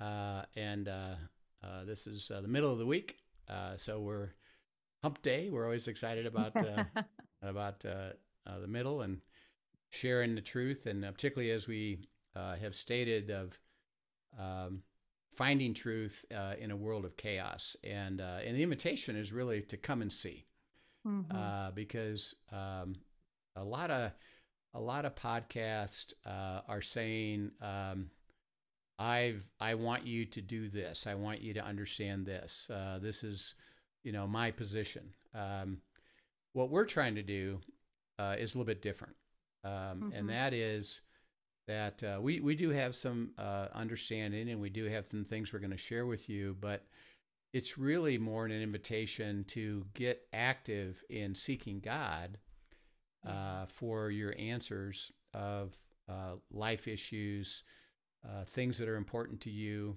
Uh, 0.00 0.42
and 0.56 0.88
uh, 0.88 1.14
uh, 1.62 1.84
this 1.84 2.06
is 2.06 2.28
the 2.28 2.48
middle 2.48 2.72
of 2.72 2.78
the 2.78 2.86
week. 2.86 3.18
so 3.76 4.00
we're 4.00 4.30
hump 5.02 5.22
day. 5.22 5.50
We're 5.50 5.64
always 5.64 5.88
excited 5.88 6.26
about 6.26 6.54
about 7.42 7.80
the 7.80 8.16
middle 8.66 9.02
and 9.02 9.20
sharing 9.90 10.34
the 10.34 10.40
truth. 10.40 10.86
And 10.86 11.02
particularly 11.02 11.50
as 11.50 11.68
we 11.68 12.00
have 12.34 12.74
stated 12.74 13.30
of 13.30 13.58
um, 14.38 14.82
finding 15.38 15.72
truth 15.72 16.24
uh, 16.34 16.54
in 16.58 16.72
a 16.72 16.76
world 16.76 17.04
of 17.04 17.16
chaos. 17.16 17.76
And 17.84 18.20
uh, 18.20 18.38
and 18.44 18.56
the 18.56 18.62
invitation 18.62 19.16
is 19.16 19.32
really 19.32 19.62
to 19.62 19.76
come 19.76 20.02
and 20.02 20.12
see, 20.12 20.44
mm-hmm. 21.06 21.34
uh, 21.34 21.70
because 21.70 22.34
um, 22.52 22.96
a 23.56 23.64
lot 23.64 23.90
of 23.90 24.10
a 24.74 24.80
lot 24.80 25.04
of 25.04 25.14
podcasts 25.14 26.12
uh, 26.26 26.60
are 26.68 26.82
saying, 26.82 27.52
um, 27.62 28.10
"I've 28.98 29.48
I 29.60 29.74
want 29.74 30.06
you 30.06 30.24
to 30.26 30.40
do 30.40 30.68
this. 30.68 31.06
I 31.06 31.14
want 31.14 31.40
you 31.40 31.54
to 31.54 31.64
understand 31.64 32.26
this. 32.26 32.68
Uh, 32.70 32.98
this 33.00 33.24
is, 33.24 33.54
you 34.04 34.12
know, 34.12 34.26
my 34.26 34.50
position." 34.50 35.10
Um, 35.34 35.78
what 36.52 36.70
we're 36.70 36.86
trying 36.86 37.14
to 37.14 37.22
do 37.22 37.60
uh, 38.18 38.36
is 38.38 38.54
a 38.54 38.58
little 38.58 38.66
bit 38.66 38.82
different, 38.82 39.14
um, 39.64 39.72
mm-hmm. 39.72 40.12
and 40.12 40.28
that 40.28 40.52
is 40.52 41.02
that 41.68 42.02
uh, 42.02 42.18
we 42.20 42.40
we 42.40 42.56
do 42.56 42.70
have 42.70 42.96
some 42.96 43.30
uh, 43.38 43.68
understanding 43.74 44.50
and 44.50 44.60
we 44.60 44.70
do 44.70 44.86
have 44.86 45.06
some 45.08 45.24
things 45.24 45.52
we're 45.52 45.58
going 45.60 45.70
to 45.70 45.76
share 45.76 46.06
with 46.06 46.28
you, 46.28 46.56
but 46.60 46.86
it's 47.52 47.78
really 47.78 48.18
more 48.18 48.46
an 48.46 48.52
invitation 48.52 49.44
to 49.44 49.84
get 49.94 50.26
active 50.32 51.02
in 51.10 51.34
seeking 51.34 51.80
God 51.80 52.38
uh, 53.26 53.30
mm-hmm. 53.30 53.64
for 53.68 54.10
your 54.10 54.34
answers 54.38 55.12
of 55.34 55.74
uh, 56.08 56.36
life 56.50 56.88
issues, 56.88 57.62
uh, 58.24 58.44
things 58.44 58.78
that 58.78 58.88
are 58.88 58.96
important 58.96 59.40
to 59.42 59.50
you, 59.50 59.96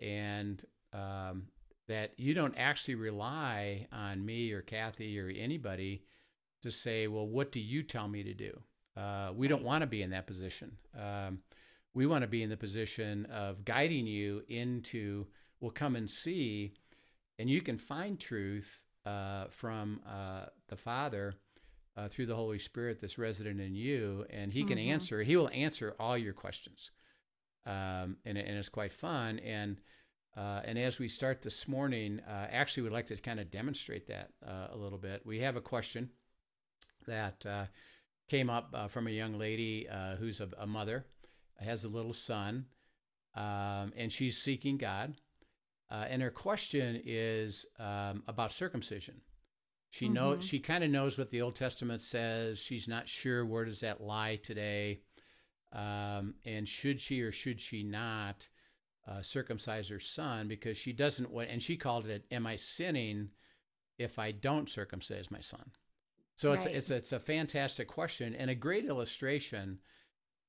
and 0.00 0.64
um, 0.92 1.48
that 1.88 2.12
you 2.16 2.34
don't 2.34 2.54
actually 2.56 2.94
rely 2.94 3.86
on 3.92 4.24
me 4.24 4.52
or 4.52 4.62
Kathy 4.62 5.18
or 5.18 5.28
anybody 5.28 6.02
to 6.62 6.70
say, 6.70 7.06
well, 7.06 7.26
what 7.26 7.52
do 7.52 7.60
you 7.60 7.82
tell 7.82 8.08
me 8.08 8.22
to 8.22 8.34
do? 8.34 8.60
Uh, 8.96 9.32
we 9.34 9.48
don't 9.48 9.62
want 9.62 9.82
to 9.82 9.86
be 9.86 10.02
in 10.02 10.10
that 10.10 10.26
position. 10.26 10.76
Um, 10.98 11.38
we 11.94 12.06
want 12.06 12.22
to 12.22 12.28
be 12.28 12.42
in 12.42 12.50
the 12.50 12.56
position 12.56 13.26
of 13.26 13.64
guiding 13.64 14.06
you 14.06 14.42
into, 14.48 15.26
well, 15.60 15.70
come 15.70 15.96
and 15.96 16.10
see, 16.10 16.74
and 17.38 17.48
you 17.48 17.60
can 17.60 17.78
find 17.78 18.18
truth 18.18 18.82
uh, 19.06 19.46
from 19.50 20.00
uh, 20.06 20.46
the 20.68 20.76
Father 20.76 21.34
uh, 21.96 22.08
through 22.08 22.26
the 22.26 22.36
Holy 22.36 22.58
Spirit 22.58 23.00
that's 23.00 23.18
resident 23.18 23.60
in 23.60 23.74
you, 23.74 24.26
and 24.30 24.52
He 24.52 24.64
can 24.64 24.78
mm-hmm. 24.78 24.90
answer. 24.90 25.22
He 25.22 25.36
will 25.36 25.50
answer 25.52 25.96
all 25.98 26.18
your 26.18 26.34
questions, 26.34 26.90
um, 27.66 28.16
and, 28.24 28.38
and 28.38 28.58
it's 28.58 28.68
quite 28.68 28.92
fun. 28.92 29.38
And 29.40 29.80
uh, 30.36 30.60
and 30.64 30.78
as 30.78 31.00
we 31.00 31.08
start 31.08 31.42
this 31.42 31.66
morning, 31.66 32.20
uh, 32.28 32.46
actually, 32.50 32.84
we'd 32.84 32.92
like 32.92 33.06
to 33.06 33.16
kind 33.16 33.40
of 33.40 33.50
demonstrate 33.50 34.06
that 34.06 34.30
a 34.70 34.76
little 34.76 34.98
bit. 34.98 35.26
We 35.26 35.40
have 35.40 35.56
a 35.56 35.60
question 35.60 36.10
that 37.08 37.44
came 38.28 38.50
up 38.50 38.70
uh, 38.74 38.88
from 38.88 39.06
a 39.06 39.10
young 39.10 39.38
lady 39.38 39.88
uh, 39.88 40.16
who's 40.16 40.40
a, 40.40 40.48
a, 40.58 40.66
mother, 40.66 41.04
has 41.58 41.84
a 41.84 41.88
little 41.88 42.12
son, 42.12 42.66
um, 43.34 43.92
and 43.96 44.12
she's 44.12 44.38
seeking 44.38 44.76
God. 44.76 45.14
Uh, 45.90 46.04
and 46.08 46.20
her 46.20 46.30
question 46.30 47.00
is 47.04 47.64
um, 47.78 48.22
about 48.28 48.52
circumcision. 48.52 49.20
She 49.90 50.04
mm-hmm. 50.04 50.14
knows 50.14 50.44
she 50.44 50.58
kind 50.58 50.84
of 50.84 50.90
knows 50.90 51.16
what 51.16 51.30
the 51.30 51.40
Old 51.40 51.54
Testament 51.54 52.02
says. 52.02 52.58
She's 52.58 52.86
not 52.86 53.08
sure 53.08 53.46
where 53.46 53.64
does 53.64 53.80
that 53.80 54.02
lie 54.02 54.36
today, 54.36 55.00
um, 55.72 56.34
and 56.44 56.68
should 56.68 57.00
she 57.00 57.20
or 57.20 57.32
should 57.32 57.60
she 57.60 57.82
not 57.82 58.48
uh, 59.08 59.22
circumcise 59.22 59.88
her 59.88 60.00
son 60.00 60.48
because 60.48 60.76
she 60.76 60.92
doesn't 60.92 61.30
want. 61.30 61.48
And 61.50 61.62
she 61.62 61.76
called 61.76 62.06
it, 62.06 62.24
"Am 62.30 62.46
I 62.46 62.56
sinning 62.56 63.30
if 63.98 64.18
I 64.18 64.32
don't 64.32 64.68
circumcise 64.68 65.30
my 65.30 65.40
son?" 65.40 65.70
So 66.34 66.50
right. 66.50 66.58
it's 66.58 66.66
it's 66.66 66.90
it's 66.90 67.12
a 67.12 67.20
fantastic 67.20 67.88
question 67.88 68.34
and 68.34 68.50
a 68.50 68.54
great 68.54 68.84
illustration 68.84 69.78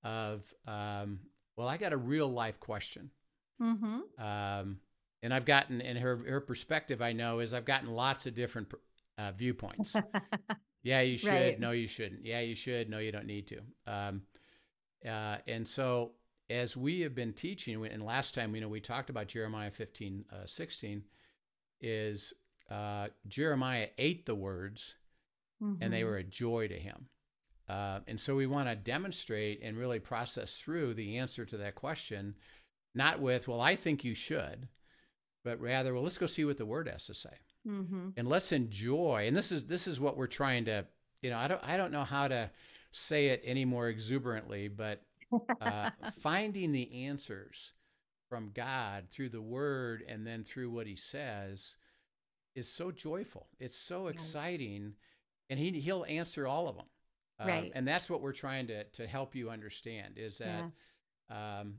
of 0.04 0.54
um, 0.68 1.20
well, 1.56 1.68
I 1.68 1.78
got 1.78 1.94
a 1.94 1.98
real 1.98 2.32
life 2.32 2.60
question. 2.60 3.12
Mm-hmm. 3.62 4.24
Um, 4.24 4.80
and 5.22 5.34
I've 5.34 5.46
gotten 5.46 5.82
in 5.82 5.98
her 5.98 6.18
her 6.28 6.42
perspective. 6.42 7.02
I 7.02 7.14
know 7.14 7.40
is 7.40 7.54
I've 7.54 7.66
gotten 7.66 7.90
lots 7.90 8.26
of 8.26 8.36
different 8.36 8.72
uh, 9.18 9.32
viewpoints. 9.32 9.96
yeah, 10.84 11.02
you 11.02 11.18
should. 11.18 11.30
Right. 11.30 11.60
No, 11.60 11.72
you 11.72 11.88
shouldn't. 11.88 12.26
Yeah, 12.26 12.40
you 12.42 12.56
should. 12.56 12.90
No, 12.90 13.00
you 13.00 13.12
don't 13.12 13.26
need 13.26 13.48
to. 13.48 13.62
Um, 13.88 14.22
uh, 15.08 15.38
and 15.48 15.68
so 15.68 16.12
as 16.50 16.76
we 16.76 17.02
have 17.02 17.14
been 17.14 17.34
teaching, 17.34 17.86
and 17.86 18.04
last 18.04 18.34
time 18.34 18.56
you 18.56 18.62
know 18.62 18.68
we 18.68 18.80
talked 18.80 19.10
about 19.10 19.28
Jeremiah 19.28 19.72
15, 19.72 20.26
uh, 20.32 20.46
16, 20.46 21.04
is 21.82 22.34
uh, 22.70 23.08
Jeremiah 23.28 23.88
ate 23.98 24.26
the 24.26 24.36
words 24.36 24.96
mm-hmm. 25.62 25.82
and 25.82 25.94
they 25.94 26.02
mm-hmm. 26.02 26.10
were 26.10 26.18
a 26.18 26.24
joy 26.24 26.68
to 26.68 26.78
him. 26.78 27.08
Uh, 27.68 28.00
and 28.08 28.20
so 28.20 28.36
we 28.36 28.48
want 28.48 28.68
to 28.68 28.76
demonstrate 28.76 29.62
and 29.62 29.78
really 29.78 30.00
process 30.00 30.56
through 30.56 30.96
the 30.96 31.18
answer 31.18 31.46
to 31.46 31.58
that 31.58 31.76
question, 31.76 32.34
not 32.96 33.20
with, 33.20 33.48
well, 33.48 33.62
I 33.62 33.76
think 33.76 34.04
you 34.04 34.16
should, 34.16 34.68
but 35.44 35.60
rather, 35.60 35.94
well, 35.94 36.02
let's 36.02 36.18
go 36.18 36.26
see 36.26 36.46
what 36.46 36.58
the 36.58 36.66
word 36.66 36.88
has 36.88 37.06
to 37.06 37.14
say. 37.14 37.30
Mm-hmm. 37.68 38.10
And 38.18 38.28
let's 38.28 38.52
enjoy. 38.52 39.26
And 39.28 39.38
this 39.38 39.52
is 39.52 39.66
this 39.66 39.86
is 39.86 40.00
what 40.00 40.18
we're 40.18 40.28
trying 40.28 40.66
to, 40.66 40.86
you 41.22 41.30
know, 41.30 41.38
I 41.38 41.48
don't 41.48 41.64
I 41.64 41.78
don't 41.78 41.92
know 41.92 42.06
how 42.06 42.28
to 42.28 42.50
say 42.92 43.28
it 43.28 43.42
any 43.46 43.66
more 43.66 43.88
exuberantly, 43.88 44.68
but 44.68 45.02
uh, 45.62 45.90
finding 46.22 46.72
the 46.72 47.06
answers 47.06 47.74
from 48.30 48.52
God 48.54 49.10
through 49.10 49.30
the 49.30 49.42
word 49.42 50.04
and 50.08 50.26
then 50.26 50.44
through 50.44 50.70
what 50.70 50.88
he 50.88 50.96
says 50.96 51.76
is 52.56 52.72
so 52.72 52.92
joyful. 52.92 53.48
It's 53.60 53.78
so 53.78 54.08
exciting 54.08 54.94
and 55.50 55.60
he 55.60 55.72
he'll 55.80 56.06
answer 56.08 56.48
all 56.48 56.68
of 56.68 56.76
them. 56.76 56.86
Um, 57.40 57.48
right. 57.48 57.72
And 57.74 57.88
that's 57.88 58.10
what 58.10 58.22
we're 58.22 58.34
trying 58.34 58.68
to 58.68 58.84
to 58.84 59.08
help 59.08 59.36
you 59.36 59.50
understand 59.50 60.16
is 60.18 60.38
that 60.38 60.66
yeah. 61.30 61.60
um, 61.60 61.76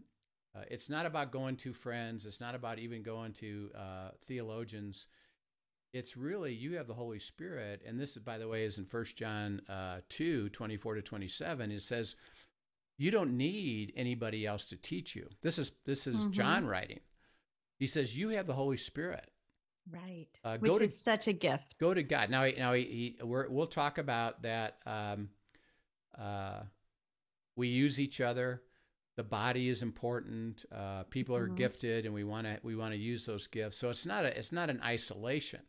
uh, 0.57 0.63
it's 0.69 0.89
not 0.89 1.07
about 1.07 1.31
going 1.31 1.57
to 1.59 1.73
friends. 1.73 2.27
It's 2.27 2.41
not 2.41 2.55
about 2.55 2.79
even 2.79 3.03
going 3.03 3.33
to 3.35 3.71
uh, 3.77 4.11
theologians. 4.27 5.07
It's 5.93 6.17
really 6.17 6.55
you 6.55 6.77
have 6.77 6.87
the 6.87 6.95
Holy 6.95 7.19
Spirit, 7.19 7.83
and 7.85 7.99
this, 7.99 8.17
by 8.17 8.39
the 8.39 8.47
way, 8.47 8.63
is 8.63 8.79
in 8.79 8.85
First 8.85 9.17
John 9.17 9.61
uh, 9.69 9.99
2, 10.09 10.49
24 10.51 10.95
to 10.95 11.03
27. 11.03 11.73
It 11.73 11.83
says, 11.83 12.15
You 12.97 13.11
don't 13.11 13.37
need 13.37 13.93
anybody 13.97 14.47
else 14.47 14.67
to 14.67 14.77
teach 14.77 15.17
you. 15.17 15.29
This 15.43 15.59
is 15.59 15.73
this 15.85 16.07
is 16.07 16.17
mm-hmm. 16.17 16.31
John 16.31 16.67
writing. 16.67 17.01
He 17.79 17.89
says, 17.89 18.17
You 18.17 18.29
have 18.31 18.47
the 18.47 18.55
Holy 18.55 18.77
Spirit. 18.77 19.31
Right. 19.91 20.29
Uh, 20.45 20.59
Which 20.59 20.75
to, 20.75 20.85
is 20.85 21.01
such 21.01 21.27
a 21.27 21.33
gift. 21.33 21.77
Go 21.79 21.95
to 21.95 22.03
God. 22.03 22.31
Now, 22.31 22.47
now 22.57 22.75
he, 22.75 23.17
he, 23.19 23.25
we 23.25 23.49
will 23.49 23.67
talk 23.67 23.99
about 23.99 24.43
that. 24.43 24.77
Um, 24.87 25.31
uh, 26.17 26.61
we 27.57 27.69
use 27.69 27.99
each 27.99 28.21
other. 28.21 28.63
The 29.17 29.25
body 29.25 29.69
is 29.69 29.83
important. 29.83 30.65
Uh, 30.75 31.03
people 31.11 31.35
are 31.35 31.47
mm-hmm. 31.47 31.57
gifted, 31.57 32.07
and 32.07 32.15
we 32.15 32.25
want 32.25 32.47
to 32.47 32.59
we 32.63 32.77
want 32.77 32.93
to 32.93 32.99
use 32.99 33.27
those 33.27 33.47
gifts. 33.47 33.77
So 33.77 33.91
it's 33.91 34.07
not 34.07 34.25
a 34.25 34.39
it's 34.39 34.53
not 34.53 34.71
an 34.71 34.81
isolation. 34.85 35.61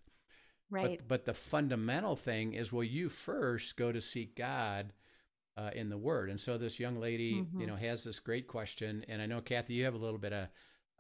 Right. 0.71 0.97
But, 1.00 1.07
but 1.07 1.25
the 1.25 1.33
fundamental 1.33 2.15
thing 2.15 2.53
is, 2.53 2.73
will 2.73 2.83
you 2.83 3.09
first 3.09 3.77
go 3.77 3.91
to 3.91 4.01
seek 4.01 4.35
God 4.35 4.94
uh, 5.57 5.69
in 5.75 5.89
the 5.89 5.97
Word? 5.97 6.29
And 6.29 6.39
so 6.39 6.57
this 6.57 6.79
young 6.79 7.00
lady, 7.00 7.35
mm-hmm. 7.35 7.62
you 7.62 7.68
know, 7.68 7.75
has 7.75 8.03
this 8.03 8.19
great 8.19 8.47
question, 8.47 9.06
and 9.07 9.21
I 9.21 9.27
know 9.27 9.41
Kathy, 9.41 9.73
you 9.73 9.83
have 9.83 9.94
a 9.94 10.00
little 10.00 10.18
bit 10.18 10.33
of 10.33 10.47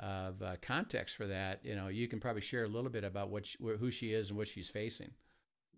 of 0.01 0.41
uh, 0.41 0.55
context 0.61 1.15
for 1.15 1.27
that, 1.27 1.59
you 1.63 1.75
know, 1.75 1.87
you 1.87 2.07
can 2.07 2.19
probably 2.19 2.41
share 2.41 2.63
a 2.63 2.67
little 2.67 2.89
bit 2.89 3.03
about 3.03 3.29
what 3.29 3.45
she, 3.45 3.57
who 3.61 3.91
she 3.91 4.13
is 4.13 4.29
and 4.29 4.37
what 4.37 4.47
she's 4.47 4.69
facing. 4.69 5.11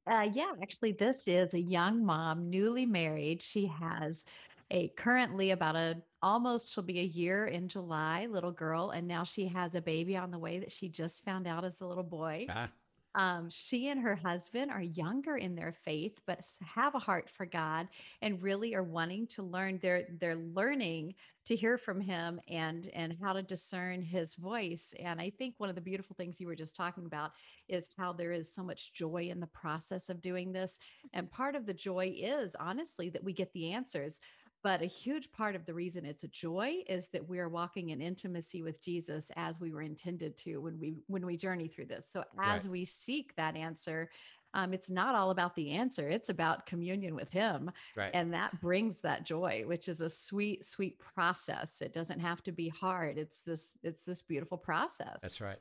Uh, 0.08 0.28
yeah, 0.34 0.52
actually, 0.62 0.94
this 0.94 1.28
is 1.28 1.54
a 1.54 1.60
young 1.60 2.06
mom, 2.06 2.50
newly 2.50 2.86
married. 2.86 3.42
She 3.42 3.68
has 3.68 4.26
a 4.72 4.88
currently 4.90 5.52
about 5.52 5.76
a 5.76 6.02
almost 6.22 6.74
she'll 6.74 6.84
be 6.84 7.00
a 7.00 7.04
year 7.04 7.46
in 7.46 7.68
July, 7.68 8.28
little 8.30 8.52
girl, 8.52 8.92
and 8.92 9.08
now 9.08 9.24
she 9.24 9.48
has 9.48 9.76
a 9.76 9.82
baby 9.82 10.18
on 10.18 10.32
the 10.32 10.40
way 10.40 10.60
that 10.60 10.72
she 10.72 10.90
just 10.90 11.24
found 11.24 11.46
out 11.46 11.66
is 11.66 11.80
a 11.82 11.86
little 11.86 12.04
boy. 12.04 12.48
Ah. 12.50 12.70
Um, 13.16 13.50
she 13.50 13.90
and 13.90 14.02
her 14.02 14.16
husband 14.16 14.72
are 14.72 14.82
younger 14.82 15.38
in 15.38 15.56
their 15.56 15.72
faith, 15.72 16.20
but 16.26 16.42
have 16.62 16.96
a 16.96 17.00
heart 17.00 17.30
for 17.30 17.46
God 17.46 17.88
and 18.22 18.42
really 18.42 18.74
are 18.76 18.84
wanting 18.84 19.28
to 19.28 19.44
learn. 19.44 19.80
They're 19.82 20.06
they're 20.20 20.36
learning 20.36 21.16
to 21.46 21.56
hear 21.56 21.78
from 21.78 22.02
Him 22.02 22.40
and 22.48 22.88
and 22.94 23.16
how 23.22 23.34
to 23.34 23.44
discern 23.44 24.02
His 24.02 24.36
voice. 24.36 24.94
And 25.00 25.22
I 25.22 25.30
think 25.30 25.56
one 25.58 25.70
of 25.70 25.76
the 25.76 25.82
beautiful 25.82 26.16
things 26.16 26.40
you 26.40 26.48
were 26.48 26.56
just 26.56 26.76
talking 26.76 27.06
about 27.06 27.32
is 27.68 27.90
how 27.98 28.14
there 28.14 28.32
is 28.32 28.54
so 28.54 28.64
much 28.64 28.94
joy 28.94 29.28
in 29.30 29.40
the 29.40 29.48
process 29.48 30.10
of 30.10 30.22
doing 30.22 30.52
this. 30.52 30.80
And 31.14 31.30
part 31.32 31.56
of 31.56 31.66
the 31.66 31.74
joy 31.74 32.14
is 32.16 32.56
honestly 32.60 33.10
that 33.10 33.24
we 33.24 33.34
get 33.34 33.52
the 33.54 33.72
answers. 33.74 34.20
But 34.64 34.82
a 34.82 34.86
huge 34.86 35.30
part 35.34 35.56
of 35.56 35.66
the 35.66 35.74
reason 35.74 36.06
it's 36.06 36.24
a 36.24 36.30
joy 36.30 36.84
is 36.88 37.10
that 37.10 37.28
we 37.28 37.40
are 37.40 37.50
walking 37.50 37.90
in 37.90 38.02
intimacy 38.02 38.62
with 38.64 38.82
Jesus 38.82 39.30
as 39.36 39.60
we 39.60 39.74
were 39.74 39.82
intended 39.82 40.38
to 40.38 40.58
when 40.60 40.80
we 40.80 40.96
when 41.08 41.26
we 41.26 41.36
journey 41.36 41.68
through 41.68 41.88
this. 41.88 42.10
So 42.10 42.24
as 42.42 42.64
Right. 42.64 42.72
we 42.72 42.86
seek 42.86 43.36
that 43.36 43.58
answer, 43.58 44.10
um, 44.54 44.74
it's 44.74 44.90
not 44.90 45.16
all 45.16 45.32
about 45.32 45.54
the 45.56 45.72
answer; 45.72 46.08
it's 46.10 46.30
about 46.30 46.66
communion 46.66 47.14
with 47.14 47.30
Him, 47.30 47.72
Right. 47.96 48.12
and 48.14 48.34
that 48.34 48.62
brings 48.62 49.02
that 49.02 49.26
joy, 49.26 49.64
which 49.66 49.90
is 49.90 50.00
a 50.00 50.10
sweet, 50.10 50.64
sweet 50.64 50.98
process. 50.98 51.82
It 51.82 51.92
doesn't 51.92 52.20
have 52.20 52.42
to 52.44 52.54
be 52.54 52.70
hard. 52.70 53.18
It's 53.18 53.40
this 53.40 53.78
it's 53.84 54.04
this 54.04 54.22
beautiful 54.22 54.58
process. 54.58 55.18
That's 55.22 55.42
right. 55.42 55.60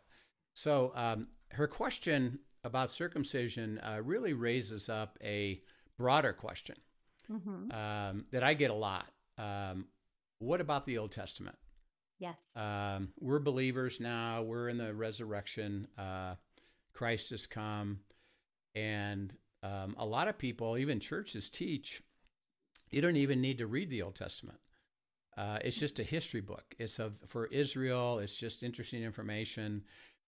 So 0.54 0.92
um, 0.94 1.28
her 1.50 1.66
question 1.66 2.38
about 2.62 2.92
circumcision 2.92 3.80
uh, 3.80 4.00
really 4.04 4.34
raises 4.34 4.88
up 4.88 5.18
a 5.24 5.60
broader 5.96 6.32
question 6.32 6.76
Mhm. 7.30 7.72
um, 7.72 8.26
that 8.30 8.42
I 8.42 8.54
get 8.54 8.70
a 8.70 8.74
lot. 8.74 9.12
Um, 9.38 9.88
what 10.38 10.60
about 10.60 10.86
the 10.86 10.98
Old 10.98 11.12
Testament? 11.12 11.56
Yes. 12.18 12.54
Um, 12.56 13.12
we're 13.18 13.38
believers 13.40 14.00
now. 14.00 14.42
We're 14.42 14.68
in 14.68 14.78
the 14.78 14.94
resurrection. 14.94 15.88
Uh, 15.98 16.36
Christ 16.92 17.30
has 17.30 17.46
come, 17.46 18.00
and 18.74 19.36
um, 19.62 19.94
a 19.98 20.04
lot 20.06 20.28
of 20.28 20.38
people, 20.38 20.76
even 20.76 21.00
churches, 21.00 21.48
teach 21.48 22.02
you 22.90 23.00
don't 23.00 23.16
even 23.16 23.40
need 23.40 23.56
to 23.58 23.66
read 23.66 23.88
the 23.88 24.02
Old 24.02 24.14
Testament. 24.14 24.58
Uh, 25.36 25.58
it's 25.64 25.78
just 25.78 25.98
a 25.98 26.02
history 26.02 26.42
book. 26.42 26.74
It's 26.78 26.98
of 26.98 27.14
for 27.26 27.46
Israel. 27.46 28.18
It's 28.18 28.36
just 28.36 28.62
interesting 28.62 29.02
information. 29.02 29.84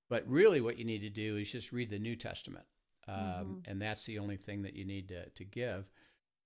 But 0.08 0.26
really, 0.26 0.62
what 0.62 0.78
you 0.78 0.84
need 0.86 1.00
to 1.00 1.10
do 1.10 1.36
is 1.36 1.52
just 1.52 1.72
read 1.72 1.90
the 1.90 1.98
New 1.98 2.16
Testament, 2.16 2.64
um, 3.06 3.16
Mhm. 3.16 3.62
and 3.66 3.82
that's 3.82 4.04
the 4.06 4.18
only 4.18 4.38
thing 4.38 4.62
that 4.62 4.72
you 4.74 4.84
need 4.86 5.08
to 5.08 5.28
to 5.28 5.44
give. 5.44 5.90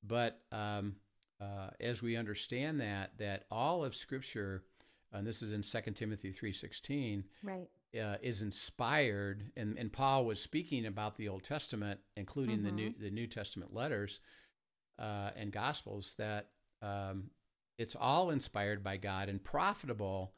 But 0.02 0.40
um, 0.52 0.96
uh, 1.40 1.70
as 1.80 2.02
we 2.02 2.16
understand 2.16 2.80
that, 2.80 3.12
that 3.18 3.44
all 3.50 3.84
of 3.84 3.94
Scripture, 3.94 4.64
and 5.12 5.26
this 5.26 5.42
is 5.42 5.52
in 5.52 5.62
2 5.62 5.92
Timothy 5.92 6.32
three 6.32 6.52
sixteen, 6.52 7.24
Right. 7.42 7.68
uh, 7.98 8.16
is 8.22 8.42
inspired, 8.42 9.50
and, 9.56 9.78
and 9.78 9.92
Paul 9.92 10.24
was 10.24 10.40
speaking 10.40 10.86
about 10.86 11.16
the 11.16 11.28
Old 11.28 11.42
Testament, 11.42 12.00
including 12.16 12.62
the 12.62 12.70
New 12.72 12.94
the 12.98 13.10
New 13.10 13.26
Testament 13.26 13.72
letters 13.74 14.20
uh, 14.98 15.30
and 15.36 15.52
Gospels, 15.52 16.14
that 16.18 16.50
um, 16.82 17.30
it's 17.78 17.96
all 17.98 18.30
inspired 18.30 18.82
by 18.82 18.96
God 18.96 19.28
and 19.28 19.42
profitable 19.42 20.34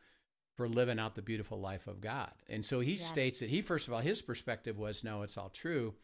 for 0.56 0.68
living 0.68 0.98
out 0.98 1.14
the 1.14 1.22
beautiful 1.22 1.58
life 1.60 1.86
of 1.86 2.00
God. 2.00 2.30
And 2.48 2.64
so 2.64 2.80
he 2.80 2.92
Yes. 2.92 3.08
states 3.08 3.40
that 3.40 3.48
he 3.50 3.62
first 3.62 3.88
of 3.88 3.94
all 3.94 4.00
his 4.00 4.20
perspective 4.22 4.78
was 4.78 5.02
no, 5.04 5.22
it's 5.22 5.38
all 5.38 5.48
true. 5.50 5.94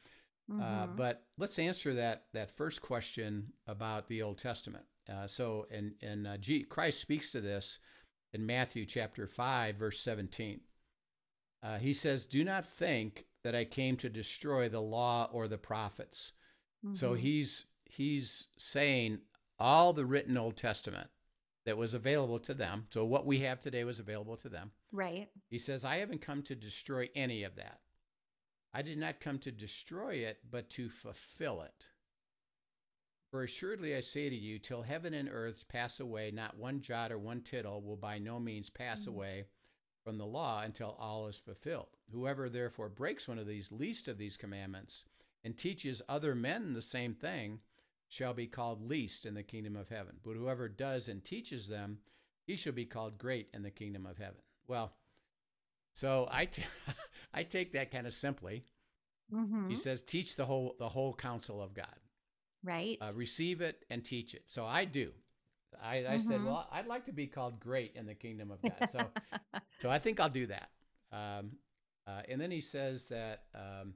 Uh, 0.49 0.87
Mhm. 0.87 0.97
but 0.97 1.27
let's 1.39 1.59
answer 1.59 1.93
that 1.95 2.27
that 2.33 2.51
first 2.57 2.81
question 2.81 3.53
about 3.67 4.07
the 4.09 4.23
Old 4.23 4.39
Testament. 4.39 4.87
Uh, 5.09 5.27
so, 5.27 5.67
and 5.71 5.95
and 6.03 6.27
uh, 6.27 6.37
G- 6.39 6.63
Christ 6.65 7.01
speaks 7.01 7.33
to 7.33 7.41
this 7.41 7.81
in 8.33 8.47
Matthew 8.47 8.87
chapter 8.87 9.27
five, 9.27 9.77
verse 9.77 9.99
seventeen. 10.01 10.61
Uh, 11.63 11.79
he 11.79 11.93
says, 11.95 12.27
"Do 12.27 12.45
not 12.45 12.67
think 12.69 13.27
that 13.43 13.55
I 13.57 13.65
came 13.65 13.97
to 13.97 14.09
destroy 14.09 14.69
the 14.69 14.81
law 14.83 15.29
or 15.33 15.49
the 15.49 15.59
prophets." 15.59 16.33
So 16.93 17.15
Mhm. 17.15 17.19
he's 17.21 17.67
he's 17.85 18.49
saying 18.59 19.21
all 19.59 19.93
the 19.93 20.07
written 20.07 20.37
Old 20.37 20.57
Testament 20.57 21.11
that 21.65 21.77
was 21.77 21.95
available 21.95 22.39
to 22.41 22.55
them. 22.55 22.87
So 22.93 23.05
what 23.05 23.27
we 23.27 23.41
have 23.41 23.59
today 23.59 23.83
was 23.83 23.99
available 23.99 24.37
to 24.37 24.49
them. 24.49 24.71
right. 24.93 25.29
He 25.51 25.59
says, 25.59 25.85
I 25.85 25.97
haven't 25.97 26.21
come 26.23 26.43
to 26.45 26.55
destroy 26.55 27.11
any 27.15 27.43
of 27.43 27.57
that. 27.57 27.81
I 28.77 28.83
did 28.83 28.99
not 28.99 29.21
come 29.21 29.39
to 29.39 29.51
destroy 29.51 30.17
it, 30.17 30.39
but 30.51 30.69
to 30.71 30.91
fulfill 30.91 31.63
it. 31.63 31.89
For 33.31 33.43
assuredly 33.43 33.97
I 33.97 34.03
say 34.03 34.29
to 34.29 34.37
you, 34.37 34.59
till 34.59 34.83
heaven 34.83 35.15
and 35.15 35.31
earth 35.31 35.67
pass 35.67 35.99
away, 35.99 36.31
not 36.31 36.59
one 36.59 36.83
jot 36.83 37.11
or 37.11 37.19
one 37.19 37.41
tittle 37.41 37.81
will 37.81 37.97
by 37.97 38.19
no 38.19 38.39
means 38.39 38.69
pass 38.69 39.07
Mm. 39.07 39.09
away 39.09 39.47
from 40.05 40.19
the 40.19 40.27
law 40.27 40.61
until 40.61 40.91
all 40.99 41.27
is 41.27 41.39
fulfilled. 41.39 41.97
Whoever 42.11 42.51
therefore 42.51 42.91
breaks 42.91 43.27
one 43.27 43.39
of 43.39 43.47
these 43.47 43.73
least 43.73 44.09
of 44.09 44.19
these 44.19 44.37
commandments 44.37 45.07
and 45.43 45.57
teaches 45.57 46.03
other 46.07 46.35
men 46.35 46.75
the 46.75 46.83
same 46.83 47.15
thing 47.15 47.63
shall 48.09 48.35
be 48.35 48.47
called 48.47 48.83
least 48.83 49.25
in 49.25 49.33
the 49.33 49.43
kingdom 49.43 49.75
of 49.75 49.89
heaven. 49.89 50.21
But 50.23 50.37
whoever 50.37 50.69
does 50.69 51.09
and 51.09 51.25
teaches 51.25 51.67
them, 51.69 52.01
he 52.47 52.57
shall 52.59 52.75
be 52.75 52.85
called 52.85 53.17
great 53.17 53.49
in 53.55 53.63
the 53.63 53.71
kingdom 53.71 54.05
of 54.05 54.19
heaven. 54.19 54.43
Well, 54.67 54.93
so 55.95 56.29
I, 56.31 56.45
t- 56.45 56.63
I 57.37 57.43
take 57.45 57.73
that 57.73 57.91
kind 57.93 58.07
of 58.07 58.15
simply. 58.15 58.65
Mhm. 59.33 59.69
He 59.69 59.77
says, 59.77 60.03
teach 60.03 60.37
the 60.37 60.47
whole 60.47 60.77
the 60.79 60.89
whole 60.89 61.15
counsel 61.15 61.61
of 61.63 61.75
God, 61.75 62.01
Right. 62.63 62.99
uh, 63.01 63.13
receive 63.15 63.61
it 63.61 63.85
and 63.91 64.05
teach 64.05 64.35
it. 64.35 64.45
So 64.47 64.65
I 64.65 64.85
do. 64.85 65.13
I, 65.83 66.07
I 66.07 66.19
said, 66.19 66.41
Mhm. 66.41 66.45
well, 66.45 66.69
I'd 66.73 66.87
like 66.87 67.05
to 67.07 67.13
be 67.13 67.27
called 67.27 67.61
great 67.61 67.95
in 67.97 68.07
the 68.07 68.15
kingdom 68.15 68.51
of 68.51 68.63
God. 68.63 68.89
So 68.91 69.11
so 69.83 69.91
I 69.91 69.99
think 69.99 70.21
I'll 70.21 70.31
do 70.31 70.47
that. 70.47 70.71
Um, 71.13 71.59
uh, 72.07 72.23
and 72.29 72.41
then 72.41 72.51
he 72.51 72.61
says 72.61 73.07
that 73.07 73.45
um, 73.55 73.95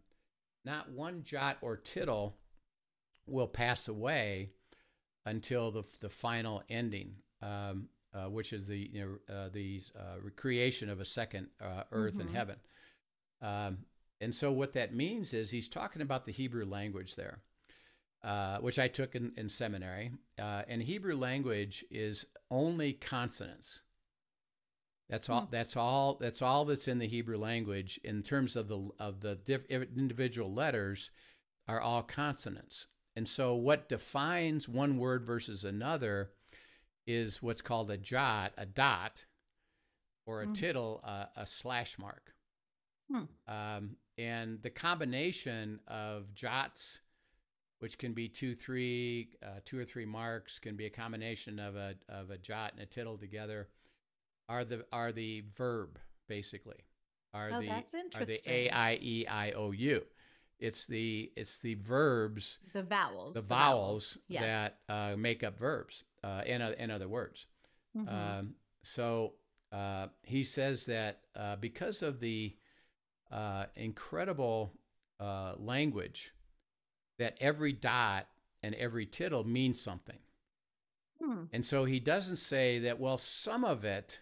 not 0.64 0.90
one 0.90 1.22
jot 1.22 1.58
or 1.62 1.76
tittle 1.76 2.36
will 3.26 3.48
pass 3.48 3.88
away 3.88 4.50
until 5.26 5.70
the 5.70 5.84
the 6.00 6.10
final 6.10 6.62
ending, 6.68 7.14
um, 7.42 7.88
uh, 8.12 8.28
which 8.28 8.52
is 8.52 8.66
the 8.66 8.76
you 8.92 9.00
know 9.28 9.34
uh, 9.34 9.48
the 9.50 9.80
uh, 9.96 10.16
creation 10.36 10.88
of 10.90 11.00
a 11.00 11.04
second 11.04 11.48
uh, 11.60 11.84
earth 11.92 12.18
and 12.18 12.28
Mhm. 12.28 12.34
heaven. 12.34 12.56
Um, 13.42 13.78
and 14.20 14.34
so 14.34 14.52
what 14.52 14.74
that 14.74 14.94
means 14.94 15.32
is 15.32 15.50
he's 15.50 15.68
talking 15.68 16.02
about 16.02 16.24
the 16.24 16.32
Hebrew 16.32 16.66
language 16.66 17.16
there, 17.16 17.38
uh, 18.22 18.58
which 18.58 18.78
I 18.78 18.88
took 18.88 19.14
in, 19.14 19.32
in 19.36 19.48
seminary. 19.48 20.12
Uh, 20.38 20.62
and 20.68 20.82
Hebrew 20.82 21.16
language 21.16 21.84
is 21.90 22.26
only 22.50 22.92
consonants. 22.92 23.82
That's 25.08 25.28
all. 25.28 25.42
Hmm. 25.42 25.50
That's 25.50 25.76
all. 25.76 26.18
That's 26.20 26.42
all 26.42 26.64
that's 26.64 26.86
in 26.86 26.98
the 26.98 27.08
Hebrew 27.08 27.38
language 27.38 27.98
in 28.04 28.22
terms 28.22 28.54
of 28.56 28.68
the 28.68 28.90
of 29.00 29.20
the 29.20 29.34
diff, 29.34 29.64
individual 29.66 30.52
letters 30.54 31.10
are 31.66 31.80
all 31.80 32.02
consonants. 32.02 32.86
And 33.16 33.28
so, 33.28 33.54
what 33.54 33.88
defines 33.88 34.68
one 34.68 34.98
word 34.98 35.24
versus 35.24 35.64
another 35.64 36.30
is 37.06 37.42
what's 37.42 37.62
called 37.62 37.90
a 37.90 37.96
jot, 37.96 38.52
a 38.56 38.64
dot, 38.66 39.24
or 40.26 40.42
a 40.42 40.46
Mhm. 40.46 40.54
tittle, 40.54 41.00
uh, 41.02 41.26
a 41.34 41.44
slash 41.44 41.98
mark. 41.98 42.36
Hmm. 43.10 43.24
Um, 43.52 43.96
and 44.18 44.62
the 44.62 44.70
combination 44.70 45.80
of 45.88 46.34
jots, 46.34 47.00
which 47.80 47.98
can 47.98 48.12
be 48.12 48.28
two, 48.28 48.54
three, 48.54 49.30
uh, 49.42 49.60
two 49.64 49.78
or 49.78 49.84
three 49.84 50.04
marks, 50.04 50.58
can 50.58 50.76
be 50.76 50.86
a 50.86 50.90
combination 50.90 51.58
of 51.58 51.76
a 51.76 51.94
of 52.08 52.30
a 52.30 52.38
jot 52.38 52.72
and 52.72 52.82
a 52.82 52.86
tittle 52.86 53.16
together, 53.18 53.68
are 54.48 54.64
the 54.64 54.84
are 54.92 55.12
the 55.12 55.42
verb 55.56 55.98
basically. 56.28 56.84
Are 57.32 57.50
Oh, 57.54 57.60
the 57.60 57.70
are 58.14 58.24
the. 58.24 58.40
A 58.46 58.70
I 58.70 58.98
E 59.00 59.26
I 59.26 59.52
O 59.52 59.70
U. 59.72 60.02
It's 60.58 60.86
the 60.86 61.32
it's 61.36 61.58
the 61.60 61.74
verbs, 61.76 62.58
the 62.74 62.82
vowels. 62.82 63.34
the 63.34 63.40
vowels 63.40 64.18
Yes. 64.28 64.42
that 64.42 64.78
uh, 64.94 65.16
make 65.16 65.42
up 65.42 65.58
verbs. 65.58 66.04
Uh, 66.22 66.42
in 66.44 66.60
in 66.60 66.90
other 66.90 67.08
words, 67.08 67.46
Mhm. 67.96 68.08
um, 68.12 68.54
so 68.82 69.34
uh, 69.72 70.08
he 70.22 70.44
says 70.44 70.84
that 70.86 71.22
uh, 71.34 71.56
because 71.56 72.02
of 72.02 72.20
the 72.20 72.54
uh, 73.30 73.66
incredible 73.76 74.72
uh, 75.18 75.54
language, 75.58 76.32
that 77.18 77.36
every 77.40 77.72
dot 77.72 78.26
and 78.62 78.74
every 78.74 79.06
tittle 79.06 79.44
means 79.44 79.80
something. 79.80 80.18
Hmm. 81.22 81.44
And 81.52 81.64
so 81.64 81.84
he 81.84 82.00
doesn't 82.00 82.36
say 82.36 82.78
that, 82.80 82.98
well, 82.98 83.18
some 83.18 83.64
of 83.64 83.84
it 83.84 84.20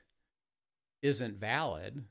isn't 1.02 1.36
valid. 1.38 2.04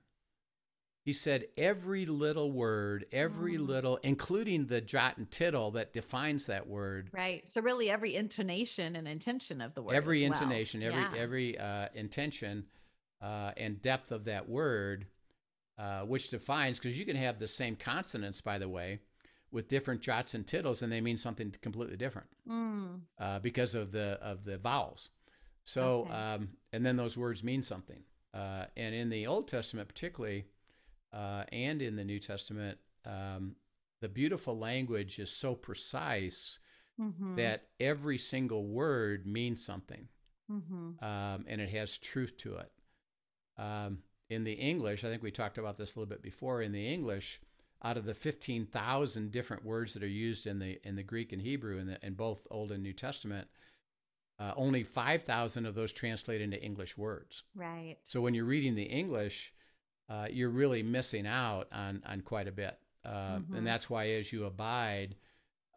He 1.03 1.13
said 1.13 1.47
every 1.57 2.05
little 2.05 2.51
word, 2.51 3.05
every 3.13 3.55
Mm. 3.55 3.67
little, 3.67 3.97
including 3.97 4.67
the 4.67 4.81
jot 4.81 5.17
and 5.17 5.29
tittle 5.31 5.71
that 5.71 5.93
defines 5.93 6.45
that 6.47 6.67
word, 6.67 7.09
Right. 7.13 7.49
So 7.51 7.61
really, 7.61 7.89
every 7.89 8.15
intonation 8.15 8.95
and 8.97 9.07
intention 9.07 9.61
of 9.61 9.73
the 9.73 9.81
word. 9.81 9.95
every 9.95 10.23
as 10.25 10.29
well. 10.31 10.41
intonation, 10.41 10.83
every 10.83 11.01
Yeah. 11.01 11.13
every 11.15 11.57
uh, 11.57 11.89
intention 11.93 12.67
uh, 13.21 13.51
and 13.57 13.81
depth 13.81 14.11
of 14.11 14.25
that 14.25 14.47
word, 14.49 15.07
uh, 15.77 16.01
which 16.01 16.29
defines 16.29 16.79
because 16.79 16.97
you 16.97 17.05
can 17.05 17.15
have 17.15 17.39
the 17.39 17.47
same 17.47 17.75
consonants, 17.75 18.41
by 18.41 18.57
the 18.57 18.69
way, 18.69 18.99
with 19.51 19.67
different 19.67 20.01
jots 20.01 20.33
and 20.33 20.45
tittles, 20.45 20.81
and 20.81 20.91
they 20.91 21.01
mean 21.01 21.17
something 21.17 21.53
completely 21.61 21.95
different 21.97 22.27
Mm. 22.47 23.01
uh, 23.19 23.39
because 23.39 23.75
of 23.75 23.91
the 23.91 24.17
of 24.21 24.43
the 24.45 24.57
vowels. 24.57 25.09
So, 25.63 26.03
Okay. 26.03 26.13
um, 26.13 26.49
and 26.71 26.85
then 26.85 26.95
those 26.95 27.17
words 27.17 27.43
mean 27.43 27.61
something. 27.63 28.03
Uh, 28.33 28.65
and 28.75 28.93
in 28.95 29.09
the 29.09 29.27
Old 29.27 29.47
Testament, 29.47 29.87
particularly, 29.87 30.45
uh, 31.11 31.43
and 31.51 31.81
in 31.81 31.95
the 31.95 32.03
New 32.05 32.19
Testament, 32.19 32.77
um, 33.05 33.55
the 34.01 34.09
beautiful 34.09 34.57
language 34.57 35.19
is 35.19 35.29
so 35.29 35.55
precise 35.55 36.59
Mhm. 36.99 37.35
that 37.35 37.69
every 37.79 38.17
single 38.17 38.67
word 38.67 39.25
means 39.25 39.63
something 39.63 40.07
Mhm. 40.49 41.01
um, 41.03 41.45
and 41.47 41.61
it 41.61 41.69
has 41.69 41.97
truth 41.97 42.37
to 42.37 42.57
it. 42.57 42.71
Um, 43.57 44.03
in 44.29 44.43
the 44.43 44.53
English, 44.53 45.03
I 45.03 45.09
think 45.09 45.23
we 45.23 45.31
talked 45.31 45.57
about 45.57 45.77
this 45.77 45.95
a 45.95 45.99
little 45.99 46.09
bit 46.09 46.21
before. 46.21 46.61
In 46.61 46.71
the 46.71 46.87
English, 46.87 47.39
out 47.83 47.97
of 47.97 48.05
the 48.05 48.13
fifteen 48.13 48.65
thousand 48.65 49.31
different 49.31 49.63
words 49.63 49.93
that 49.93 50.03
are 50.03 50.07
used 50.07 50.47
in 50.47 50.59
the 50.59 50.79
in 50.87 50.95
the 50.95 51.03
Greek 51.03 51.31
and 51.31 51.41
Hebrew 51.41 51.77
in, 51.77 51.87
the, 51.87 52.05
in 52.05 52.13
both 52.13 52.45
Old 52.51 52.71
and 52.71 52.83
New 52.83 52.93
Testament, 52.93 53.47
uh, 54.39 54.53
only 54.55 54.83
five 54.83 55.23
thousand 55.23 55.65
of 55.65 55.75
those 55.75 55.93
translate 55.93 56.41
into 56.41 56.61
English 56.61 56.97
words. 56.97 57.43
Right. 57.55 57.97
So 58.03 58.19
when 58.21 58.33
you're 58.33 58.45
reading 58.45 58.75
the 58.75 58.83
English, 58.83 59.53
uh, 60.09 60.27
you're 60.29 60.49
really 60.49 60.83
missing 60.83 61.25
out 61.27 61.67
on 61.71 62.01
on 62.05 62.21
quite 62.21 62.47
a 62.47 62.51
bit, 62.51 62.77
uh, 63.05 63.37
Mhm. 63.39 63.57
and 63.59 63.67
that's 63.67 63.89
why 63.89 64.09
as 64.09 64.33
you 64.33 64.45
abide, 64.45 65.15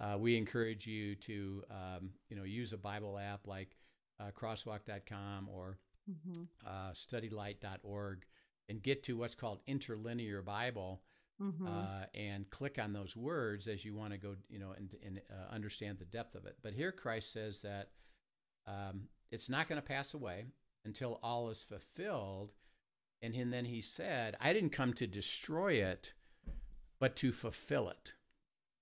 uh, 0.00 0.16
we 0.18 0.36
encourage 0.36 0.86
you 0.86 1.14
to 1.16 1.64
um, 1.70 2.10
you 2.28 2.36
know 2.36 2.44
use 2.44 2.72
a 2.72 2.78
Bible 2.78 3.16
app 3.18 3.46
like 3.46 3.76
uh, 4.18 4.30
Crosswalk.com 4.32 5.48
or 5.48 5.78
Mhm. 6.10 6.46
uh, 6.66 6.90
StudyLight.org 6.92 8.26
and 8.70 8.82
get 8.82 9.02
to 9.04 9.16
what's 9.18 9.34
called 9.34 9.60
interlinear 9.66 10.42
Bible 10.42 11.02
Mhm. 11.40 11.66
uh, 11.66 12.06
and 12.14 12.48
click 12.50 12.78
on 12.78 12.92
those 12.92 13.16
words 13.16 13.66
as 13.66 13.82
you 13.84 13.94
want 13.94 14.12
to 14.12 14.18
go, 14.18 14.36
you 14.50 14.58
know, 14.58 14.72
and, 14.72 14.94
and 15.04 15.20
uh, 15.30 15.52
understand 15.52 15.98
the 15.98 16.04
depth 16.04 16.34
of 16.34 16.44
it. 16.46 16.56
But 16.62 16.74
here 16.74 16.92
Christ 16.92 17.32
says 17.32 17.62
that 17.62 17.88
um, 18.66 19.08
it's 19.30 19.48
not 19.48 19.66
going 19.68 19.80
to 19.80 19.86
pass 19.86 20.12
away 20.14 20.44
until 20.84 21.18
all 21.22 21.48
is 21.50 21.62
fulfilled. 21.62 22.52
And 23.22 23.34
he- 23.34 23.42
then 23.44 23.64
he 23.64 23.80
said, 23.80 24.36
I 24.40 24.52
didn't 24.52 24.70
come 24.70 24.92
to 24.94 25.06
destroy 25.06 25.74
it, 25.82 26.12
but 26.98 27.16
to 27.16 27.32
fulfill 27.32 27.88
it. 27.88 28.14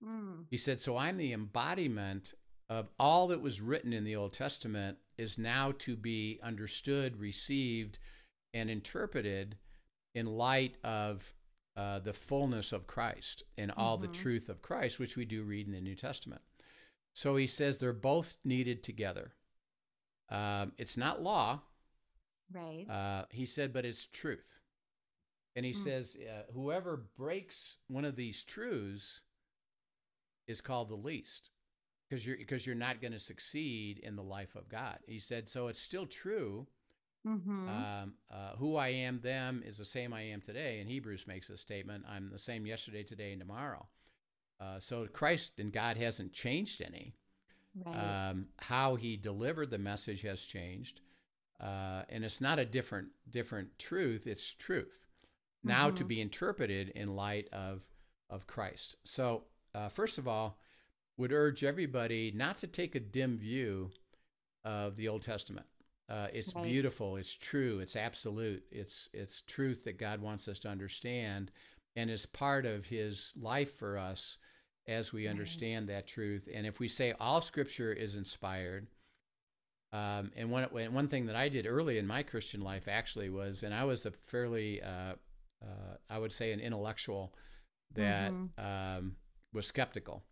Mm. 0.05 0.47
He 0.51 0.59
said, 0.59 0.81
So 0.81 0.97
I'm 0.97 1.17
the 1.17 1.33
embodiment 1.33 2.35
of 2.69 2.91
all 2.99 3.29
that 3.29 3.41
was 3.41 3.61
written 3.61 3.93
in 3.93 4.03
the 4.05 4.17
Old 4.17 4.33
Testament 4.33 4.99
is 5.17 5.39
now 5.39 5.73
to 5.79 5.97
be 5.97 6.39
understood, 6.43 7.17
received, 7.21 7.99
and 8.53 8.69
interpreted 8.69 9.57
in 10.15 10.27
light 10.27 10.77
of 10.85 11.35
uh, 11.77 12.01
the 12.01 12.13
fullness 12.13 12.73
of 12.73 12.87
Christ 12.89 13.45
and 13.57 13.71
all 13.71 13.97
the 13.99 14.09
Mhm. 14.09 14.13
truth 14.15 14.49
of 14.49 14.63
Christ, 14.63 14.99
which 14.99 15.17
we 15.17 15.25
do 15.25 15.45
read 15.45 15.67
in 15.67 15.73
the 15.73 15.81
New 15.81 15.95
Testament. 15.95 16.43
So 17.15 17.37
he 17.37 17.47
says 17.47 17.79
they're 17.79 17.93
both 17.93 18.39
needed 18.45 18.83
together. 18.83 19.35
Um, 20.29 20.73
it's 20.77 20.97
not 20.97 21.23
law, 21.23 21.63
Right. 22.51 22.89
uh, 22.89 23.27
he 23.31 23.47
said, 23.47 23.73
but 23.73 23.85
it's 23.85 24.07
truth. 24.07 24.61
And 25.55 25.65
he 25.65 25.73
Mm. 25.73 25.77
says, 25.83 26.17
uh, 26.17 26.51
whoever 26.53 26.97
breaks 26.97 27.77
one 27.87 28.05
of 28.05 28.17
these 28.17 28.45
truths 28.45 29.23
is 30.47 30.61
called 30.61 30.89
the 30.89 30.97
least 30.97 31.51
because 32.09 32.25
you're 32.27 32.37
because 32.37 32.67
you're 32.67 32.75
not 32.75 33.01
going 33.01 33.13
to 33.13 33.21
succeed 33.21 33.99
in 33.99 34.17
the 34.17 34.23
life 34.23 34.55
of 34.55 34.69
God. 34.69 34.99
He 35.07 35.19
said, 35.21 35.49
so 35.49 35.69
it's 35.69 35.81
still 35.81 36.07
true. 36.07 36.67
Mhm. 37.27 37.69
Um, 37.69 38.15
uh, 38.31 38.57
who 38.57 38.77
I 38.77 38.89
am, 38.89 39.21
them 39.21 39.63
is 39.67 39.77
the 39.77 39.85
same 39.85 40.13
I 40.13 40.23
am 40.23 40.41
today. 40.41 40.81
And 40.81 40.89
Hebrews 40.89 41.27
makes 41.27 41.49
this 41.49 41.61
statement: 41.61 42.05
I'm 42.09 42.31
the 42.31 42.39
same 42.39 42.67
yesterday, 42.67 43.03
today, 43.03 43.33
and 43.33 43.41
tomorrow. 43.41 43.87
Uh, 44.61 44.81
so 44.81 45.07
Christ 45.07 45.61
and 45.61 45.73
God 45.73 45.97
hasn't 45.97 46.33
changed 46.33 46.81
any. 46.83 47.15
right. 47.85 48.31
Um, 48.31 48.49
how 48.59 48.97
he 48.97 49.17
delivered 49.17 49.71
the 49.71 49.79
message 49.79 50.23
has 50.23 50.41
changed, 50.43 51.01
uh, 51.61 52.03
and 52.09 52.25
it's 52.25 52.41
not 52.41 52.59
a 52.59 52.65
different 52.65 53.09
different 53.31 53.79
truth. 53.79 54.27
It's 54.27 54.53
truth 54.55 55.07
now 55.63 55.91
to 55.91 56.05
Mhm. 56.05 56.09
be 56.09 56.21
interpreted 56.21 56.89
in 56.91 57.15
light 57.15 57.49
of 57.53 57.83
of 58.31 58.47
Christ. 58.47 58.97
So 59.05 59.45
uh, 59.75 59.89
first 59.89 60.19
of 60.19 60.27
all, 60.27 60.59
would 61.17 61.33
urge 61.33 61.63
everybody 61.65 62.31
not 62.33 62.59
to 62.59 62.67
take 62.67 62.95
a 62.95 63.01
dim 63.01 63.39
view 63.39 63.91
of 64.65 64.97
the 64.97 65.09
Old 65.09 65.23
Testament. 65.23 65.67
Uh, 66.09 66.29
it's 66.33 66.53
Right. 66.55 66.55
beautiful. 66.55 67.17
It's 67.17 67.35
true. 67.35 67.81
It's 67.81 67.97
absolute. 67.97 68.65
It's 68.71 69.09
it's 69.13 69.43
truth 69.43 69.85
that 69.85 69.99
God 69.99 70.21
wants 70.21 70.49
us 70.49 70.59
to 70.61 70.69
understand, 70.69 71.51
and 71.97 72.11
it's 72.11 72.27
part 72.27 72.65
of 72.67 72.87
His 72.87 73.33
life 73.37 73.73
for 73.77 73.99
us 73.99 74.39
as 74.87 75.13
we 75.13 75.27
Right. 75.27 75.29
understand 75.29 75.89
that 75.89 76.07
truth. 76.07 76.49
And 76.53 76.67
if 76.67 76.81
we 76.81 76.89
say 76.89 77.13
all 77.21 77.43
Scripture 77.43 77.93
is 77.93 78.17
inspired, 78.17 78.89
um, 79.93 80.31
and 80.37 80.51
one 80.51 80.65
one 80.65 81.09
thing 81.09 81.27
that 81.27 81.37
I 81.37 81.49
did 81.49 81.67
early 81.67 81.99
in 81.99 82.07
my 82.07 82.23
Christian 82.23 82.61
life 82.61 82.89
actually 82.89 83.31
was, 83.31 83.63
and 83.63 83.75
I 83.75 83.85
was 83.85 84.05
a 84.07 84.11
fairly, 84.11 84.83
uh, 84.83 85.15
uh, 85.63 85.97
I 86.11 86.19
would 86.19 86.33
say, 86.33 86.53
an 86.53 86.61
intellectual 86.61 87.35
that 87.95 88.35
Mhm. 88.35 88.51
um, 88.59 89.17
was 89.53 89.67
skeptical. 89.67 90.23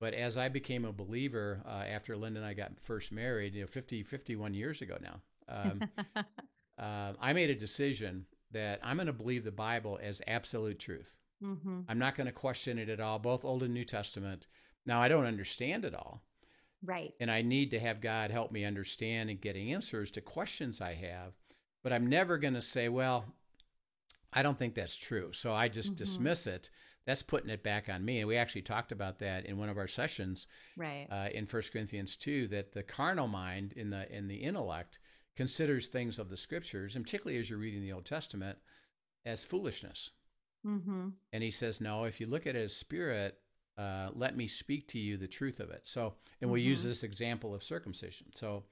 But 0.00 0.14
as 0.14 0.36
I 0.38 0.48
became 0.48 0.86
a 0.86 0.92
believer 0.92 1.60
uh, 1.66 1.84
after 1.86 2.16
Linda 2.16 2.40
and 2.40 2.46
I 2.46 2.54
got 2.54 2.72
first 2.80 3.12
married, 3.12 3.54
you 3.54 3.60
know, 3.60 3.66
50, 3.66 4.02
51 4.02 4.54
years 4.54 4.80
ago 4.80 4.96
now, 5.00 5.20
um, 5.48 5.82
uh, 6.78 7.12
I 7.20 7.32
made 7.34 7.50
a 7.50 7.54
decision 7.54 8.24
that 8.52 8.80
I'm 8.82 8.96
going 8.96 9.06
to 9.08 9.12
believe 9.12 9.44
the 9.44 9.52
Bible 9.52 9.98
as 10.02 10.22
absolute 10.26 10.78
truth. 10.78 11.18
Mhm. 11.42 11.84
I'm 11.88 11.98
not 11.98 12.14
going 12.16 12.26
to 12.26 12.32
question 12.32 12.78
it 12.78 12.88
at 12.88 12.98
all, 13.00 13.18
both 13.18 13.44
Old 13.44 13.62
and 13.62 13.74
New 13.74 13.84
Testament. 13.84 14.46
Now, 14.86 15.02
I 15.02 15.08
don't 15.08 15.26
understand 15.26 15.84
it 15.84 15.94
all, 15.94 16.22
Right. 16.82 17.12
and 17.20 17.30
I 17.30 17.42
need 17.42 17.70
to 17.72 17.78
have 17.80 18.00
God 18.00 18.30
help 18.30 18.50
me 18.52 18.64
understand 18.64 19.28
and 19.28 19.40
get 19.40 19.54
answers 19.56 20.10
to 20.12 20.22
questions 20.22 20.80
I 20.80 20.94
have. 20.94 21.34
But 21.82 21.92
I'm 21.92 22.06
never 22.06 22.38
going 22.38 22.54
to 22.54 22.62
say, 22.62 22.88
well, 22.88 23.34
I 24.32 24.42
don't 24.42 24.58
think 24.58 24.74
that's 24.74 24.96
true. 24.96 25.32
So 25.32 25.52
I 25.52 25.68
just 25.68 25.92
Mhm. 25.92 25.96
dismiss 25.96 26.46
it. 26.46 26.70
That's 27.06 27.22
putting 27.22 27.50
it 27.50 27.62
back 27.62 27.88
on 27.88 28.04
me. 28.04 28.18
And 28.20 28.28
we 28.28 28.36
actually 28.36 28.62
talked 28.62 28.92
about 28.92 29.18
that 29.20 29.46
in 29.46 29.56
one 29.58 29.68
of 29.68 29.78
our 29.78 29.88
sessions 29.88 30.46
Right. 30.76 31.06
uh, 31.10 31.28
in 31.32 31.46
First 31.46 31.72
Corinthians 31.72 32.16
2 32.16 32.48
that 32.48 32.72
the 32.72 32.82
carnal 32.82 33.26
mind 33.26 33.72
in 33.72 33.90
the 33.90 34.10
in 34.14 34.28
the 34.28 34.36
intellect 34.36 34.98
considers 35.36 35.86
things 35.88 36.18
of 36.18 36.28
the 36.28 36.36
scriptures, 36.36 36.96
and 36.96 37.04
particularly 37.04 37.38
as 37.38 37.48
you're 37.48 37.58
reading 37.58 37.80
the 37.82 37.92
Old 37.92 38.04
Testament, 38.04 38.58
as 39.24 39.44
foolishness. 39.44 40.10
mhm. 40.66 41.14
And 41.32 41.42
he 41.42 41.50
says, 41.50 41.80
no, 41.80 42.04
if 42.04 42.20
you 42.20 42.26
look 42.26 42.46
at 42.46 42.54
it 42.54 42.60
as 42.64 42.76
spirit, 42.76 43.40
uh, 43.78 44.10
let 44.14 44.36
me 44.36 44.46
speak 44.46 44.86
to 44.88 44.98
you 44.98 45.16
the 45.16 45.26
truth 45.28 45.58
of 45.58 45.70
it. 45.70 45.88
So, 45.88 46.16
and 46.42 46.50
we 46.50 46.60
use 46.60 46.80
Mhm. 46.80 46.88
this 46.88 47.02
example 47.02 47.54
of 47.54 47.62
circumcision. 47.62 48.30
So, 48.34 48.66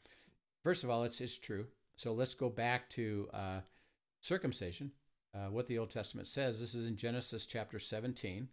first 0.62 0.85
of 0.85 0.90
all, 0.90 1.04
it's, 1.04 1.20
it's 1.23 1.38
true. 1.38 1.66
So 1.97 2.12
let's 2.12 2.35
go 2.35 2.50
back 2.50 2.90
to 2.90 3.30
uh, 3.32 3.61
circumcision, 4.20 4.92
uh, 5.38 5.50
what 5.50 5.66
the 5.66 5.78
Old 5.78 5.90
Testament 5.90 6.26
says. 6.26 6.59
This 6.59 6.75
is 6.75 6.87
in 6.87 6.97
Genesis 6.97 7.47
chapter 7.47 7.78
17. 7.78 8.49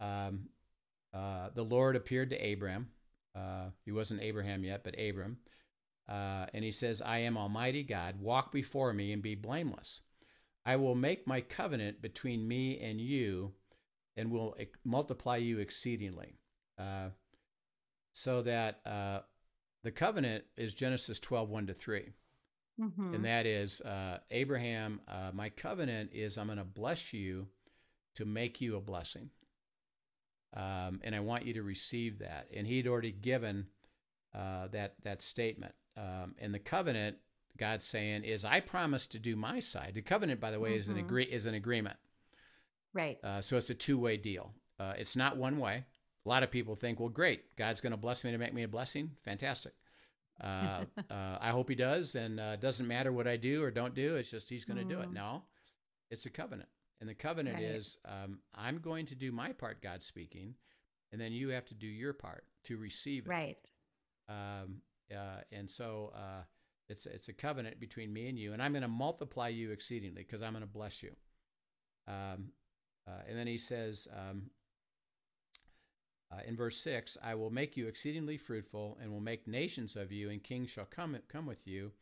Um, 0.00 0.48
uh, 1.12 1.50
the 1.54 1.62
Lord 1.64 1.96
appeared 1.96 2.30
to 2.30 2.52
Abram. 2.52 2.88
Uh, 3.34 3.70
he 3.84 3.92
wasn't 3.92 4.22
Abraham 4.22 4.64
yet, 4.64 4.82
but 4.84 4.98
Abram. 4.98 5.38
Uh, 6.08 6.46
and 6.54 6.64
he 6.64 6.72
says, 6.72 7.02
I 7.02 7.18
am 7.18 7.36
Almighty 7.36 7.82
God. 7.82 8.20
Walk 8.20 8.52
before 8.52 8.92
me 8.92 9.12
and 9.12 9.22
be 9.22 9.34
blameless. 9.34 10.02
I 10.66 10.76
will 10.76 10.94
make 10.94 11.26
my 11.26 11.40
covenant 11.40 12.00
between 12.00 12.46
me 12.46 12.80
and 12.80 13.00
you 13.00 13.52
and 14.16 14.30
will 14.30 14.56
multiply 14.84 15.36
you 15.36 15.58
exceedingly. 15.58 16.38
Uh, 16.78 17.08
so 18.12 18.42
that 18.42 18.80
the 19.82 19.90
covenant 19.90 20.44
is 20.56 20.72
Genesis 20.72 21.18
12, 21.20 21.48
1 21.48 21.66
to 21.66 21.74
3. 21.74 22.12
Mhm. 22.78 23.14
And 23.14 23.24
that 23.24 23.46
is 23.46 23.80
uh, 23.82 24.18
Abraham, 24.30 25.00
uh, 25.06 25.30
my 25.32 25.48
covenant 25.48 26.10
is 26.12 26.36
I'm 26.36 26.46
going 26.46 26.58
to 26.58 26.64
bless 26.64 27.12
you 27.12 27.46
to 28.16 28.24
make 28.24 28.60
you 28.60 28.76
a 28.76 28.80
blessing. 28.80 29.30
Um, 30.54 31.00
and 31.02 31.14
I 31.14 31.20
want 31.20 31.44
you 31.44 31.54
to 31.54 31.62
receive 31.62 32.18
that. 32.20 32.48
And 32.54 32.66
he'd 32.66 32.86
already 32.86 33.12
given 33.12 33.66
uh, 34.34 34.68
that, 34.68 34.94
that 35.04 35.22
statement. 35.22 35.74
Um, 35.96 36.34
and 36.38 36.52
the 36.52 36.58
covenant, 36.58 37.18
God's 37.56 37.84
saying, 37.84 38.24
is 38.24 38.44
I 38.44 38.58
promise 38.60 39.06
to 39.08 39.18
do 39.20 39.36
my 39.36 39.60
side. 39.60 39.92
The 39.94 40.02
covenant, 40.02 40.40
by 40.40 40.50
the 40.50 40.58
way, 40.58 40.74
is, 40.76 40.88
an 40.88 40.96
Mhm. 40.96 41.00
agree- 41.04 41.24
is 41.30 41.46
an 41.46 41.54
agreement. 41.54 41.96
Right. 42.92 43.18
Uh, 43.22 43.40
so 43.40 43.56
it's 43.56 43.70
a 43.70 43.74
two 43.74 43.98
way 43.98 44.16
deal. 44.16 44.52
Uh, 44.78 44.94
it's 44.96 45.14
not 45.16 45.36
one 45.36 45.58
way. 45.58 45.84
A 46.24 46.28
lot 46.28 46.42
of 46.42 46.50
people 46.50 46.74
think, 46.74 46.98
well, 46.98 47.08
great, 47.08 47.54
God's 47.56 47.80
going 47.80 47.92
to 47.92 47.96
bless 47.96 48.24
me 48.24 48.32
to 48.32 48.38
make 48.38 48.54
me 48.54 48.62
a 48.64 48.68
blessing. 48.68 49.16
Fantastic. 49.24 49.74
Uh, 50.40 50.84
uh, 51.10 51.38
I 51.40 51.50
hope 51.50 51.68
He 51.68 51.74
does, 51.74 52.14
and 52.14 52.40
uh, 52.40 52.52
it 52.54 52.60
doesn't 52.60 52.86
matter 52.86 53.12
what 53.12 53.26
I 53.26 53.36
do 53.36 53.62
or 53.62 53.70
don't 53.70 53.94
do. 53.94 54.16
It's 54.16 54.30
just 54.30 54.48
He's 54.50 54.64
going 54.64 54.78
to 54.78 54.84
do 54.84 55.00
it. 55.00 55.10
Mm. 55.10 55.14
No, 55.14 55.42
it's 56.10 56.26
a 56.26 56.30
covenant, 56.30 56.68
and 57.00 57.08
the 57.08 57.14
covenant 57.14 57.56
Right. 57.56 57.64
is 57.64 57.98
um, 58.04 58.38
I'm 58.54 58.78
going 58.78 59.06
to 59.06 59.14
do 59.14 59.32
my 59.32 59.52
part, 59.52 59.82
God 59.82 60.02
speaking, 60.02 60.54
and 61.12 61.20
then 61.20 61.32
you 61.32 61.48
have 61.50 61.66
to 61.66 61.74
do 61.74 61.86
your 61.86 62.12
part 62.12 62.44
to 62.64 62.76
receive 62.76 63.26
it. 63.26 63.30
Right. 63.30 63.58
Um, 64.28 64.82
uh, 65.12 65.42
and 65.52 65.70
so 65.70 66.12
uh, 66.14 66.42
it's 66.88 67.06
it's 67.06 67.28
a 67.28 67.32
covenant 67.32 67.78
between 67.80 68.12
me 68.12 68.28
and 68.28 68.38
you, 68.38 68.52
and 68.52 68.62
I'm 68.62 68.72
going 68.72 68.82
to 68.82 68.88
multiply 68.88 69.48
you 69.48 69.70
exceedingly 69.70 70.22
because 70.22 70.42
I'm 70.42 70.52
going 70.52 70.64
to 70.64 70.70
bless 70.70 71.02
you. 71.02 71.12
Um, 72.08 72.52
uh, 73.06 73.20
and 73.28 73.38
then 73.38 73.46
he 73.46 73.58
says 73.58 74.08
um, 74.12 74.50
uh, 76.34 76.40
in 76.46 76.56
verse 76.56 76.76
six, 76.76 77.16
"I 77.22 77.34
will 77.34 77.50
make 77.50 77.76
you 77.76 77.86
exceedingly 77.86 78.38
fruitful, 78.38 78.98
and 79.00 79.12
will 79.12 79.20
make 79.20 79.46
nations 79.46 79.96
of 79.96 80.10
you, 80.10 80.30
and 80.30 80.42
kings 80.42 80.70
shall 80.70 80.86
come 80.86 81.16
come 81.28 81.46
with 81.46 81.66
you, 81.66 81.92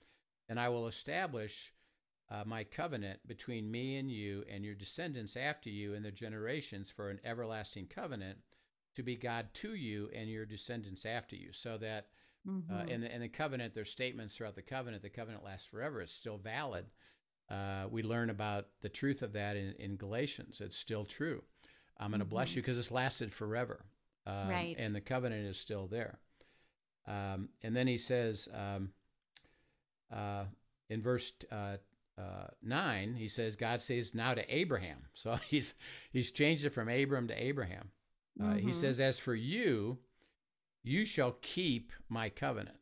and 0.49 0.59
I 0.59 0.69
will 0.69 0.89
establish 0.89 1.73
uh, 2.31 2.45
my 2.47 2.65
covenant 2.65 3.27
between 3.27 3.71
me 3.71 3.97
and 3.99 4.11
you 4.11 4.45
and 4.49 4.65
your 4.65 4.75
descendants 4.75 5.37
after 5.37 5.69
you 5.71 5.95
and 5.95 6.05
their 6.05 6.13
generations 6.13 6.91
for 6.91 7.11
an 7.11 7.21
everlasting 7.25 7.87
covenant 7.89 8.39
to 8.95 9.03
be 9.03 9.17
God 9.17 9.53
to 9.55 9.75
you 9.75 10.09
and 10.15 10.31
your 10.31 10.47
descendants 10.47 11.05
after 11.05 11.37
you. 11.37 11.53
So 11.53 11.79
that 11.79 12.09
Mm-hmm. 12.49 12.75
uh, 12.75 12.85
in, 12.89 13.01
the, 13.03 13.15
in 13.15 13.21
the 13.21 13.29
covenant, 13.29 13.75
there's 13.75 13.91
statements 13.91 14.35
throughout 14.37 14.57
the 14.57 14.63
covenant. 14.63 15.03
The 15.03 15.11
covenant 15.11 15.45
lasts 15.45 15.67
forever. 15.69 16.01
It's 16.01 16.13
still 16.13 16.39
valid. 16.39 16.87
Uh, 17.49 17.87
we 17.91 18.03
learn 18.03 18.31
about 18.31 18.67
the 18.81 18.89
truth 18.89 19.23
of 19.23 19.33
that 19.35 19.57
in, 19.57 19.75
in 19.79 19.97
Galatians. 19.97 20.61
It's 20.61 20.77
still 20.77 21.05
true. 21.05 21.45
I'm 21.99 22.11
going 22.11 22.19
to 22.21 22.25
bless 22.25 22.53
Mhm. 22.53 22.57
you 22.57 22.63
because 22.63 22.79
it's 22.79 22.91
lasted 22.91 23.33
forever. 23.33 23.85
Um, 24.27 24.49
Right. 24.49 24.77
And 24.79 24.95
the 24.95 25.01
covenant 25.01 25.47
is 25.47 25.59
still 25.59 25.87
there. 25.87 26.19
Um, 27.07 27.49
and 27.63 27.75
then 27.75 27.87
he 27.87 27.99
says 27.99 28.49
um, 28.55 28.93
uh, 30.13 30.45
in 30.89 31.03
verse 31.03 31.33
uh, 31.51 31.77
uh, 32.19 32.49
9, 32.63 33.15
he 33.15 33.29
says, 33.29 33.57
God 33.57 33.81
says 33.81 34.15
now 34.15 34.35
to 34.35 34.55
Abraham. 34.55 34.99
So 35.15 35.37
he's, 35.49 35.75
he's 36.13 36.31
changed 36.31 36.65
it 36.65 36.71
from 36.71 36.89
Abram 36.89 37.29
to 37.29 37.43
Abraham. 37.43 37.91
Uh, 38.41 38.55
He 38.55 38.73
Mhm. 38.73 38.75
says, 38.75 39.01
As 39.01 39.19
for 39.19 39.35
you, 39.35 39.99
you 40.83 41.05
shall 41.05 41.33
keep 41.43 41.93
my 42.09 42.29
covenant. 42.29 42.77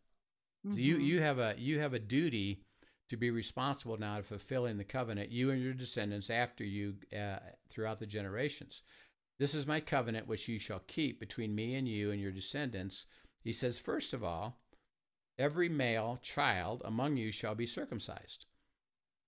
So 0.71 0.81
you 0.81 0.97
Mhm. 0.97 1.07
you 1.07 1.21
have 1.21 1.39
a 1.39 1.55
you 1.59 1.81
have 1.81 1.95
a 1.95 1.99
duty 1.99 2.63
to 3.09 3.17
be 3.17 3.31
responsible 3.31 3.97
now 3.99 4.19
to 4.19 4.23
fulfilling 4.23 4.79
the 4.79 4.85
covenant, 4.85 5.31
you 5.31 5.51
and 5.51 5.63
your 5.63 5.75
descendants 5.75 6.31
after 6.31 6.65
you 6.65 6.97
uh, 7.17 7.39
throughout 7.69 7.99
the 7.99 8.07
generations. 8.07 8.83
This 9.41 9.55
is 9.55 9.67
my 9.67 9.81
covenant 9.81 10.27
which 10.27 10.49
you 10.49 10.59
shall 10.59 10.83
keep 10.87 11.19
between 11.19 11.55
me 11.55 11.75
and 11.75 11.89
you 11.89 12.11
and 12.11 12.21
your 12.21 12.31
descendants. 12.31 13.07
He 13.43 13.55
says, 13.55 13.79
first 13.79 14.13
of 14.13 14.23
all, 14.23 14.61
every 15.39 15.71
male 15.71 16.19
child 16.23 16.83
among 16.85 17.17
you 17.17 17.33
shall 17.33 17.55
be 17.55 17.65
circumcised. 17.65 18.45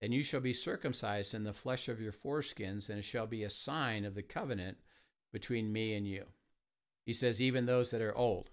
And 0.03 0.13
you 0.13 0.23
shall 0.23 0.41
be 0.41 0.53
circumcised 0.53 1.33
in 1.33 1.45
the 1.45 1.55
flesh 1.55 1.89
of 1.89 1.99
your 1.99 2.13
foreskins, 2.13 2.91
and 2.91 2.99
it 2.99 3.07
shall 3.07 3.27
be 3.27 3.45
a 3.45 3.49
sign 3.49 4.05
of 4.05 4.15
the 4.15 4.23
covenant 4.23 4.77
between 5.33 5.73
me 5.73 5.95
and 5.95 6.07
you. 6.07 6.27
He 7.07 7.15
says, 7.15 7.41
even 7.41 7.65
those 7.65 7.91
that 7.93 8.03
are 8.03 8.15
old 8.15 8.51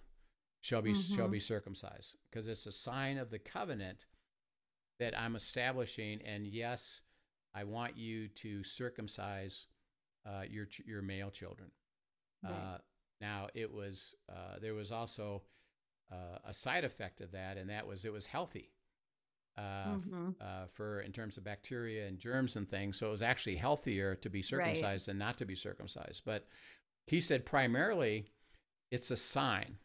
shall 0.62 0.82
be 0.82 0.94
shall 0.94 1.28
Mhm. 1.28 1.32
be 1.32 1.40
circumcised, 1.42 2.16
because 2.30 2.48
it's 2.48 2.68
a 2.68 2.72
sign 2.72 3.18
of 3.18 3.32
the 3.32 3.40
covenant 3.40 4.06
that 5.00 5.18
I'm 5.18 5.36
establishing. 5.36 6.22
And 6.22 6.48
yes, 6.48 7.02
I 7.54 7.66
want 7.66 7.98
you 7.98 8.30
to 8.30 8.64
circumcise 8.64 9.68
uh, 10.30 10.44
your 10.50 10.68
your 10.86 11.02
male 11.02 11.32
children. 11.32 11.72
Right. 12.44 12.52
Uh, 12.54 12.78
now 13.22 13.48
it 13.54 13.74
was 13.74 14.16
uh, 14.30 14.60
there 14.62 14.74
was 14.76 14.92
also 14.92 15.42
uh, 16.12 16.38
a 16.46 16.54
side 16.54 16.86
effect 16.86 17.22
of 17.22 17.32
that, 17.32 17.58
and 17.58 17.70
that 17.70 17.86
was 17.88 18.06
it 18.06 18.14
was 18.14 18.26
healthy 18.28 18.72
uh, 19.58 19.96
Mhm. 19.96 20.36
uh, 20.40 20.68
for 20.68 21.02
in 21.02 21.12
terms 21.12 21.38
of 21.38 21.44
bacteria 21.44 22.08
and 22.08 22.18
germs 22.20 22.56
and 22.56 22.70
things. 22.70 22.98
So 22.98 23.08
it 23.10 23.12
was 23.12 23.22
actually 23.22 23.58
healthier 23.58 24.16
to 24.16 24.30
be 24.30 24.42
circumcised 24.42 25.08
than 25.08 25.18
not 25.18 25.38
to 25.40 25.46
be 25.46 25.56
circumcised. 25.56 26.24
But 26.26 26.48
he 27.08 27.20
said 27.20 27.46
primarily 27.46 28.32
it's 28.92 29.12
a 29.12 29.18
sign 29.18 29.78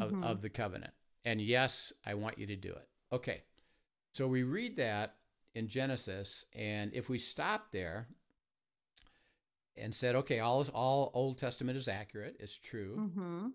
of, 0.00 0.10
Mhm. 0.12 0.24
of 0.24 0.42
the 0.42 0.50
covenant. 0.50 0.94
And 1.24 1.40
yes, 1.40 1.92
I 2.04 2.14
want 2.14 2.38
you 2.38 2.46
to 2.48 2.56
do 2.56 2.72
it. 2.72 2.88
Okay. 3.12 3.44
So 4.12 4.28
we 4.28 4.42
read 4.42 4.76
that 4.76 5.16
in 5.54 5.68
Genesis, 5.68 6.44
and 6.52 6.92
if 6.94 7.08
we 7.08 7.18
stop 7.18 7.70
there 7.72 8.08
and 9.76 9.94
said, 9.94 10.14
okay, 10.16 10.40
all 10.40 10.66
all 10.74 11.10
Old 11.14 11.38
Testament 11.38 11.76
is 11.78 11.88
accurate, 11.88 12.36
it's 12.40 12.56
true. 12.58 12.96
Mhm. 13.16 13.52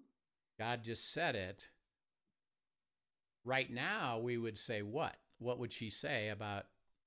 God 0.60 0.84
just 0.84 1.12
said 1.12 1.36
it. 1.36 1.70
Right 3.46 3.72
now, 3.72 4.20
we 4.20 4.38
would 4.38 4.58
say 4.58 4.82
what? 4.82 5.16
What 5.40 5.60
would 5.60 5.72
she 5.72 5.90
say 5.90 6.30
about 6.30 6.66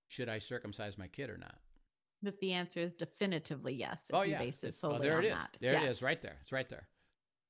should 0.09 0.29
I 0.29 0.39
circumcise 0.39 0.97
my 0.97 1.09
kid 1.09 1.29
or 1.31 1.37
not? 1.37 1.59
But 2.23 2.39
the 2.41 2.53
answer 2.53 2.81
is 2.81 2.93
definitively 2.95 3.75
yes. 3.75 4.07
If 4.11 4.15
oh 4.15 4.23
yeah, 4.23 4.39
base 4.39 4.63
it 4.63 4.69
It's- 4.69 4.77
solely 4.81 4.97
oh, 4.97 5.03
there 5.03 5.19
it 5.21 5.27
is. 5.27 5.33
that. 5.33 5.57
There 5.61 5.75
it 5.75 5.83
Yes. 5.83 5.93
is, 5.93 6.03
right 6.03 6.21
there. 6.21 6.39
It's 6.43 6.53
right 6.53 6.69
there. 6.69 6.89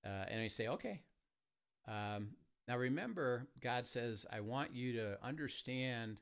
Uh, 0.05 0.09
and 0.29 0.41
I 0.41 0.49
say, 0.49 0.69
okay. 0.69 1.03
Um, 1.87 2.37
now 2.69 2.77
remember, 2.79 3.49
God 3.61 3.87
says, 3.87 4.27
I 4.31 4.41
want 4.41 4.75
you 4.75 4.93
to 4.95 5.19
understand 5.25 6.21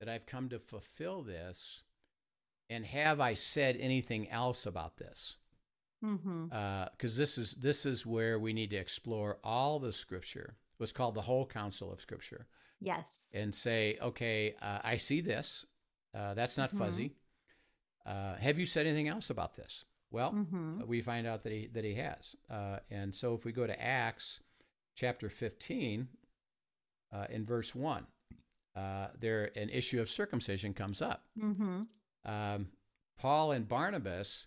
that 0.00 0.08
I've 0.08 0.26
come 0.26 0.48
to 0.48 0.58
fulfill 0.58 1.22
this. 1.22 1.82
And 2.72 2.86
have 2.86 3.20
I 3.20 3.34
said 3.34 3.76
anything 3.78 4.30
else 4.30 4.64
about 4.66 4.96
this? 4.96 5.36
Because 6.00 7.16
this 7.16 7.38
is 7.38 7.52
this 7.54 7.84
is 7.86 8.04
where 8.06 8.38
we 8.38 8.52
need 8.52 8.70
to 8.70 8.76
explore 8.76 9.38
all 9.44 9.78
the 9.78 9.92
Scripture, 9.92 10.56
what's 10.78 10.90
called 10.92 11.14
the 11.14 11.22
whole 11.22 11.46
counsel 11.46 11.92
of 11.92 12.00
Scripture, 12.00 12.46
Yes. 12.80 13.28
and 13.34 13.54
say, 13.54 13.98
okay, 14.00 14.54
uh, 14.60 14.80
I 14.82 14.96
see 14.96 15.20
this. 15.20 15.64
Uh, 16.14 16.34
that's 16.34 16.56
not 16.58 16.72
Mhm. 16.72 16.78
fuzzy. 16.78 17.16
Uh, 18.04 18.34
have 18.36 18.58
you 18.58 18.66
said 18.66 18.86
anything 18.86 19.06
else 19.08 19.30
about 19.30 19.54
this? 19.54 19.84
Well, 20.10 20.32
Mhm. 20.32 20.86
we 20.86 21.00
find 21.02 21.26
out 21.26 21.42
that 21.44 21.52
he 21.52 21.66
that 21.68 21.84
he 21.84 21.94
has. 21.94 22.36
Uh, 22.50 22.80
and 22.90 23.14
so 23.14 23.34
if 23.34 23.44
we 23.44 23.52
go 23.52 23.66
to 23.66 23.80
Acts 23.80 24.40
chapter 24.94 25.28
15 25.30 26.08
uh, 27.12 27.26
in 27.30 27.44
verse 27.46 27.74
1, 27.74 28.06
uh, 28.74 29.08
there 29.18 29.56
an 29.56 29.68
issue 29.70 30.00
of 30.00 30.10
circumcision 30.10 30.74
comes 30.74 31.00
up. 31.00 31.28
Um, 32.24 32.68
Paul 33.18 33.52
and 33.52 33.68
Barnabas 33.68 34.46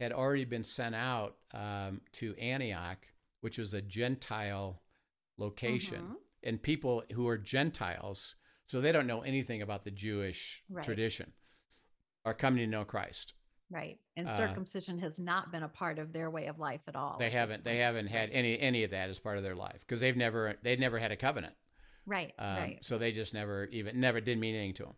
had 0.00 0.12
already 0.12 0.44
been 0.44 0.64
sent 0.64 0.94
out 0.94 1.36
um, 1.54 2.00
to 2.12 2.34
Antioch, 2.38 3.06
which 3.40 3.58
was 3.58 3.72
a 3.74 3.80
Gentile 3.82 4.82
location, 5.38 6.02
Mhm. 6.02 6.16
and 6.42 6.62
people 6.62 7.02
who 7.12 7.26
are 7.28 7.38
Gentiles, 7.38 8.36
so 8.66 8.80
they 8.80 8.92
don't 8.92 9.06
know 9.06 9.22
anything 9.22 9.62
about 9.62 9.84
the 9.84 9.90
Jewish 9.90 10.62
Right. 10.68 10.84
tradition, 10.84 11.32
are 12.24 12.34
coming 12.34 12.58
to 12.58 12.66
know 12.66 12.84
Christ. 12.84 13.34
Right. 13.68 13.98
And 14.16 14.28
Uh, 14.28 14.36
circumcision 14.36 14.98
has 15.00 15.18
not 15.18 15.50
been 15.50 15.62
a 15.62 15.68
part 15.68 15.98
of 15.98 16.12
their 16.12 16.30
way 16.30 16.46
of 16.46 16.58
life 16.58 16.82
at 16.86 16.94
all. 16.94 17.18
They 17.18 17.30
haven't 17.30 17.64
they 17.64 17.78
haven't 17.78 18.06
had 18.06 18.30
any 18.30 18.58
any 18.60 18.84
of 18.84 18.90
that 18.92 19.10
as 19.10 19.18
part 19.18 19.38
of 19.38 19.42
their 19.42 19.56
life 19.56 19.80
because 19.80 20.00
they've 20.00 20.16
never 20.16 20.56
they've 20.62 20.78
never 20.78 20.98
had 20.98 21.10
a 21.10 21.16
covenant. 21.16 21.56
Right. 22.04 22.32
Um, 22.38 22.56
right. 22.56 22.84
So 22.84 22.96
they 22.98 23.10
just 23.12 23.34
never 23.34 23.64
even 23.66 23.98
never 24.00 24.20
did 24.20 24.38
mean 24.38 24.54
anything 24.54 24.74
to 24.74 24.84
them. 24.84 24.96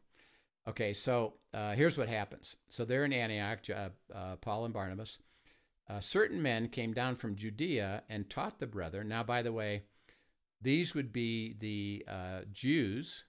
Okay, 0.68 0.92
so 0.92 1.34
uh, 1.54 1.72
here's 1.72 1.96
what 1.96 2.08
happens. 2.08 2.56
So 2.68 2.84
they're 2.84 3.04
in 3.04 3.12
Antioch, 3.12 3.60
uh, 3.70 3.88
uh, 4.14 4.36
Paul 4.36 4.66
and 4.66 4.74
Barnabas. 4.74 5.18
Uh, 5.88 6.00
certain 6.00 6.42
men 6.42 6.68
came 6.68 6.92
down 6.92 7.16
from 7.16 7.36
Judea 7.36 8.02
and 8.10 8.28
taught 8.28 8.58
the 8.58 8.66
brethren. 8.66 9.08
Now, 9.08 9.22
by 9.22 9.40
the 9.40 9.52
way, 9.52 9.84
these 10.60 10.94
would 10.94 11.12
be 11.12 11.54
the 11.58 12.04
uh, 12.06 12.40
Jews 12.52 13.24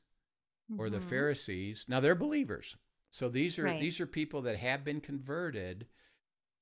or 0.78 0.90
the 0.90 1.00
Mhm. 1.00 1.04
Pharisees. 1.10 1.86
Now 1.88 2.00
they're 2.02 2.16
believers. 2.16 2.76
So 3.10 3.30
these 3.30 3.58
are 3.58 3.64
Right. 3.64 3.80
these 3.80 4.02
are 4.02 4.06
people 4.06 4.42
that 4.44 4.58
have 4.58 4.84
been 4.84 5.02
converted 5.02 5.88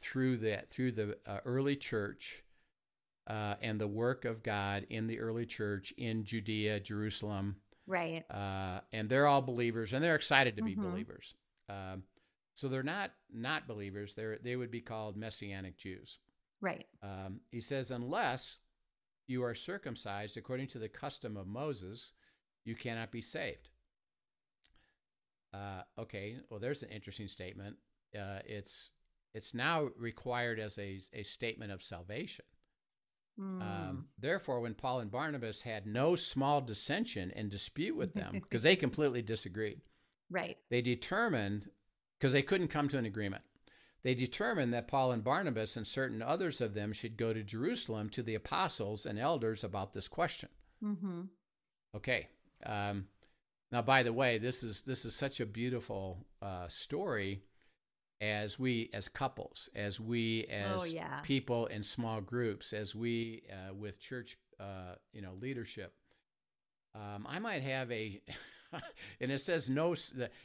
through 0.02 0.38
that 0.38 0.70
through 0.70 0.92
the 0.92 1.18
uh, 1.26 1.40
early 1.44 1.76
church 1.76 2.44
uh, 3.26 3.56
and 3.62 3.82
the 3.82 3.88
work 3.88 4.26
of 4.26 4.44
God 4.44 4.86
in 4.90 5.08
the 5.08 5.20
early 5.20 5.46
church 5.46 5.92
in 5.98 6.24
Judea, 6.24 6.80
Jerusalem, 6.80 7.62
Right. 7.88 8.30
uh, 8.30 8.82
and 8.92 9.10
they're 9.10 9.26
all 9.28 9.42
believers, 9.42 9.94
and 9.94 10.04
they're 10.04 10.16
excited 10.16 10.58
to 10.58 10.62
be 10.62 10.76
Mhm. 10.76 10.82
believers. 10.84 11.36
Um, 11.70 12.04
so 12.54 12.68
they're 12.68 12.84
not 12.84 13.14
not 13.30 13.68
believers; 13.68 14.14
They're, 14.14 14.38
they 14.40 14.56
would 14.56 14.72
be 14.72 14.82
called 14.82 15.16
Messianic 15.18 15.78
Jews. 15.78 16.20
Right. 16.62 16.88
Um, 17.02 17.42
he 17.52 17.62
says, 17.62 17.92
unless 17.92 18.60
you 19.28 19.44
are 19.44 19.54
circumcised 19.56 20.38
according 20.38 20.68
to 20.70 20.80
the 20.80 20.90
custom 20.90 21.38
of 21.38 21.48
Moses, 21.48 22.14
you 22.66 22.76
cannot 22.76 23.12
be 23.12 23.22
saved. 23.22 23.70
Uh, 25.54 25.84
okay, 25.98 26.38
well, 26.50 26.60
there's 26.60 26.84
an 26.84 26.90
interesting 26.90 27.28
statement. 27.28 27.78
Uh, 28.18 28.40
it's 28.46 28.92
it's 29.34 29.54
now 29.54 29.90
required 29.98 30.60
as 30.60 30.78
a, 30.78 31.00
a 31.14 31.24
statement 31.24 31.72
of 31.72 31.84
salvation. 31.84 32.46
Mm. 33.40 33.62
Um, 33.62 34.08
therefore, 34.18 34.62
when 34.62 34.74
Paul 34.74 35.00
and 35.00 35.12
Barnabas 35.12 35.62
had 35.62 35.86
no 35.86 36.16
small 36.16 36.62
dissension 36.62 37.32
and 37.36 37.50
dispute 37.50 37.96
with 37.96 38.14
them, 38.14 38.32
because 38.42 38.64
they 38.64 38.76
completely 38.76 39.22
disagreed, 39.22 39.82
right. 40.30 40.58
they 40.70 40.82
determined, 40.82 41.70
because 42.18 42.34
they 42.34 42.42
couldn't 42.42 42.70
come 42.70 42.88
to 42.90 42.98
an 42.98 43.06
agreement, 43.06 43.44
they 44.04 44.16
determined 44.16 44.74
that 44.74 44.88
Paul 44.88 45.12
and 45.12 45.24
Barnabas 45.24 45.76
and 45.78 45.86
certain 45.86 46.22
others 46.22 46.62
of 46.62 46.74
them 46.74 46.94
should 46.94 47.18
go 47.18 47.34
to 47.34 47.44
Jerusalem 47.44 48.10
to 48.12 48.24
the 48.24 48.36
apostles 48.36 49.06
and 49.06 49.20
elders 49.20 49.64
about 49.64 49.94
this 49.94 50.08
question. 50.08 50.50
Mm-hmm. 50.84 51.22
Okay. 51.96 52.28
Um, 52.66 53.08
now, 53.72 53.82
by 53.82 54.04
the 54.04 54.14
way, 54.14 54.38
this 54.38 54.64
is 54.64 54.84
this 54.84 55.04
is 55.04 55.14
such 55.14 55.40
a 55.40 55.46
beautiful 55.46 56.26
uh, 56.42 56.68
story 56.70 57.42
as 58.22 58.60
we 58.60 58.90
as 58.94 59.08
couples, 59.10 59.70
as 59.76 60.00
we 60.00 60.46
as 60.46 60.82
Oh, 60.82 60.84
yeah. 60.86 61.22
people 61.22 61.68
in 61.68 61.84
small 61.84 62.22
groups, 62.22 62.74
as 62.74 62.96
we 62.96 63.44
uh, 63.52 63.74
with 63.74 64.00
church, 64.00 64.38
uh, 64.60 64.96
you 65.14 65.22
know, 65.22 65.34
leadership. 65.40 65.94
Um, 66.96 67.28
I 67.30 67.40
might 67.40 67.62
have 67.64 67.92
a, 67.92 68.22
and 69.22 69.32
it 69.32 69.40
says 69.42 69.70
no. 69.70 69.94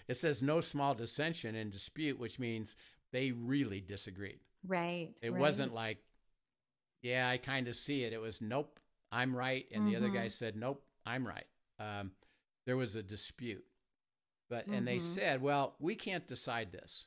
It 0.08 0.16
says 0.16 0.42
no 0.42 0.60
small 0.60 0.94
dissension 0.94 1.54
and 1.54 1.70
dispute, 1.70 2.18
which 2.18 2.38
means 2.38 2.76
they 3.12 3.30
really 3.32 3.80
disagreed. 3.80 4.40
Right. 4.66 5.14
It 5.22 5.30
right. 5.30 5.40
wasn't 5.40 5.74
like, 5.74 5.98
yeah, 7.02 7.28
I 7.28 7.38
kind 7.38 7.68
of 7.68 7.76
see 7.76 8.04
it. 8.04 8.12
It 8.12 8.20
was 8.20 8.40
nope, 8.40 8.78
I'm 9.10 9.34
right, 9.34 9.66
and 9.72 9.86
the 9.86 9.96
other 9.96 10.08
guy 10.10 10.26
Mhm. 10.26 10.32
said 10.32 10.56
nope, 10.56 10.84
I'm 11.04 11.26
right. 11.26 11.46
Um, 11.78 12.12
there 12.66 12.76
was 12.76 12.94
a 12.96 13.02
dispute, 13.02 13.64
But 14.48 14.66
and 14.68 14.86
they 14.86 14.98
Mhm. 14.98 15.00
said, 15.00 15.42
well, 15.42 15.76
we 15.80 15.94
can't 15.96 16.26
decide 16.26 16.72
this. 16.72 17.06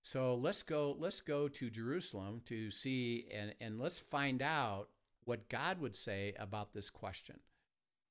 So 0.00 0.34
let's 0.36 0.62
go 0.62 0.96
let's 0.98 1.20
go 1.20 1.48
to 1.48 1.70
Jerusalem 1.70 2.40
to 2.46 2.70
see 2.70 3.28
and 3.34 3.54
and 3.60 3.78
let's 3.80 3.98
find 3.98 4.40
out 4.42 4.88
what 5.24 5.48
God 5.48 5.80
would 5.80 5.94
say 5.96 6.34
about 6.38 6.72
this 6.72 6.88
question. 6.90 7.40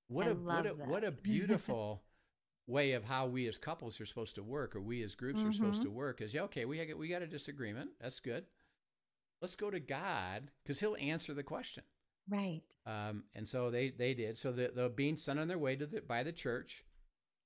What 0.07 0.27
I 0.27 0.31
a 0.31 0.33
what 0.35 0.65
a 0.65 0.69
what 0.89 1.03
a 1.03 1.11
beautiful 1.11 2.03
way 2.67 2.91
of 2.91 3.03
how 3.05 3.25
we 3.27 3.47
as 3.47 3.57
couples 3.57 3.99
are 4.01 4.05
supposed 4.05 4.35
to 4.35 4.43
work 4.43 4.75
or 4.75 4.81
we 4.81 5.01
as 5.01 5.15
groups 5.15 5.41
are 5.41 5.51
supposed 5.53 5.81
to 5.83 5.89
work 5.89 6.21
is 6.21 6.33
yeah 6.33 6.41
okay 6.43 6.65
we 6.65 6.83
got 6.85 6.97
we 6.97 7.07
got 7.07 7.21
a 7.21 7.27
disagreement 7.27 7.89
that's 8.01 8.19
good 8.19 8.43
let's 9.41 9.55
go 9.55 9.71
to 9.71 9.79
God 9.79 10.51
because 10.63 10.77
he'll 10.79 10.97
answer 10.99 11.33
the 11.33 11.43
question 11.43 11.83
Right. 12.29 12.61
um, 12.85 13.23
and 13.35 13.47
so 13.47 13.71
they 13.71 13.89
they 13.91 14.13
did. 14.13 14.37
So 14.37 14.51
the 14.51 14.71
the 14.75 14.89
being 14.89 15.15
sent 15.15 15.39
on 15.39 15.47
their 15.47 15.57
way 15.57 15.77
to 15.77 15.85
the 15.85 16.01
by 16.01 16.23
the 16.23 16.33
church. 16.33 16.83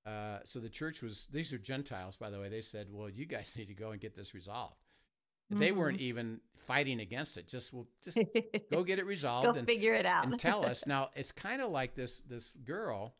Uh, 0.05 0.39
so 0.45 0.59
the 0.59 0.69
church 0.69 1.01
was 1.01 1.27
these 1.31 1.53
are 1.53 1.57
Gentiles, 1.59 2.17
by 2.17 2.29
the 2.29 2.39
way. 2.39 2.49
They 2.49 2.61
said, 2.61 2.87
"Well, 2.91 3.09
you 3.09 3.25
guys 3.25 3.53
need 3.57 3.67
to 3.67 3.73
go 3.73 3.91
and 3.91 4.01
get 4.01 4.15
this 4.15 4.33
resolved." 4.33 4.75
They 5.53 5.73
weren't 5.73 5.97
Mhm. 5.97 6.03
even 6.03 6.41
fighting 6.55 7.01
against 7.01 7.35
it. 7.37 7.45
Just 7.47 7.73
well, 7.73 7.85
just 8.01 8.17
go 8.71 8.83
get 8.85 8.99
it 8.99 9.05
resolved 9.05 9.47
Go 9.53 9.59
and, 9.59 9.67
figure 9.67 9.93
it 9.93 10.05
out. 10.05 10.23
and 10.25 10.39
tell 10.39 10.65
us. 10.65 10.83
Now 10.87 11.09
it's 11.13 11.33
kind 11.33 11.61
of 11.61 11.71
like 11.71 11.93
this 11.93 12.21
this 12.21 12.53
girl. 12.53 13.15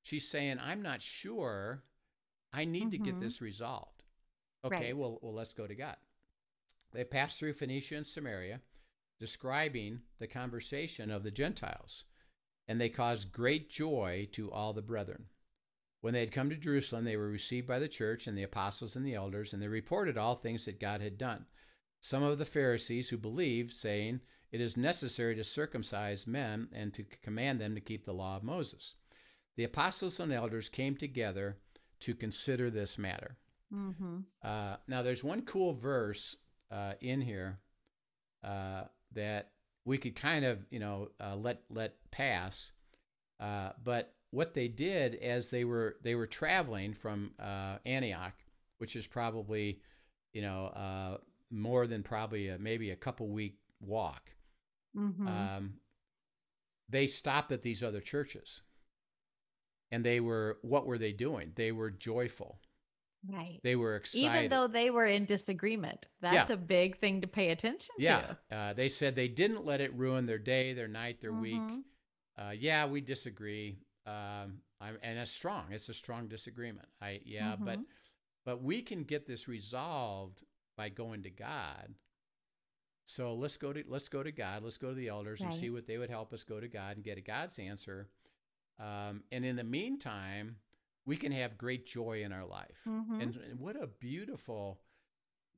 She's 0.00 0.26
saying, 0.28 0.58
"I'm 0.60 0.80
not 0.82 1.02
sure. 1.02 1.82
I 2.54 2.64
need 2.64 2.90
to 2.92 2.98
get 2.98 3.16
Mhm. 3.16 3.20
this 3.20 3.40
resolved." 3.42 4.02
Okay, 4.64 4.76
Right. 4.86 4.96
well, 4.96 5.18
well, 5.22 5.34
let's 5.34 5.52
go 5.52 5.66
to 5.66 5.74
God. 5.74 5.96
They 6.92 7.04
passed 7.04 7.38
through 7.38 7.52
Phoenicia 7.54 7.96
and 7.96 8.06
Samaria, 8.06 8.60
describing 9.18 10.02
the 10.18 10.26
conversation 10.26 11.10
of 11.10 11.22
the 11.22 11.30
Gentiles, 11.30 12.04
and 12.66 12.80
they 12.80 12.88
caused 12.88 13.30
great 13.32 13.68
joy 13.68 14.26
to 14.32 14.50
all 14.50 14.72
the 14.72 14.82
brethren. 14.82 15.28
When 16.02 16.12
they 16.14 16.20
had 16.20 16.32
come 16.32 16.50
to 16.50 16.56
Jerusalem, 16.56 17.04
they 17.04 17.16
were 17.16 17.28
received 17.30 17.66
by 17.66 17.78
the 17.78 17.88
church 17.88 18.26
and 18.26 18.36
the 18.36 18.42
apostles 18.42 18.96
and 18.96 19.06
the 19.06 19.14
elders, 19.14 19.52
and 19.52 19.62
they 19.62 19.68
reported 19.68 20.18
all 20.18 20.34
things 20.34 20.64
that 20.64 20.80
God 20.80 21.00
had 21.00 21.16
done. 21.16 21.46
Some 22.00 22.24
of 22.24 22.38
the 22.38 22.44
Pharisees 22.44 23.08
who 23.08 23.16
believed, 23.16 23.72
saying, 23.72 24.20
It 24.50 24.60
is 24.60 24.76
necessary 24.76 25.36
to 25.36 25.44
circumcise 25.44 26.26
men 26.26 26.68
and 26.72 26.92
to 26.94 27.04
command 27.04 27.60
them 27.60 27.76
to 27.76 27.80
keep 27.80 28.04
the 28.04 28.12
law 28.12 28.36
of 28.36 28.42
Moses. 28.42 28.94
The 29.56 29.64
apostles 29.64 30.18
and 30.18 30.32
elders 30.32 30.68
came 30.68 30.96
together 30.96 31.56
to 32.00 32.14
consider 32.14 32.68
this 32.68 32.98
matter. 32.98 33.36
hmm 33.70 34.20
Uh, 34.42 34.76
now, 34.88 35.02
there's 35.02 35.22
one 35.22 35.42
cool 35.42 35.72
verse 35.72 36.36
uh, 36.72 36.94
in 37.00 37.20
here 37.20 37.60
uh, 38.42 38.84
that 39.12 39.52
we 39.84 39.98
could 39.98 40.16
kind 40.16 40.44
of, 40.44 40.66
you 40.70 40.80
know, 40.80 41.10
uh, 41.20 41.36
let 41.36 41.62
let 41.70 41.94
pass. 42.10 42.72
Uh, 43.38 43.70
but 43.84 44.14
what 44.32 44.54
they 44.54 44.68
did 44.68 45.14
as 45.16 45.50
they 45.50 45.64
were 45.64 45.96
they 46.02 46.16
were 46.16 46.26
traveling 46.26 46.94
from 46.94 47.32
uh, 47.40 47.78
Antioch, 47.86 48.34
which 48.78 48.96
is 48.96 49.06
probably, 49.06 49.80
you 50.32 50.42
know, 50.42 50.66
uh, 50.66 51.18
more 51.50 51.86
than 51.86 52.02
probably 52.02 52.48
a, 52.48 52.58
maybe 52.58 52.90
a 52.90 52.96
couple 52.96 53.28
week 53.28 53.58
walk. 53.80 54.30
hmm 54.94 55.28
Um, 55.28 55.74
they 56.88 57.06
stopped 57.08 57.52
at 57.52 57.62
these 57.62 57.82
other 57.82 58.00
churches, 58.00 58.62
and 59.90 60.04
they 60.04 60.20
were 60.20 60.58
what 60.62 60.86
were 60.86 60.98
they 60.98 61.12
doing? 61.12 61.52
They 61.54 61.72
were 61.72 61.90
joyful. 61.90 62.58
right. 63.28 63.60
They 63.62 63.76
were 63.76 63.96
excited. 63.96 64.26
Even 64.26 64.50
though 64.50 64.66
they 64.66 64.90
were 64.90 65.06
in 65.06 65.24
disagreement, 65.26 66.08
that's 66.20 66.50
a 66.50 66.56
big 66.56 66.98
thing 66.98 67.20
to 67.20 67.28
pay 67.28 67.50
attention 67.50 67.94
Yeah, 67.98 68.34
to. 68.50 68.56
uh, 68.56 68.72
they 68.72 68.88
said 68.88 69.14
they 69.14 69.28
didn't 69.28 69.64
let 69.64 69.80
it 69.80 69.94
ruin 69.94 70.26
their 70.26 70.38
day, 70.38 70.72
their 70.72 70.88
night, 70.88 71.20
their 71.20 71.32
week. 71.32 71.60
Mhm. 71.60 71.82
Uh, 72.38 72.50
yeah, 72.58 72.86
we 72.86 73.00
disagree, 73.00 73.78
um, 74.06 74.60
I'm, 74.80 74.98
and 75.02 75.18
it's 75.18 75.30
strong. 75.30 75.66
It's 75.70 75.88
a 75.88 75.94
strong 75.94 76.28
disagreement. 76.28 76.88
I 77.00 77.20
yeah, 77.24 77.56
but 77.56 77.78
Mhm. 77.78 77.84
but 78.44 78.62
we 78.62 78.82
can 78.82 79.04
get 79.04 79.26
this 79.26 79.46
resolved 79.48 80.44
by 80.76 80.88
going 80.88 81.22
to 81.22 81.30
God. 81.30 81.94
So 83.04 83.34
let's 83.34 83.56
go 83.56 83.72
to 83.72 83.84
let's 83.88 84.08
go 84.08 84.22
to 84.22 84.32
God. 84.32 84.62
Let's 84.62 84.78
go 84.78 84.88
to 84.90 84.94
the 84.94 85.08
elders 85.08 85.40
and 85.40 85.52
see 85.60 85.70
what 85.70 85.86
they 85.86 85.98
would 85.98 86.10
help 86.10 86.32
us 86.32 86.44
go 86.44 86.60
to 86.60 86.68
God 86.68 86.96
and 86.96 87.04
get 87.04 87.18
a 87.18 87.22
God's 87.22 87.58
answer. 87.58 88.08
Um, 88.78 89.22
and 89.32 89.44
in 89.44 89.56
the 89.56 89.64
meantime, 89.64 90.56
we 91.04 91.16
can 91.16 91.32
have 91.32 91.58
great 91.58 91.86
joy 91.86 92.22
in 92.22 92.32
our 92.32 92.44
life. 92.46 92.80
Mhm. 92.86 93.20
And, 93.22 93.36
and 93.36 93.60
what 93.60 93.76
a 93.76 93.86
beautiful 93.86 94.80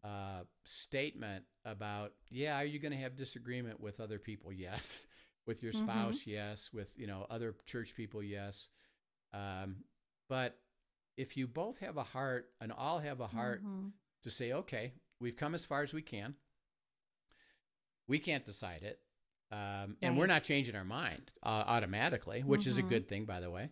uh, 0.03 0.45
statement 0.65 1.45
about 1.65 2.13
yeah, 2.31 2.57
are 2.57 2.65
you 2.65 2.79
going 2.79 2.93
to 2.93 2.99
have 2.99 3.17
disagreement 3.17 3.81
with 3.81 4.01
other 4.01 4.19
people? 4.19 4.53
Yes. 4.67 5.01
With 5.47 5.63
your 5.63 5.73
Mhm. 5.73 5.83
spouse? 5.85 6.27
Yes. 6.27 6.73
With 6.73 6.99
you 6.99 7.07
know 7.07 7.27
other 7.31 7.55
church 7.67 7.95
people? 7.95 8.23
Yes. 8.23 8.69
Um, 9.33 9.85
but 10.29 10.61
if 11.17 11.37
you 11.37 11.47
both 11.47 11.79
have 11.79 11.97
a 11.97 12.03
heart 12.05 12.53
and 12.61 12.73
all 12.73 12.99
have 13.01 13.21
a 13.21 13.27
heart 13.27 13.65
Mhm. 13.65 13.93
to 14.23 14.31
say, 14.31 14.53
okay, 14.53 14.95
we've 15.21 15.37
come 15.37 15.55
as 15.55 15.65
far 15.65 15.83
as 15.83 15.93
we 15.93 16.03
can. 16.03 16.37
We 18.07 18.19
can't 18.19 18.45
decide 18.45 18.83
it. 18.83 19.01
Um, 19.51 19.97
and 20.03 20.19
we're 20.19 20.27
not 20.27 20.43
changing 20.45 20.75
our 20.75 20.85
mind 20.85 21.33
uh, 21.43 21.47
automatically, 21.67 22.43
which 22.43 22.67
is 22.67 22.77
a 22.79 22.83
Mhm. 22.83 22.89
good 22.89 23.09
thing, 23.09 23.25
by 23.25 23.41
the 23.41 23.51
way. 23.51 23.71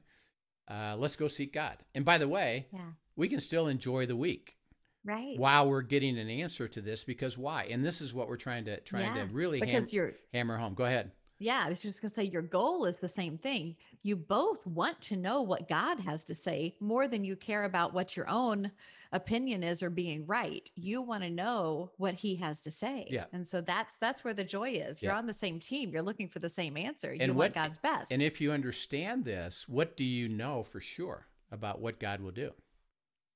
Uh, 0.68 0.96
let's 0.96 1.16
go 1.16 1.26
seek 1.28 1.52
God. 1.52 1.84
And 1.94 2.04
by 2.04 2.18
the 2.18 2.28
way, 2.28 2.68
Yeah. 2.72 2.92
we 3.16 3.28
can 3.28 3.40
still 3.40 3.66
enjoy 3.66 4.06
the 4.06 4.14
week 4.16 4.56
Right. 5.04 5.36
while 5.36 5.68
we're 5.68 5.82
getting 5.82 6.16
an 6.18 6.28
answer 6.30 6.68
to 6.68 6.80
this 6.80 7.02
because 7.02 7.36
why? 7.36 7.64
And 7.64 7.84
this 7.84 8.00
is 8.00 8.14
what 8.14 8.28
we're 8.28 8.36
trying 8.36 8.64
to 8.66 8.80
trying 8.82 9.16
Yeah, 9.16 9.26
to 9.26 9.32
really 9.32 9.58
ham- 9.58 9.86
hammer 10.32 10.56
home. 10.58 10.74
Go 10.74 10.84
ahead. 10.84 11.10
Yeah, 11.42 11.62
I 11.64 11.68
was 11.68 11.82
just 11.82 12.00
going 12.00 12.10
to 12.10 12.14
say 12.14 12.22
your 12.24 12.42
goal 12.42 12.84
is 12.86 12.96
the 12.98 13.08
same 13.08 13.36
thing. 13.36 13.76
You 14.02 14.16
both 14.16 14.66
want 14.66 15.00
to 15.02 15.16
know 15.16 15.42
what 15.42 15.68
God 15.68 15.98
has 16.00 16.24
to 16.26 16.34
say 16.34 16.74
more 16.80 17.08
than 17.08 17.24
you 17.24 17.36
care 17.36 17.64
about 17.64 17.92
what 17.92 18.16
your 18.16 18.28
own 18.28 18.70
opinion 19.12 19.62
is 19.62 19.82
or 19.82 19.90
being 19.90 20.26
right. 20.26 20.70
You 20.74 21.02
want 21.02 21.22
to 21.22 21.30
know 21.30 21.90
what 21.98 22.14
he 22.14 22.34
has 22.36 22.60
to 22.60 22.70
say. 22.70 23.06
Yeah. 23.10 23.24
And 23.32 23.46
so 23.46 23.60
that's 23.60 23.96
that's 24.00 24.24
where 24.24 24.32
the 24.34 24.44
joy 24.44 24.70
is. 24.70 25.02
You're 25.02 25.12
Yeah. 25.12 25.18
on 25.18 25.26
the 25.26 25.34
same 25.34 25.60
team. 25.60 25.90
You're 25.90 26.02
looking 26.02 26.28
for 26.28 26.38
the 26.38 26.48
same 26.48 26.76
answer. 26.76 27.12
You 27.12 27.20
And 27.20 27.32
want 27.32 27.38
what- 27.50 27.54
God's 27.54 27.78
best. 27.78 28.10
And 28.12 28.22
if 28.22 28.40
you 28.40 28.52
understand 28.52 29.24
this, 29.24 29.68
what 29.68 29.96
do 29.96 30.04
you 30.04 30.28
know 30.28 30.62
for 30.62 30.80
sure 30.80 31.26
about 31.50 31.80
what 31.80 31.98
God 32.00 32.20
will 32.20 32.30
do? 32.30 32.52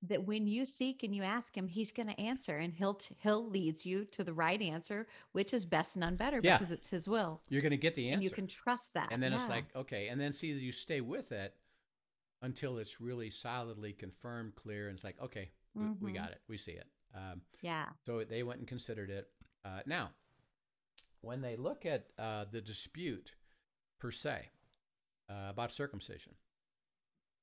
That 0.03 0.25
when 0.27 0.47
you 0.47 0.67
seek 0.67 1.03
and 1.03 1.15
you 1.15 1.23
ask 1.23 1.57
him, 1.57 1.69
he's 1.69 1.91
going 1.91 2.09
to 2.09 2.21
answer 2.21 2.57
and 2.59 2.73
he'll 2.73 2.95
t- 2.95 3.17
he'll 3.23 3.49
leads 3.49 3.85
you 3.87 4.05
to 4.07 4.23
the 4.23 4.33
right 4.33 4.61
answer, 4.61 5.07
which 5.33 5.55
is 5.55 5.65
best, 5.65 5.97
none 5.97 6.17
better 6.17 6.41
Yeah. 6.43 6.59
because 6.59 6.71
it's 6.73 6.91
his 6.91 7.09
will. 7.09 7.41
You're 7.49 7.63
going 7.63 7.71
to 7.71 7.77
get 7.77 7.95
the 7.95 8.09
answer. 8.09 8.15
And 8.15 8.23
you 8.23 8.31
can 8.31 8.47
trust 8.47 8.93
that. 8.95 9.09
and 9.11 9.23
then 9.23 9.33
it's 9.33 9.49
like 9.49 9.65
okay 9.75 10.09
and 10.09 10.21
then 10.21 10.33
see 10.33 10.49
you 10.49 10.73
stay 10.73 11.01
with 11.01 11.33
it 11.33 11.55
until 12.43 12.79
it's 12.79 13.01
really 13.01 13.31
solidly 13.31 13.93
confirmed 13.93 14.55
clear 14.55 14.89
and 14.89 14.97
it's 14.97 15.05
like 15.05 15.21
okay 15.23 15.51
we, 15.75 15.87
we 16.01 16.11
Mhm. 16.11 16.15
got 16.15 16.31
it 16.31 16.41
we 16.49 16.57
see 16.59 16.73
it 16.73 16.87
um, 17.15 17.41
yeah. 17.63 17.87
so 18.05 18.23
they 18.25 18.43
went 18.43 18.59
and 18.59 18.69
considered 18.69 19.11
it 19.11 19.29
uh, 19.65 19.81
now 19.87 20.11
when 21.23 21.41
they 21.41 21.57
look 21.57 21.87
at 21.87 22.09
uh, 22.19 22.45
the 22.53 22.61
dispute 22.61 23.35
per 23.99 24.11
se 24.11 24.51
uh, 25.31 25.47
about 25.49 25.73
circumcision 25.73 26.35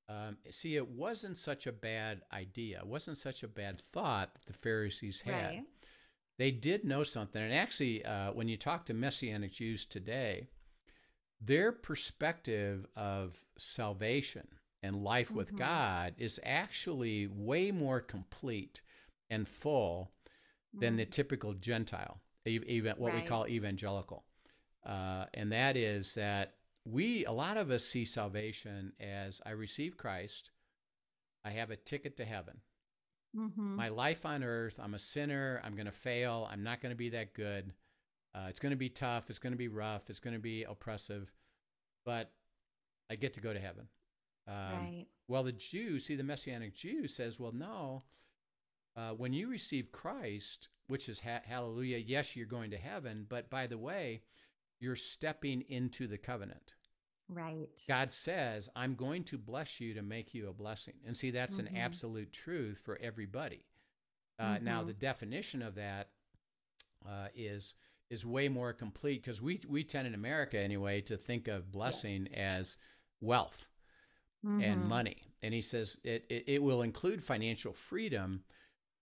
um, 0.08 0.36
see 0.50 0.76
it 0.76 0.88
wasn't 0.88 1.36
such 1.36 1.66
a 1.66 1.72
bad 1.72 2.22
idea 2.32 2.78
it 2.78 2.86
wasn't 2.86 3.16
such 3.16 3.42
a 3.42 3.48
bad 3.48 3.80
thought 3.80 4.34
that 4.34 4.46
the 4.46 4.52
pharisees 4.52 5.20
had 5.22 5.54
Right. 5.54 5.64
they 6.36 6.50
did 6.50 6.84
know 6.84 7.04
something. 7.04 7.40
And 7.40 7.52
actually, 7.54 8.04
uh, 8.04 8.32
when 8.32 8.48
you 8.48 8.56
talk 8.56 8.84
to 8.86 8.92
Messianic 8.94 9.52
Jews 9.52 9.86
today, 9.86 10.48
their 11.40 11.70
perspective 11.70 12.86
of 12.96 13.44
salvation 13.56 14.48
and 14.82 14.96
life 15.04 15.30
with 15.30 15.52
Mhm. 15.52 15.58
God 15.58 16.14
is 16.18 16.40
actually 16.42 17.28
way 17.28 17.70
more 17.70 18.00
complete 18.00 18.82
and 19.30 19.46
full 19.48 20.10
than 20.72 20.96
the 20.96 21.06
Mm. 21.06 21.10
typical 21.12 21.54
Gentile, 21.54 22.20
even 22.44 22.96
what 22.96 23.12
we 23.14 23.22
call 23.22 23.46
evangelical. 23.46 24.24
Uh, 24.84 25.26
and 25.34 25.52
that 25.52 25.76
is 25.76 26.14
that 26.14 26.53
we, 26.84 27.24
a 27.24 27.32
lot 27.32 27.56
of 27.56 27.70
us 27.70 27.84
see 27.84 28.04
salvation 28.04 28.92
as 29.00 29.40
I 29.46 29.50
receive 29.50 29.96
Christ, 29.96 30.50
I 31.44 31.50
have 31.50 31.70
a 31.70 31.76
ticket 31.76 32.16
to 32.18 32.24
heaven 32.24 32.60
Mhm. 33.36 33.56
my 33.74 33.88
life 33.88 34.24
on 34.24 34.44
earth 34.44 34.78
i'm 34.78 34.94
a 34.94 34.98
sinner 35.00 35.60
i'm 35.64 35.74
going 35.74 35.86
to 35.86 35.90
fail 35.90 36.46
i'm 36.52 36.62
not 36.62 36.80
going 36.80 36.90
to 36.92 36.96
be 36.96 37.08
that 37.08 37.34
good 37.34 37.72
uh, 38.32 38.46
it's 38.48 38.60
going 38.60 38.70
to 38.70 38.76
be 38.76 38.88
tough 38.88 39.28
it's 39.28 39.40
going 39.40 39.52
to 39.52 39.56
be 39.58 39.66
rough 39.66 40.08
it's 40.08 40.20
going 40.20 40.34
to 40.36 40.40
be 40.40 40.62
oppressive 40.62 41.32
but 42.04 42.30
i 43.10 43.16
get 43.16 43.34
to 43.34 43.40
go 43.40 43.52
to 43.52 43.58
heaven 43.58 43.88
um, 44.46 44.54
right. 44.84 45.06
well 45.26 45.42
the 45.42 45.50
jew 45.50 45.98
see 45.98 46.14
the 46.14 46.22
messianic 46.22 46.74
jew 46.76 47.08
says 47.08 47.40
well 47.40 47.50
no 47.50 48.04
uh, 48.96 49.10
when 49.10 49.32
you 49.32 49.48
receive 49.48 49.90
christ 49.90 50.68
which 50.86 51.08
is 51.08 51.18
ha- 51.18 51.42
hallelujah 51.44 51.98
yes 51.98 52.36
you're 52.36 52.46
going 52.46 52.70
to 52.70 52.78
heaven 52.78 53.26
but 53.28 53.50
by 53.50 53.66
the 53.66 53.78
way 53.78 54.22
you're 54.80 54.96
stepping 54.96 55.62
into 55.68 56.06
the 56.06 56.18
covenant 56.18 56.74
Right. 57.28 57.68
God 57.88 58.12
says, 58.12 58.68
I'm 58.76 58.94
going 58.94 59.24
to 59.24 59.38
bless 59.38 59.80
you 59.80 59.94
to 59.94 60.02
make 60.02 60.34
you 60.34 60.48
a 60.48 60.52
blessing. 60.52 60.94
And 61.06 61.16
see, 61.16 61.30
that's 61.30 61.58
an 61.58 61.66
Mhm. 61.68 61.76
absolute 61.76 62.32
truth 62.32 62.78
for 62.84 62.98
everybody. 63.00 63.64
Uh, 64.38 64.58
Now, 64.58 64.82
Mhm. 64.82 64.86
the 64.88 64.92
definition 64.94 65.62
of 65.62 65.74
that 65.76 66.10
uh, 67.06 67.28
is 67.34 67.74
is 68.10 68.26
way 68.26 68.48
more 68.48 68.72
complete 68.72 69.22
because 69.22 69.40
we 69.42 69.60
we 69.68 69.82
tend 69.84 70.06
in 70.06 70.14
America 70.14 70.58
anyway 70.58 71.00
to 71.02 71.16
think 71.16 71.48
of 71.48 71.72
blessing 71.72 72.28
as 72.34 72.76
wealth. 73.20 73.66
and 74.60 74.80
Mhm. 74.80 74.88
money. 74.88 75.22
And 75.42 75.54
he 75.54 75.62
says 75.62 75.98
it, 76.04 76.26
it, 76.30 76.44
it 76.46 76.62
will 76.62 76.82
include 76.82 77.24
financial 77.24 77.72
freedom, 77.72 78.44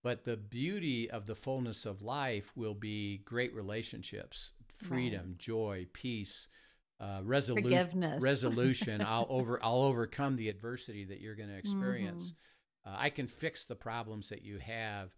but 0.01 0.23
the 0.23 0.37
beauty 0.37 1.09
of 1.11 1.25
the 1.25 1.35
fullness 1.35 1.85
of 1.85 2.01
life 2.01 2.55
will 2.57 2.73
be 2.73 3.19
great 3.19 3.53
relationships, 3.53 4.51
freedom, 4.83 5.35
joy, 5.37 5.87
peace, 5.93 6.47
uh, 6.99 7.21
resolution, 7.23 7.63
Forgiveness. 7.69 8.21
resolution. 8.23 9.01
I'll 9.01 9.27
over, 9.29 9.59
I'll 9.63 9.83
overcome 9.83 10.35
the 10.35 10.49
adversity 10.49 11.05
that 11.05 11.19
you're 11.21 11.35
going 11.35 11.49
to 11.49 11.57
experience. 11.57 12.33
Uh, 12.85 12.95
I 12.97 13.09
can 13.09 13.27
fix 13.27 13.65
the 13.65 13.75
problems 13.75 14.29
that 14.29 14.43
you 14.43 14.57
have. 14.59 15.09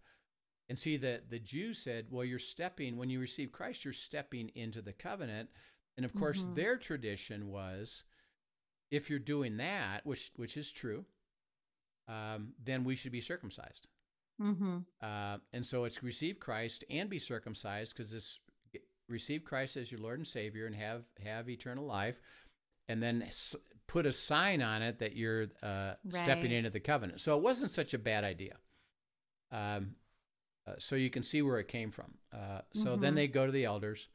And 0.68 0.78
see, 0.78 0.96
that 0.96 1.30
the 1.30 1.38
Jew 1.38 1.74
said, 1.74 2.06
well, 2.10 2.24
you're 2.24 2.38
stepping, 2.40 2.96
when 2.96 3.08
you 3.10 3.20
receive 3.20 3.52
Christ, 3.52 3.84
you're 3.84 3.92
stepping 3.92 4.50
into 4.54 4.82
the 4.82 4.92
covenant. 4.92 5.48
And 5.96 6.04
of 6.04 6.12
course, 6.14 6.42
Mhm. 6.44 6.54
their 6.56 6.76
tradition 6.76 7.48
was 7.48 8.04
if 8.90 9.08
you're 9.10 9.18
doing 9.18 9.56
that, 9.58 10.04
which, 10.04 10.32
which 10.36 10.56
is 10.56 10.70
true, 10.72 11.04
um, 12.08 12.52
then 12.62 12.84
we 12.84 12.96
should 12.96 13.12
be 13.12 13.20
circumcised. 13.20 13.88
Mhm. 14.40 14.84
Uh, 15.00 15.38
and 15.52 15.64
so 15.64 15.84
it's 15.84 16.02
receive 16.02 16.38
Christ 16.38 16.84
and 16.90 17.08
be 17.08 17.18
circumcised 17.18 17.94
because 17.94 18.10
this 18.10 18.38
receive 19.08 19.44
Christ 19.44 19.76
as 19.76 19.90
your 19.90 20.00
Lord 20.00 20.18
and 20.18 20.26
Savior 20.26 20.66
and 20.66 20.74
have 20.74 21.02
have 21.24 21.48
eternal 21.48 21.84
life, 21.86 22.20
and 22.88 23.02
then 23.02 23.22
s- 23.22 23.54
put 23.86 24.06
a 24.06 24.12
sign 24.12 24.62
on 24.62 24.82
it 24.82 24.98
that 24.98 25.16
you're 25.16 25.46
uh, 25.62 25.94
stepping 26.22 26.50
into 26.52 26.70
the 26.70 26.80
covenant. 26.80 27.20
So 27.20 27.36
it 27.36 27.42
wasn't 27.42 27.70
such 27.72 27.94
a 27.94 27.98
bad 27.98 28.24
idea. 28.24 28.56
Um, 29.50 29.94
uh, 30.66 30.74
so 30.78 30.96
you 30.96 31.10
can 31.10 31.22
see 31.22 31.42
where 31.42 31.58
it 31.60 31.68
came 31.68 31.90
from. 31.92 32.14
Uh, 32.32 32.62
so 32.74 32.96
then 32.96 33.12
Mhm. 33.12 33.16
they 33.16 33.28
go 33.28 33.46
to 33.46 33.52
the 33.52 33.64
elders, 33.64 34.08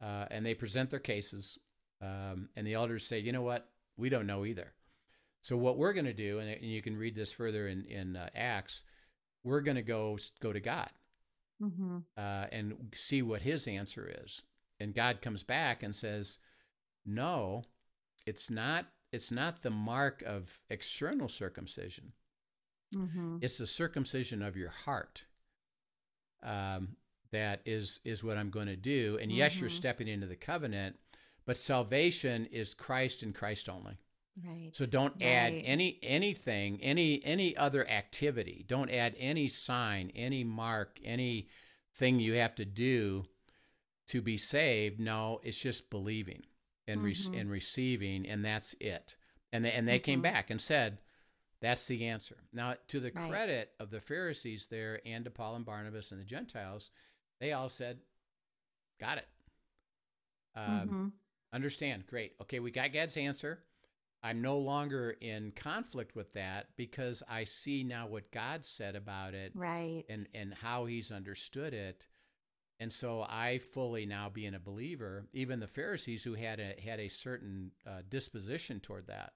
uh, 0.00 0.26
and 0.30 0.44
they 0.44 0.54
present 0.54 0.90
their 0.90 1.00
cases, 1.00 1.58
um, 2.02 2.50
and 2.56 2.66
the 2.66 2.74
elders 2.74 3.06
say, 3.06 3.18
"You 3.18 3.32
know 3.32 3.42
what? 3.42 3.72
We 3.96 4.08
don't 4.10 4.26
know 4.26 4.44
either." 4.44 4.74
So 5.42 5.56
what 5.56 5.78
we're 5.78 5.94
going 5.94 6.04
to 6.04 6.12
do, 6.12 6.38
and, 6.38 6.50
and 6.50 6.64
you 6.66 6.82
can 6.82 6.96
read 6.98 7.14
this 7.14 7.32
further 7.32 7.66
in 7.68 7.86
in 7.86 8.16
uh, 8.16 8.28
Acts, 8.34 8.84
we're 9.42 9.62
going 9.62 9.76
to 9.76 9.82
go 9.82 10.18
go 10.40 10.52
to 10.52 10.60
God 10.60 10.90
Mhm. 11.60 12.04
uh, 12.16 12.46
and 12.52 12.92
see 12.94 13.22
what 13.22 13.42
His 13.42 13.66
answer 13.66 14.08
is. 14.24 14.42
And 14.78 14.94
God 14.94 15.20
comes 15.20 15.42
back 15.42 15.82
and 15.82 15.94
says, 15.94 16.38
"No, 17.04 17.64
it's 18.26 18.48
not. 18.50 18.86
It's 19.12 19.30
not 19.30 19.62
the 19.62 19.70
mark 19.70 20.22
of 20.22 20.60
external 20.70 21.28
circumcision. 21.28 22.12
Mhm. 22.94 23.42
It's 23.42 23.58
the 23.58 23.66
circumcision 23.66 24.40
of 24.42 24.56
your 24.56 24.70
heart. 24.70 25.24
Um, 26.42 26.96
that 27.30 27.60
is 27.66 28.00
is 28.04 28.24
what 28.24 28.36
I'm 28.38 28.50
going 28.50 28.66
to 28.68 28.76
do. 28.76 29.18
And 29.18 29.30
yes, 29.30 29.60
you're 29.60 29.68
Mhm. 29.70 29.76
stepping 29.76 30.08
into 30.08 30.26
the 30.26 30.36
covenant, 30.36 30.98
but 31.44 31.56
salvation 31.56 32.46
is 32.46 32.74
Christ 32.74 33.22
and 33.22 33.34
Christ 33.34 33.68
only. 33.68 33.98
Right. 34.44 34.70
So 34.74 34.86
don't 34.86 35.20
add 35.22 35.52
any 35.64 35.98
anything, 36.02 36.80
any 36.82 37.22
any 37.24 37.56
other 37.56 37.86
activity. 37.88 38.64
Don't 38.66 38.90
add 38.90 39.14
any 39.18 39.48
sign, 39.48 40.10
any 40.14 40.44
mark, 40.44 40.98
anything 41.04 42.20
you 42.20 42.34
have 42.34 42.54
to 42.56 42.64
do 42.64 43.26
to 44.08 44.22
be 44.22 44.36
saved. 44.38 44.98
No, 45.00 45.40
it's 45.42 45.60
just 45.60 45.90
believing 45.90 46.44
and 46.86 47.02
re- 47.02 47.12
Mhm. 47.14 47.40
and 47.40 47.50
receiving, 47.50 48.26
and 48.26 48.44
that's 48.44 48.74
it. 48.80 49.16
And 49.52 49.64
they, 49.64 49.72
and 49.72 49.86
they 49.86 49.98
came 49.98 50.20
Mhm. 50.20 50.24
back 50.24 50.50
and 50.50 50.60
said, 50.60 50.98
"That's 51.60 51.86
the 51.86 52.06
answer." 52.06 52.42
Now, 52.52 52.74
to 52.88 53.00
the 53.00 53.10
Right. 53.12 53.28
credit 53.28 53.74
of 53.78 53.90
the 53.90 54.00
Pharisees 54.00 54.66
there, 54.68 55.00
and 55.06 55.24
to 55.24 55.30
Paul 55.30 55.56
and 55.56 55.64
Barnabas 55.64 56.12
and 56.12 56.20
the 56.20 56.24
Gentiles, 56.24 56.90
they 57.40 57.52
all 57.52 57.68
said, 57.68 58.00
"Got 58.98 59.18
it." 59.18 59.28
Um, 60.54 60.88
Mhm. 60.88 61.12
Understand. 61.52 62.06
Great. 62.06 62.36
Okay, 62.40 62.60
we 62.60 62.70
got 62.70 62.92
God's 62.92 63.16
answer. 63.16 63.64
I'm 64.22 64.42
no 64.42 64.58
longer 64.58 65.12
in 65.20 65.52
conflict 65.52 66.14
with 66.14 66.32
that 66.34 66.68
because 66.76 67.22
I 67.28 67.44
see 67.44 67.82
now 67.84 68.06
what 68.06 68.30
God 68.30 68.66
said 68.66 68.96
about 68.96 69.34
it 69.34 69.54
Right. 69.54 70.04
and 70.08 70.28
and 70.34 70.54
how 70.54 70.86
he's 70.86 71.10
understood 71.10 71.72
it. 71.74 72.06
And 72.80 72.92
so 72.92 73.22
I 73.22 73.58
fully 73.58 74.06
now 74.06 74.28
being 74.28 74.54
a 74.54 74.60
believer, 74.60 75.26
even 75.32 75.60
the 75.60 75.68
Pharisees 75.68 76.24
who 76.24 76.34
had 76.34 76.60
a 76.60 76.74
had 76.82 77.00
a 77.00 77.08
certain 77.08 77.72
uh, 77.86 78.02
disposition 78.08 78.80
toward 78.80 79.06
that 79.08 79.32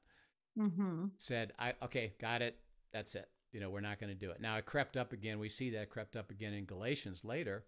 Mhm. 0.57 1.11
said, 1.19 1.53
"I 1.59 1.75
okay, 1.83 2.15
got 2.19 2.43
it. 2.43 2.59
That's 2.93 3.15
it. 3.15 3.29
You 3.53 3.61
know, 3.61 3.71
we're 3.71 3.81
not 3.81 3.99
going 4.01 4.11
to 4.13 4.19
do 4.19 4.31
it." 4.31 4.41
Now 4.41 4.57
it 4.57 4.67
crept 4.67 4.97
up 4.97 5.13
again. 5.13 5.39
We 5.39 5.49
see 5.49 5.71
that 5.71 5.91
crept 5.91 6.17
up 6.17 6.31
again 6.31 6.53
in 6.55 6.65
Galatians 6.67 7.25
later, 7.25 7.65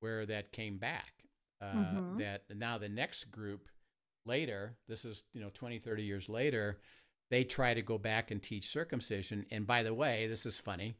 where 0.00 0.26
that 0.26 0.52
came 0.52 0.78
back. 0.78 1.24
Uh, 1.60 2.00
Mhm. 2.00 2.18
That 2.18 2.44
now 2.56 2.78
the 2.78 2.88
next 2.88 3.30
group 3.30 3.68
later, 4.24 4.76
this 4.88 5.04
is 5.04 5.24
you 5.32 5.40
know 5.40 5.50
20, 5.54 5.78
30 5.78 6.02
years 6.02 6.28
later, 6.28 6.78
they 7.30 7.44
try 7.44 7.74
to 7.74 7.82
go 7.82 7.98
back 7.98 8.30
and 8.30 8.42
teach 8.42 8.68
circumcision. 8.68 9.46
And 9.50 9.66
by 9.66 9.82
the 9.82 9.94
way, 9.94 10.26
this 10.26 10.44
is 10.46 10.58
funny. 10.58 10.94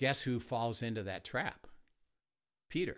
Guess 0.00 0.22
who 0.22 0.40
falls 0.40 0.82
into 0.82 1.02
that 1.04 1.24
trap? 1.24 1.66
Peter. 2.68 2.96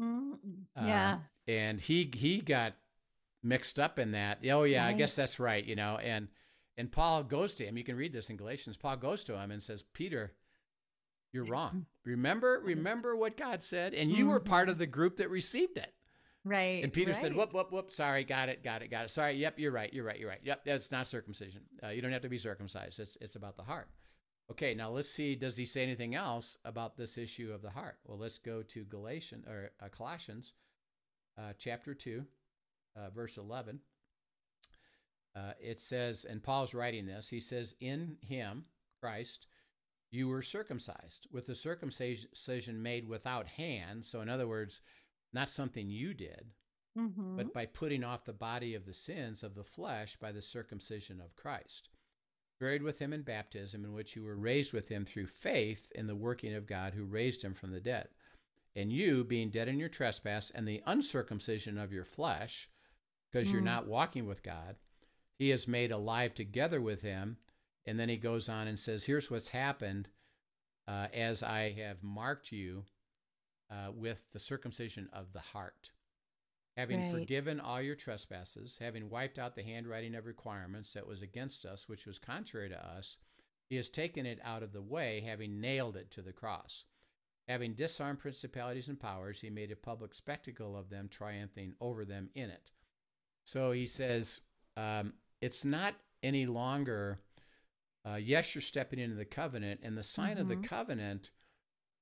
Mm, 0.00 0.66
Uh, 0.76 0.82
Yeah. 0.84 1.20
and 1.46 1.80
he 1.80 2.10
he 2.14 2.40
got 2.40 2.74
mixed 3.42 3.78
up 3.78 3.98
in 3.98 4.10
that. 4.12 4.40
Oh 4.50 4.64
yeah, 4.64 4.84
I 4.86 4.92
guess 4.92 5.14
that's 5.16 5.38
right. 5.38 5.64
You 5.64 5.76
know, 5.76 5.96
and 5.98 6.28
and 6.76 6.92
Paul 6.92 7.22
goes 7.24 7.54
to 7.54 7.64
him. 7.64 7.78
You 7.78 7.84
can 7.84 7.96
read 7.96 8.12
this 8.12 8.28
in 8.28 8.36
Galatians. 8.36 8.76
Paul 8.76 8.96
goes 8.96 9.24
to 9.24 9.38
him 9.38 9.50
and 9.50 9.62
says, 9.62 9.82
"Peter, 9.82 10.34
you're 11.32 11.44
wrong. 11.44 11.86
Remember, 12.04 12.60
remember 12.62 13.16
what 13.16 13.36
God 13.38 13.62
said, 13.62 13.94
and 13.94 14.10
you 14.10 14.26
were 14.28 14.40
part 14.40 14.68
of 14.68 14.76
the 14.78 14.86
group 14.86 15.16
that 15.16 15.30
received 15.30 15.78
it." 15.78 15.94
Right. 16.46 16.84
And 16.84 16.92
Peter 16.92 17.12
said, 17.12 17.34
"Whoop, 17.34 17.52
whoop, 17.52 17.72
whoop. 17.72 17.90
Sorry, 17.90 18.22
got 18.22 18.48
it, 18.48 18.62
got 18.62 18.80
it, 18.80 18.88
got 18.88 19.06
it. 19.06 19.10
Sorry. 19.10 19.34
Yep, 19.34 19.58
you're 19.58 19.72
right. 19.72 19.92
You're 19.92 20.04
right. 20.04 20.16
You're 20.16 20.28
right. 20.28 20.38
Yep, 20.44 20.64
that's 20.64 20.92
not 20.92 21.08
circumcision. 21.08 21.62
Uh, 21.82 21.88
you 21.88 22.00
don't 22.00 22.12
have 22.12 22.22
to 22.22 22.28
be 22.28 22.38
circumcised. 22.38 23.00
It's 23.00 23.18
it's 23.20 23.34
about 23.34 23.56
the 23.56 23.64
heart." 23.64 23.88
Okay, 24.48 24.72
now 24.72 24.90
let's 24.90 25.10
see. 25.10 25.34
Does 25.34 25.56
he 25.56 25.66
say 25.66 25.82
anything 25.82 26.14
else 26.14 26.56
about 26.64 26.96
this 26.96 27.18
issue 27.18 27.50
of 27.52 27.62
the 27.62 27.70
heart? 27.70 27.98
Well, 28.04 28.16
let's 28.16 28.38
go 28.38 28.62
to 28.62 28.84
Galatians 28.84 29.44
or 29.48 29.72
uh, 29.82 29.88
Colossians, 29.88 30.52
uh, 31.36 31.52
chapter 31.58 31.94
two, 31.94 32.24
uh, 32.94 33.10
verse 33.10 33.38
eleven. 33.38 33.80
Uh, 35.34 35.52
it 35.60 35.80
says, 35.80 36.24
and 36.24 36.40
Paul's 36.40 36.74
writing 36.74 37.06
this. 37.06 37.28
He 37.28 37.40
says, 37.40 37.74
"In 37.80 38.18
Him, 38.20 38.66
Christ, 39.00 39.48
you 40.12 40.28
were 40.28 40.42
circumcised 40.42 41.26
with 41.32 41.48
the 41.48 41.56
circumcision 41.56 42.80
made 42.80 43.08
without 43.08 43.48
hands." 43.48 44.08
So, 44.08 44.20
in 44.20 44.28
other 44.28 44.46
words, 44.46 44.80
not 45.36 45.50
something 45.50 45.88
you 45.90 46.14
did, 46.14 46.50
Mhm. 46.96 47.36
but 47.36 47.52
by 47.52 47.66
putting 47.66 48.02
off 48.02 48.24
the 48.24 48.32
body 48.32 48.74
of 48.74 48.86
the 48.86 48.94
sins 48.94 49.42
of 49.42 49.54
the 49.54 49.62
flesh 49.64 50.16
by 50.16 50.32
the 50.32 50.42
circumcision 50.42 51.20
of 51.20 51.36
Christ. 51.36 51.90
Buried 52.58 52.82
with 52.82 52.98
him 52.98 53.12
in 53.12 53.22
baptism, 53.22 53.84
in 53.84 53.92
which 53.92 54.16
you 54.16 54.22
were 54.24 54.36
raised 54.36 54.72
with 54.72 54.88
him 54.88 55.04
through 55.04 55.26
faith 55.26 55.92
in 55.92 56.06
the 56.06 56.16
working 56.16 56.54
of 56.54 56.66
God 56.66 56.94
who 56.94 57.04
raised 57.04 57.42
him 57.42 57.52
from 57.52 57.70
the 57.70 57.80
dead. 57.82 58.08
And 58.74 58.90
you, 58.90 59.24
being 59.24 59.50
dead 59.50 59.68
in 59.68 59.78
your 59.78 59.90
trespass 59.90 60.50
and 60.50 60.66
the 60.66 60.82
uncircumcision 60.86 61.76
of 61.76 61.92
your 61.92 62.04
flesh, 62.04 62.70
because 63.30 63.52
you're 63.52 63.60
Mm. 63.60 63.64
not 63.64 63.86
walking 63.86 64.26
with 64.26 64.42
God, 64.42 64.78
he 65.38 65.50
has 65.50 65.68
made 65.68 65.92
alive 65.92 66.34
together 66.34 66.80
with 66.80 67.02
him. 67.02 67.38
And 67.84 68.00
then 68.00 68.08
he 68.08 68.16
goes 68.16 68.48
on 68.48 68.66
and 68.68 68.80
says, 68.80 69.04
Here's 69.04 69.30
what's 69.30 69.48
happened 69.48 70.08
uh, 70.88 71.08
as 71.12 71.42
I 71.42 71.72
have 71.72 72.02
marked 72.02 72.52
you 72.52 72.86
uh, 73.70 73.90
with 73.92 74.18
the 74.32 74.38
circumcision 74.38 75.08
of 75.12 75.32
the 75.32 75.40
heart 75.40 75.90
having 76.76 77.00
Right. 77.00 77.10
forgiven 77.10 77.58
all 77.58 77.80
your 77.80 77.94
trespasses, 77.94 78.76
having 78.78 79.08
wiped 79.08 79.38
out 79.38 79.54
the 79.54 79.62
handwriting 79.62 80.14
of 80.14 80.26
requirements 80.26 80.92
that 80.92 81.06
was 81.06 81.22
against 81.22 81.64
us, 81.64 81.88
which 81.88 82.06
was 82.06 82.18
contrary 82.18 82.68
to 82.68 82.86
us, 82.86 83.16
he 83.70 83.76
has 83.76 83.88
taken 83.88 84.26
it 84.26 84.38
out 84.44 84.62
of 84.62 84.72
the 84.72 84.82
way, 84.82 85.20
having 85.20 85.60
nailed 85.60 85.96
it 85.96 86.10
to 86.10 86.22
the 86.22 86.32
cross. 86.32 86.84
Having 87.48 87.74
disarmed 87.74 88.18
principalities 88.18 88.88
and 88.88 89.00
powers, 89.00 89.40
he 89.40 89.50
made 89.50 89.70
a 89.70 89.76
public 89.76 90.12
spectacle 90.12 90.76
of 90.76 90.90
them, 90.90 91.08
triumphing 91.08 91.74
over 91.80 92.04
them 92.04 92.28
in 92.34 92.50
it. 92.50 92.72
So 93.44 93.72
he 93.72 93.86
says, 93.86 94.42
um, 94.76 95.14
it's 95.40 95.64
not 95.64 95.94
any 96.22 96.44
longer, 96.44 97.20
uh, 98.04 98.16
yes, 98.16 98.54
you're 98.54 98.62
stepping 98.62 98.98
into 98.98 99.16
the 99.16 99.24
covenant, 99.24 99.80
and 99.82 99.96
the 99.96 100.02
sign 100.02 100.38
of 100.38 100.46
Mhm. 100.46 100.48
the 100.48 100.68
covenant 100.68 101.30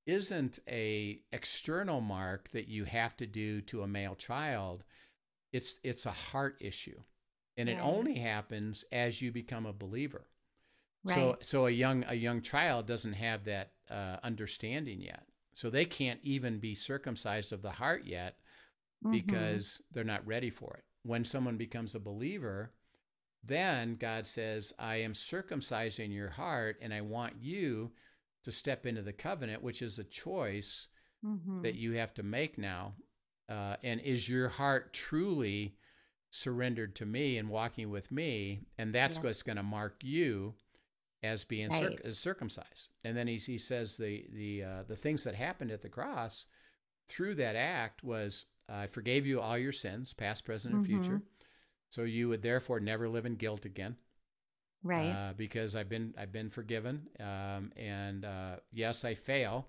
isn't 0.05 0.59
a 0.69 1.21
external 1.31 2.01
mark 2.01 2.49
that 2.51 2.67
you 2.67 2.85
have 2.85 3.15
to 3.17 3.25
do 3.25 3.61
to 3.61 3.81
a 3.83 3.87
male 3.87 4.15
child 4.15 4.83
it's 5.53 5.75
it's 5.83 6.05
a 6.05 6.11
heart 6.11 6.57
issue. 6.59 6.99
And 7.57 7.69
it 7.69 7.79
only 7.81 8.15
happens 8.15 8.83
as 8.91 9.21
you 9.21 9.31
become 9.31 9.65
a 9.65 9.73
believer. 9.73 10.27
So 11.05 11.29
Right. 11.29 11.45
so 11.45 11.67
a 11.67 11.71
young 11.71 12.03
a 12.07 12.15
young 12.15 12.41
child 12.41 12.87
doesn't 12.87 13.13
have 13.13 13.45
that 13.45 13.71
uh, 13.89 14.17
understanding 14.23 15.01
yet. 15.01 15.25
So 15.53 15.69
they 15.69 15.85
can't 15.85 16.19
even 16.23 16.59
be 16.59 16.75
circumcised 16.75 17.53
of 17.53 17.61
the 17.61 17.71
heart 17.71 18.05
yet 18.05 18.37
Mhm. 19.03 19.11
because 19.11 19.81
they're 19.91 20.03
not 20.03 20.25
ready 20.27 20.49
for 20.49 20.75
it. 20.77 20.83
When 21.03 21.23
someone 21.23 21.57
becomes 21.57 21.95
a 21.95 21.99
believer 21.99 22.71
then 23.43 23.95
god 23.95 24.25
says 24.27 24.73
i 24.79 24.95
am 24.95 25.13
circumcising 25.13 26.11
your 26.13 26.29
heart 26.29 26.77
and 26.81 26.93
i 26.93 27.01
want 27.01 27.33
you 27.39 27.91
to 28.45 28.51
step 28.51 28.85
into 28.85 29.01
the 29.01 29.13
covenant 29.13 29.61
which 29.61 29.81
is 29.81 29.99
a 29.99 30.03
choice 30.03 30.87
Mhm. 31.23 31.61
that 31.63 31.75
you 31.75 31.91
have 31.93 32.13
to 32.15 32.23
make 32.23 32.57
now. 32.57 32.95
Uh, 33.49 33.75
and 33.83 33.99
is 34.01 34.27
your 34.29 34.49
heart 34.49 34.93
truly 34.93 35.77
surrendered 36.31 36.95
to 36.95 37.05
me 37.05 37.37
and 37.37 37.49
walking 37.49 37.89
with 37.89 38.11
me, 38.11 38.61
and 38.77 38.93
that's 38.93 39.19
what's 39.19 39.43
going 39.43 39.55
to 39.57 39.63
mark 39.63 40.03
you 40.03 40.55
as 41.23 41.43
being 41.45 41.69
Right. 41.69 41.79
circ- 41.93 42.01
as 42.05 42.17
circumcised. 42.19 42.91
And 43.03 43.15
then 43.15 43.27
he, 43.27 43.37
he 43.37 43.57
says 43.57 43.97
the 43.97 44.27
the 44.31 44.63
uh, 44.63 44.83
the 44.83 44.97
things 44.97 45.23
that 45.23 45.35
happened 45.35 45.71
at 45.71 45.81
the 45.81 45.89
cross 45.89 46.45
through 47.07 47.35
that 47.35 47.55
act 47.55 48.03
was 48.03 48.45
I 48.67 48.87
forgave 48.87 49.25
you 49.27 49.39
all 49.39 49.57
your 49.57 49.71
sins, 49.71 50.13
past, 50.13 50.43
present, 50.43 50.73
and 50.73 50.85
future. 50.85 51.19
Mhm. 51.19 51.25
So 51.89 52.03
you 52.03 52.29
would 52.29 52.41
therefore 52.41 52.79
never 52.79 53.07
live 53.07 53.25
in 53.27 53.35
guilt 53.35 53.63
again, 53.65 53.97
Right. 54.85 55.09
uh, 55.09 55.33
because 55.35 55.75
I've 55.75 55.89
been 55.89 56.13
I've 56.17 56.31
been 56.31 56.51
forgiven. 56.51 57.07
Um, 57.19 57.71
and 57.75 58.23
uh, 58.23 58.57
yes, 58.71 59.03
I 59.03 59.15
fail, 59.15 59.67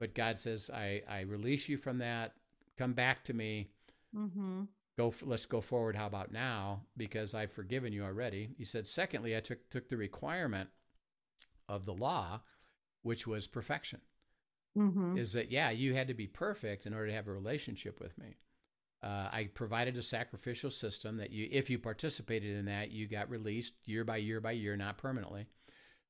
but 0.00 0.14
God 0.14 0.38
says 0.38 0.70
I 0.72 1.02
I 1.08 1.20
release 1.20 1.68
you 1.68 1.76
from 1.76 1.98
that. 1.98 2.32
Come 2.78 2.94
back 2.94 3.22
to 3.24 3.34
me. 3.34 3.68
mm-hmm. 4.16 4.62
Go. 4.96 5.12
Let's 5.22 5.44
go 5.44 5.60
forward. 5.60 5.94
How 5.94 6.06
about 6.06 6.32
now? 6.32 6.80
Because 6.96 7.34
I've 7.34 7.52
forgiven 7.52 7.92
you 7.92 8.02
already. 8.02 8.48
He 8.56 8.64
said. 8.64 8.86
Secondly, 8.88 9.36
I 9.36 9.40
took 9.40 9.68
took 9.68 9.90
the 9.90 9.96
requirement 9.98 10.70
of 11.68 11.84
the 11.84 11.92
law, 11.94 12.40
which 13.02 13.26
was 13.26 13.46
perfection. 13.46 14.00
Mm-hmm. 14.76 15.18
Is 15.18 15.34
that 15.34 15.50
yeah? 15.52 15.68
You 15.70 15.94
had 15.94 16.08
to 16.08 16.14
be 16.14 16.26
perfect 16.26 16.86
in 16.86 16.94
order 16.94 17.08
to 17.08 17.12
have 17.12 17.28
a 17.28 17.32
relationship 17.32 18.00
with 18.00 18.16
me. 18.16 18.36
Uh, 19.06 19.28
I 19.32 19.50
provided 19.54 19.96
a 19.96 20.02
sacrificial 20.02 20.70
system 20.70 21.16
that 21.18 21.30
you, 21.30 21.48
if 21.50 21.70
you 21.70 21.78
participated 21.78 22.56
in 22.56 22.64
that, 22.64 22.90
you 22.90 23.06
got 23.06 23.30
released 23.30 23.74
year 23.84 24.02
by 24.04 24.16
year 24.16 24.40
by 24.40 24.52
year, 24.52 24.76
not 24.76 24.98
permanently. 24.98 25.46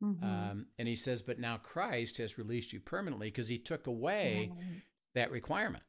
Mm-hmm. 0.02 0.24
Um, 0.24 0.66
and 0.78 0.88
he 0.88 0.96
says, 0.96 1.22
but 1.22 1.38
now 1.38 1.58
Christ 1.58 2.16
has 2.18 2.38
released 2.38 2.72
you 2.72 2.80
permanently 2.80 3.28
because 3.28 3.48
he 3.48 3.58
took 3.58 3.86
away 3.86 4.50
Right. 4.56 4.82
that 5.14 5.30
requirement, 5.30 5.84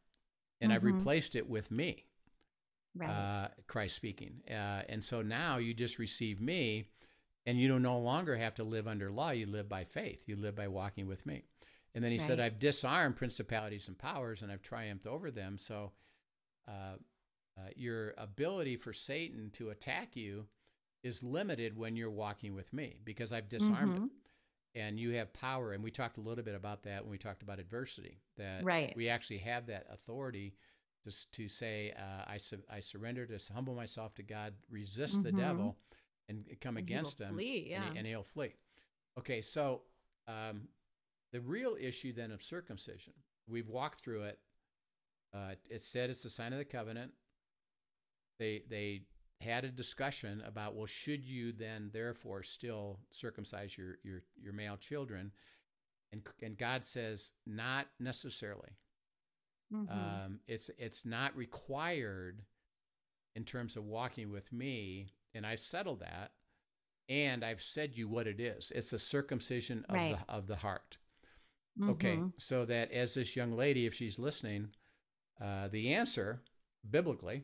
and 0.61 0.73
I've 0.73 0.81
Mhm. 0.81 0.95
replaced 0.97 1.35
it 1.35 1.47
with 1.47 1.71
me. 1.71 2.03
Right. 2.95 3.09
uh, 3.09 3.47
Christ 3.67 3.95
speaking. 3.95 4.41
Uh, 4.49 4.81
and 4.89 5.03
so 5.03 5.21
now 5.21 5.57
you 5.57 5.73
just 5.75 5.99
receive 5.99 6.41
me, 6.41 6.89
and 7.45 7.59
you 7.59 7.67
don't 7.67 7.83
no 7.83 7.99
longer 7.99 8.35
have 8.35 8.55
to 8.55 8.63
live 8.63 8.87
under 8.87 9.11
law. 9.11 9.29
You 9.29 9.45
live 9.45 9.69
by 9.69 9.83
faith. 9.85 10.23
You 10.25 10.35
live 10.35 10.55
by 10.55 10.67
walking 10.67 11.05
with 11.07 11.23
me. 11.25 11.43
And 11.93 12.03
then 12.03 12.11
he 12.11 12.17
said, 12.19 12.39
I've 12.39 12.59
disarmed 12.59 13.15
principalities 13.15 13.87
and 13.87 13.97
powers, 13.97 14.41
and 14.41 14.51
I've 14.51 14.61
triumphed 14.63 15.05
over 15.05 15.29
them. 15.31 15.57
So 15.59 15.91
uh, 16.67 16.95
uh, 17.57 17.69
your 17.75 18.13
ability 18.17 18.75
for 18.77 18.93
Satan 18.93 19.49
to 19.51 19.69
attack 19.69 20.15
you 20.15 20.47
is 21.03 21.23
limited 21.23 21.75
when 21.77 21.95
you're 21.95 22.11
walking 22.11 22.53
with 22.53 22.71
me 22.73 22.97
because 23.03 23.31
I've 23.31 23.49
disarmed 23.49 23.95
Mhm. 23.97 24.05
it. 24.05 24.11
And 24.75 24.99
you 24.99 25.11
have 25.13 25.33
power. 25.33 25.73
And 25.73 25.83
we 25.83 25.89
talked 25.89 26.17
a 26.17 26.21
little 26.21 26.43
bit 26.43 26.53
about 26.53 26.83
that 26.83 27.03
when 27.03 27.09
we 27.11 27.17
talked 27.17 27.41
about 27.41 27.59
adversity, 27.59 28.21
that 28.35 28.63
Right. 28.63 28.95
we 28.95 29.09
actually 29.09 29.39
have 29.39 29.65
that 29.67 29.87
authority 29.89 30.53
to, 31.03 31.09
s- 31.09 31.25
to 31.31 31.47
say, 31.47 31.93
uh, 31.93 32.25
I, 32.27 32.37
su- 32.37 32.63
I 32.69 32.79
surrender 32.81 33.25
to 33.25 33.53
humble 33.53 33.73
myself 33.73 34.13
to 34.15 34.23
God, 34.23 34.53
resist 34.69 35.23
the 35.23 35.31
Mhm. 35.31 35.37
devil, 35.37 35.79
and 36.27 36.45
come 36.61 36.77
And 36.77 36.85
against 36.85 37.19
him, 37.21 37.33
flee, 37.35 37.59
and, 37.73 37.85
yeah. 37.85 37.91
he, 37.93 37.97
and 37.97 38.05
he'll 38.07 38.23
flee. 38.23 38.53
Okay, 39.17 39.41
so 39.41 39.83
um, 40.27 40.67
the 41.31 41.39
real 41.41 41.75
issue 41.79 42.11
then 42.13 42.31
of 42.31 42.43
circumcision, 42.43 43.13
we've 43.47 43.69
walked 43.69 44.01
through 44.01 44.23
it. 44.23 44.39
Uh, 45.37 45.53
it 45.69 45.83
said 45.83 46.09
it's 46.09 46.23
the 46.23 46.29
sign 46.29 46.51
of 46.53 46.59
the 46.59 46.65
covenant. 46.65 47.11
They 48.39 48.63
they 48.69 49.01
had 49.41 49.65
a 49.65 49.69
discussion 49.69 50.41
about 50.45 50.75
well, 50.75 50.85
should 50.87 51.23
you 51.23 51.51
then 51.51 51.89
therefore 51.93 52.41
still 52.43 52.99
circumcise 53.11 53.77
your 53.77 53.97
your 54.03 54.23
your 54.41 54.53
male 54.53 54.77
children? 54.77 55.31
And 56.11 56.25
and 56.41 56.57
God 56.57 56.85
says 56.85 57.33
not 57.45 57.87
necessarily. 57.99 58.71
Mhm. 59.71 59.91
Um, 59.91 60.39
it's 60.47 60.69
it's 60.77 61.05
not 61.05 61.35
required 61.35 62.41
in 63.35 63.43
terms 63.43 63.75
of 63.75 63.85
walking 63.85 64.31
with 64.31 64.51
me, 64.51 65.07
and 65.35 65.45
I've 65.45 65.59
settled 65.59 65.99
that, 65.99 66.31
and 67.09 67.43
I've 67.43 67.61
said 67.61 67.95
you 67.95 68.07
what 68.07 68.25
it 68.27 68.39
is. 68.39 68.71
It's 68.71 68.93
a 68.93 68.99
circumcision 68.99 69.85
of 69.85 69.95
Right. 69.95 70.17
the 70.17 70.33
of 70.33 70.47
the 70.47 70.55
heart. 70.55 70.97
Okay, 71.79 72.15
Mhm. 72.17 72.41
so 72.41 72.65
that 72.65 72.91
as 72.91 73.13
this 73.13 73.35
young 73.35 73.51
lady, 73.51 73.85
if 73.85 73.93
she's 73.93 74.17
listening, 74.17 74.73
uh, 75.41 75.67
the 75.69 75.93
answer 75.93 76.41
biblically 76.89 77.43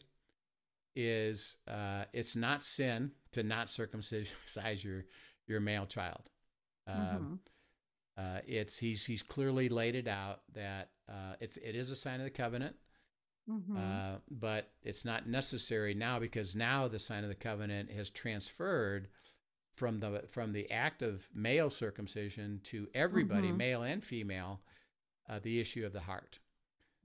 is 0.96 1.58
uh, 1.68 2.06
it's 2.14 2.36
not 2.36 2.64
sin 2.64 3.12
to 3.32 3.44
not 3.44 3.70
circumcise 3.70 4.30
your 4.84 5.06
your 5.48 5.60
male 5.60 5.86
child. 5.86 6.30
Um, 6.88 6.96
Mhm. 6.98 7.40
uh, 8.18 8.42
it's 8.46 8.78
he's 8.78 9.06
he's 9.06 9.24
clearly 9.24 9.70
laid 9.70 9.96
it 9.96 10.08
out 10.08 10.44
that 10.54 10.92
uh, 11.10 11.36
it's 11.40 11.58
it 11.58 11.76
is 11.76 11.90
a 11.90 11.96
sign 11.96 12.20
of 12.20 12.26
the 12.26 12.30
covenant, 12.32 12.76
Mhm. 13.50 13.78
uh, 13.78 14.20
but 14.30 14.72
it's 14.84 15.04
not 15.04 15.28
necessary 15.28 15.94
now 15.94 16.20
because 16.20 16.56
now 16.56 16.88
the 16.88 17.00
sign 17.00 17.24
of 17.24 17.30
the 17.30 17.36
covenant 17.36 17.90
has 17.92 18.10
transferred 18.10 19.10
from 19.76 20.00
the 20.00 20.24
from 20.30 20.54
the 20.54 20.70
act 20.72 21.02
of 21.02 21.28
male 21.34 21.70
circumcision 21.72 22.60
to 22.66 22.88
everybody, 22.94 23.52
Mhm. 23.52 23.58
male 23.58 23.84
and 23.84 24.04
female, 24.04 24.62
uh, 25.28 25.40
the 25.40 25.60
issue 25.60 25.86
of 25.86 25.94
the 25.94 26.02
heart. 26.02 26.40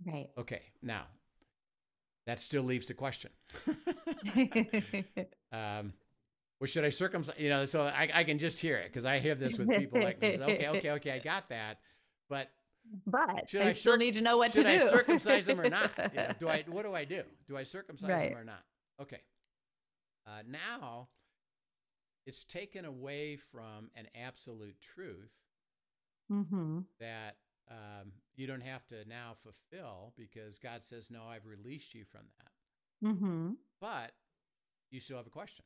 Right. 0.06 0.28
Okay, 0.38 0.62
now 0.82 1.04
that 2.26 2.40
still 2.40 2.62
leaves 2.62 2.88
the 2.88 2.94
question. 2.94 3.30
um, 5.52 5.92
well, 6.60 6.66
should 6.66 6.84
I 6.84 6.90
circumcise? 6.90 7.36
You 7.38 7.48
know, 7.50 7.64
so 7.64 7.82
I, 7.82 8.10
I 8.12 8.24
can 8.24 8.38
just 8.38 8.58
hear 8.58 8.76
it 8.78 8.88
because 8.92 9.04
I 9.04 9.18
hear 9.18 9.34
this 9.34 9.58
with 9.58 9.68
people 9.70 10.00
like, 10.00 10.20
this. 10.20 10.40
okay, 10.40 10.68
okay, 10.68 10.90
okay, 10.92 11.10
I 11.12 11.18
got 11.18 11.48
that, 11.50 11.78
but 12.28 12.50
but 13.06 13.48
Should 13.48 13.62
I, 13.62 13.66
I 13.68 13.70
still 13.72 13.92
circ- 13.92 14.00
need 14.00 14.14
to 14.14 14.20
know 14.20 14.38
what 14.38 14.52
to 14.54 14.62
do. 14.62 14.68
should 14.68 14.82
I 14.82 14.90
circumcise 14.90 15.46
them 15.46 15.60
or 15.60 15.68
not? 15.70 15.90
Know, 16.14 16.34
do 16.40 16.48
I? 16.48 16.64
What 16.68 16.84
do 16.84 16.94
I 16.94 17.04
do? 17.04 17.22
Do 17.46 17.56
I 17.56 17.62
circumcise 17.64 18.08
Right. 18.08 18.30
them 18.30 18.38
or 18.38 18.44
not? 18.44 18.62
Okay. 19.00 19.20
Uh, 20.26 20.42
now, 20.46 21.08
it's 22.26 22.44
taken 22.44 22.84
away 22.84 23.36
from 23.36 23.90
an 23.96 24.06
absolute 24.14 24.76
truth 24.80 25.30
hmm 26.28 26.80
that 27.00 27.36
um, 27.70 28.12
you 28.36 28.46
don't 28.46 28.62
have 28.62 28.86
to 28.88 29.06
now 29.08 29.34
fulfill 29.42 30.12
because 30.16 30.58
God 30.58 30.84
says, 30.84 31.10
"No, 31.10 31.24
I've 31.24 31.46
released 31.46 31.94
you 31.94 32.04
from 32.04 32.22
that." 32.38 33.14
hmm 33.14 33.52
But 33.80 34.12
you 34.90 35.00
still 35.00 35.16
have 35.16 35.26
a 35.26 35.30
question: 35.30 35.64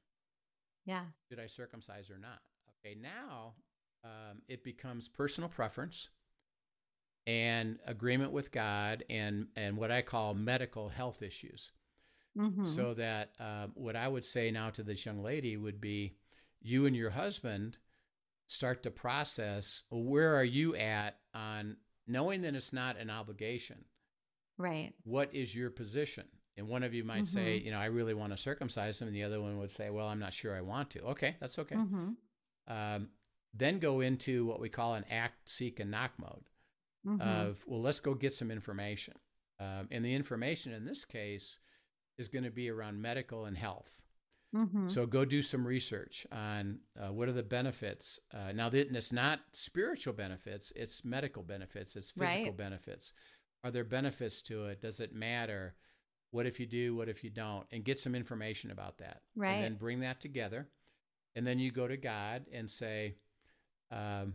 Yeah. 0.84 1.04
Did 1.30 1.38
I 1.40 1.46
circumcise 1.46 2.10
or 2.10 2.18
not? 2.18 2.40
Okay. 2.84 2.94
Now, 2.94 3.54
um, 4.04 4.42
it 4.48 4.64
becomes 4.64 5.08
personal 5.08 5.48
preference 5.48 6.08
and 7.26 7.78
agreement 7.86 8.32
with 8.32 8.50
God 8.50 9.04
and 9.08 9.46
and 9.54 9.76
what 9.76 9.90
I 9.90 10.02
call 10.02 10.34
medical 10.34 10.88
health 10.88 11.22
issues. 11.22 11.70
hmm 12.36 12.64
So 12.64 12.94
that 12.94 13.32
um, 13.38 13.72
what 13.74 13.94
I 13.96 14.08
would 14.08 14.24
say 14.24 14.50
now 14.50 14.70
to 14.70 14.82
this 14.82 15.04
young 15.06 15.22
lady 15.22 15.56
would 15.56 15.80
be, 15.80 16.16
you 16.60 16.86
and 16.86 16.96
your 16.96 17.10
husband 17.10 17.76
start 18.46 18.82
to 18.82 18.90
process. 18.90 19.84
Where 19.90 20.34
are 20.34 20.44
you 20.44 20.74
at 20.74 21.18
on 21.34 21.76
knowing 22.06 22.42
that 22.42 22.54
it's 22.54 22.72
not 22.72 22.96
an 22.98 23.10
obligation? 23.10 23.84
right. 24.58 24.92
What 25.04 25.34
is 25.34 25.54
your 25.54 25.70
position? 25.70 26.24
And 26.56 26.68
one 26.68 26.82
of 26.82 26.92
you 26.94 27.02
might 27.02 27.26
say, 27.26 27.58
Mhm. 27.58 27.64
you 27.64 27.70
know, 27.70 27.78
I 27.78 27.86
really 27.86 28.14
want 28.14 28.32
to 28.32 28.36
circumcise 28.36 29.00
him, 29.00 29.08
and 29.08 29.16
the 29.16 29.22
other 29.24 29.40
one 29.40 29.58
would 29.58 29.72
say, 29.72 29.88
well, 29.90 30.06
I'm 30.06 30.18
not 30.20 30.34
sure 30.34 30.54
I 30.54 30.60
want 30.60 30.90
to. 30.90 31.02
Okay, 31.02 31.36
that's 31.40 31.58
okay. 31.58 31.76
hmm 31.76 32.10
Um, 32.68 33.10
then 33.54 33.78
go 33.78 34.00
into 34.00 34.44
what 34.46 34.60
we 34.60 34.68
call 34.68 34.94
an 34.94 35.04
act, 35.10 35.48
seek, 35.48 35.80
and 35.80 35.90
knock 35.90 36.12
mode 36.18 36.44
hmm 37.04 37.20
of 37.20 37.64
well 37.66 37.80
let's 37.82 37.98
go 37.98 38.14
get 38.14 38.32
some 38.32 38.50
information 38.52 39.14
um, 39.58 39.88
and 39.90 40.04
the 40.04 40.14
information 40.14 40.72
in 40.72 40.84
this 40.84 41.04
case 41.04 41.58
is 42.16 42.28
going 42.28 42.44
to 42.44 42.50
be 42.50 42.70
around 42.70 43.02
medical 43.02 43.44
and 43.46 43.58
health 43.58 44.00
hmm 44.52 44.86
so 44.88 45.06
go 45.06 45.24
do 45.24 45.42
some 45.42 45.66
research 45.66 46.26
on 46.32 46.78
uh, 47.00 47.12
what 47.12 47.28
are 47.28 47.32
the 47.32 47.42
benefits 47.42 48.18
uh, 48.34 48.52
now 48.52 48.68
it's 48.72 49.12
not 49.12 49.40
spiritual 49.52 50.12
benefits 50.12 50.72
it's 50.76 51.04
medical 51.04 51.42
benefits 51.42 51.96
it's 51.96 52.10
physical 52.10 52.44
Right. 52.50 52.56
benefits. 52.56 53.12
Are 53.64 53.70
there 53.70 53.84
benefits 53.84 54.42
to 54.42 54.66
it? 54.66 54.80
Does 54.80 54.98
it 55.00 55.14
matter? 55.14 55.74
What 56.32 56.46
if 56.46 56.58
you 56.58 56.66
do 56.66 56.96
what 56.96 57.08
if 57.08 57.22
you 57.22 57.30
don't? 57.30 57.64
And 57.70 57.84
get 57.84 57.98
some 58.00 58.14
information 58.14 58.70
about 58.72 58.98
that. 58.98 59.22
Right. 59.36 59.52
and 59.52 59.62
then 59.62 59.74
bring 59.76 60.00
that 60.00 60.20
together. 60.20 60.68
And 61.36 61.46
then 61.46 61.58
you 61.58 61.70
go 61.70 61.86
to 61.88 61.96
god 61.96 62.46
and 62.52 62.68
say 62.70 63.14
um, 63.90 64.34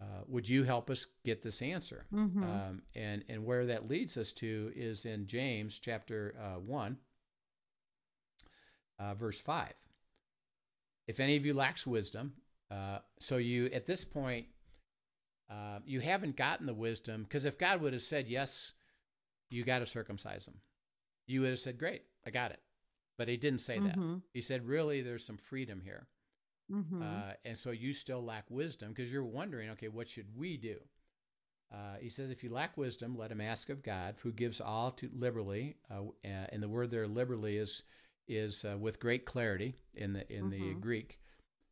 uh, 0.00 0.22
would 0.26 0.48
you 0.48 0.64
help 0.64 0.90
us 0.90 1.06
get 1.24 1.42
this 1.42 1.62
answer? 1.62 2.06
Hmm 2.12 2.42
um, 2.42 2.82
and 2.94 3.24
and 3.28 3.44
where 3.44 3.66
that 3.66 3.88
leads 3.88 4.16
us 4.16 4.32
to 4.34 4.72
is 4.76 5.04
in 5.06 5.26
James 5.26 5.78
chapter 5.78 6.34
uh, 6.40 6.58
one, 6.60 6.96
uh, 8.98 9.14
verse 9.14 9.40
five. 9.40 9.74
If 11.06 11.20
any 11.20 11.36
of 11.36 11.44
you 11.44 11.54
lacks 11.54 11.86
wisdom, 11.86 12.34
uh, 12.70 12.98
so 13.18 13.36
you 13.36 13.66
at 13.66 13.86
this 13.86 14.04
point 14.04 14.46
uh, 15.50 15.80
you 15.84 16.00
haven't 16.00 16.36
gotten 16.36 16.66
the 16.66 16.74
wisdom 16.74 17.24
because 17.24 17.44
if 17.44 17.58
God 17.58 17.80
would 17.80 17.92
have 17.92 18.02
said 18.02 18.28
yes, 18.28 18.72
you 19.50 19.64
got 19.64 19.80
to 19.80 19.86
circumcise 19.86 20.46
them, 20.46 20.60
you 21.26 21.40
would 21.42 21.50
have 21.50 21.58
said 21.58 21.78
great, 21.78 22.02
I 22.26 22.30
got 22.30 22.52
it. 22.52 22.60
But 23.18 23.28
he 23.28 23.36
didn't 23.36 23.60
say 23.60 23.78
that. 23.78 23.94
hmm 23.96 24.16
He 24.32 24.40
said 24.40 24.66
really, 24.66 25.02
there's 25.02 25.24
some 25.26 25.36
freedom 25.36 25.80
here. 25.84 26.06
hmm 26.70 27.02
Uh, 27.02 27.32
and 27.44 27.58
so 27.58 27.70
you 27.70 27.92
still 27.92 28.24
lack 28.24 28.44
wisdom 28.50 28.92
because 28.92 29.10
you're 29.12 29.24
wondering, 29.24 29.68
okay, 29.70 29.88
what 29.88 30.08
should 30.08 30.26
we 30.36 30.56
do? 30.56 30.78
Uh, 31.70 31.96
he 32.00 32.08
says, 32.08 32.30
if 32.30 32.42
you 32.44 32.50
lack 32.50 32.76
wisdom, 32.76 33.16
let 33.16 33.30
him 33.32 33.40
ask 33.40 33.68
of 33.70 33.82
God, 33.82 34.14
who 34.22 34.30
gives 34.32 34.60
all 34.60 34.90
to 34.92 35.10
liberally. 35.14 35.76
Uh, 35.90 36.02
uh, 36.24 36.46
and 36.50 36.62
the 36.62 36.68
word 36.68 36.90
there, 36.90 37.06
liberally, 37.08 37.56
is 37.56 37.82
is 38.28 38.64
uh, 38.64 38.76
with 38.78 39.00
great 39.00 39.24
clarity 39.24 39.74
in 39.94 40.12
the 40.12 40.32
in 40.32 40.50
the 40.50 40.74
Mhm. 40.74 40.80
Greek, 40.80 41.18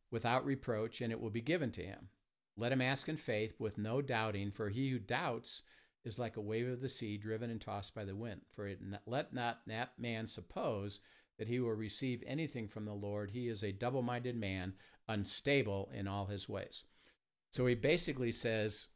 without 0.09 0.45
reproach, 0.45 1.01
and 1.01 1.11
it 1.11 1.19
will 1.19 1.29
be 1.29 1.41
given 1.41 1.71
to 1.71 1.85
him. 1.85 2.09
Let 2.57 2.71
him 2.71 2.81
ask 2.81 3.07
in 3.07 3.17
faith 3.17 3.59
with 3.59 3.77
no 3.77 4.01
doubting, 4.01 4.51
for 4.51 4.69
he 4.69 4.89
who 4.89 4.99
doubts 4.99 5.63
is 6.03 6.19
like 6.19 6.35
a 6.35 6.41
wave 6.41 6.67
of 6.67 6.81
the 6.81 6.89
sea 6.89 7.17
driven 7.17 7.49
and 7.49 7.61
tossed 7.61 7.93
by 7.93 8.03
the 8.03 8.15
wind. 8.15 8.41
For 8.49 8.67
it, 8.67 8.79
let 9.05 9.33
not 9.33 9.61
that 9.67 9.97
man 9.97 10.27
suppose 10.27 10.99
that 11.37 11.47
he 11.47 11.59
will 11.59 11.73
receive 11.73 12.23
anything 12.25 12.67
from 12.67 12.85
the 12.85 12.93
Lord. 12.93 13.31
He 13.31 13.47
is 13.47 13.63
a 13.63 13.71
double 13.71 14.01
minded 14.01 14.35
man, 14.35 14.75
unstable 15.07 15.89
in 15.93 16.07
all 16.07 16.25
his 16.25 16.49
ways. 16.49 16.85
So 17.51 17.65
he 17.65 17.75
basically 17.75 18.31
says, 18.31 18.87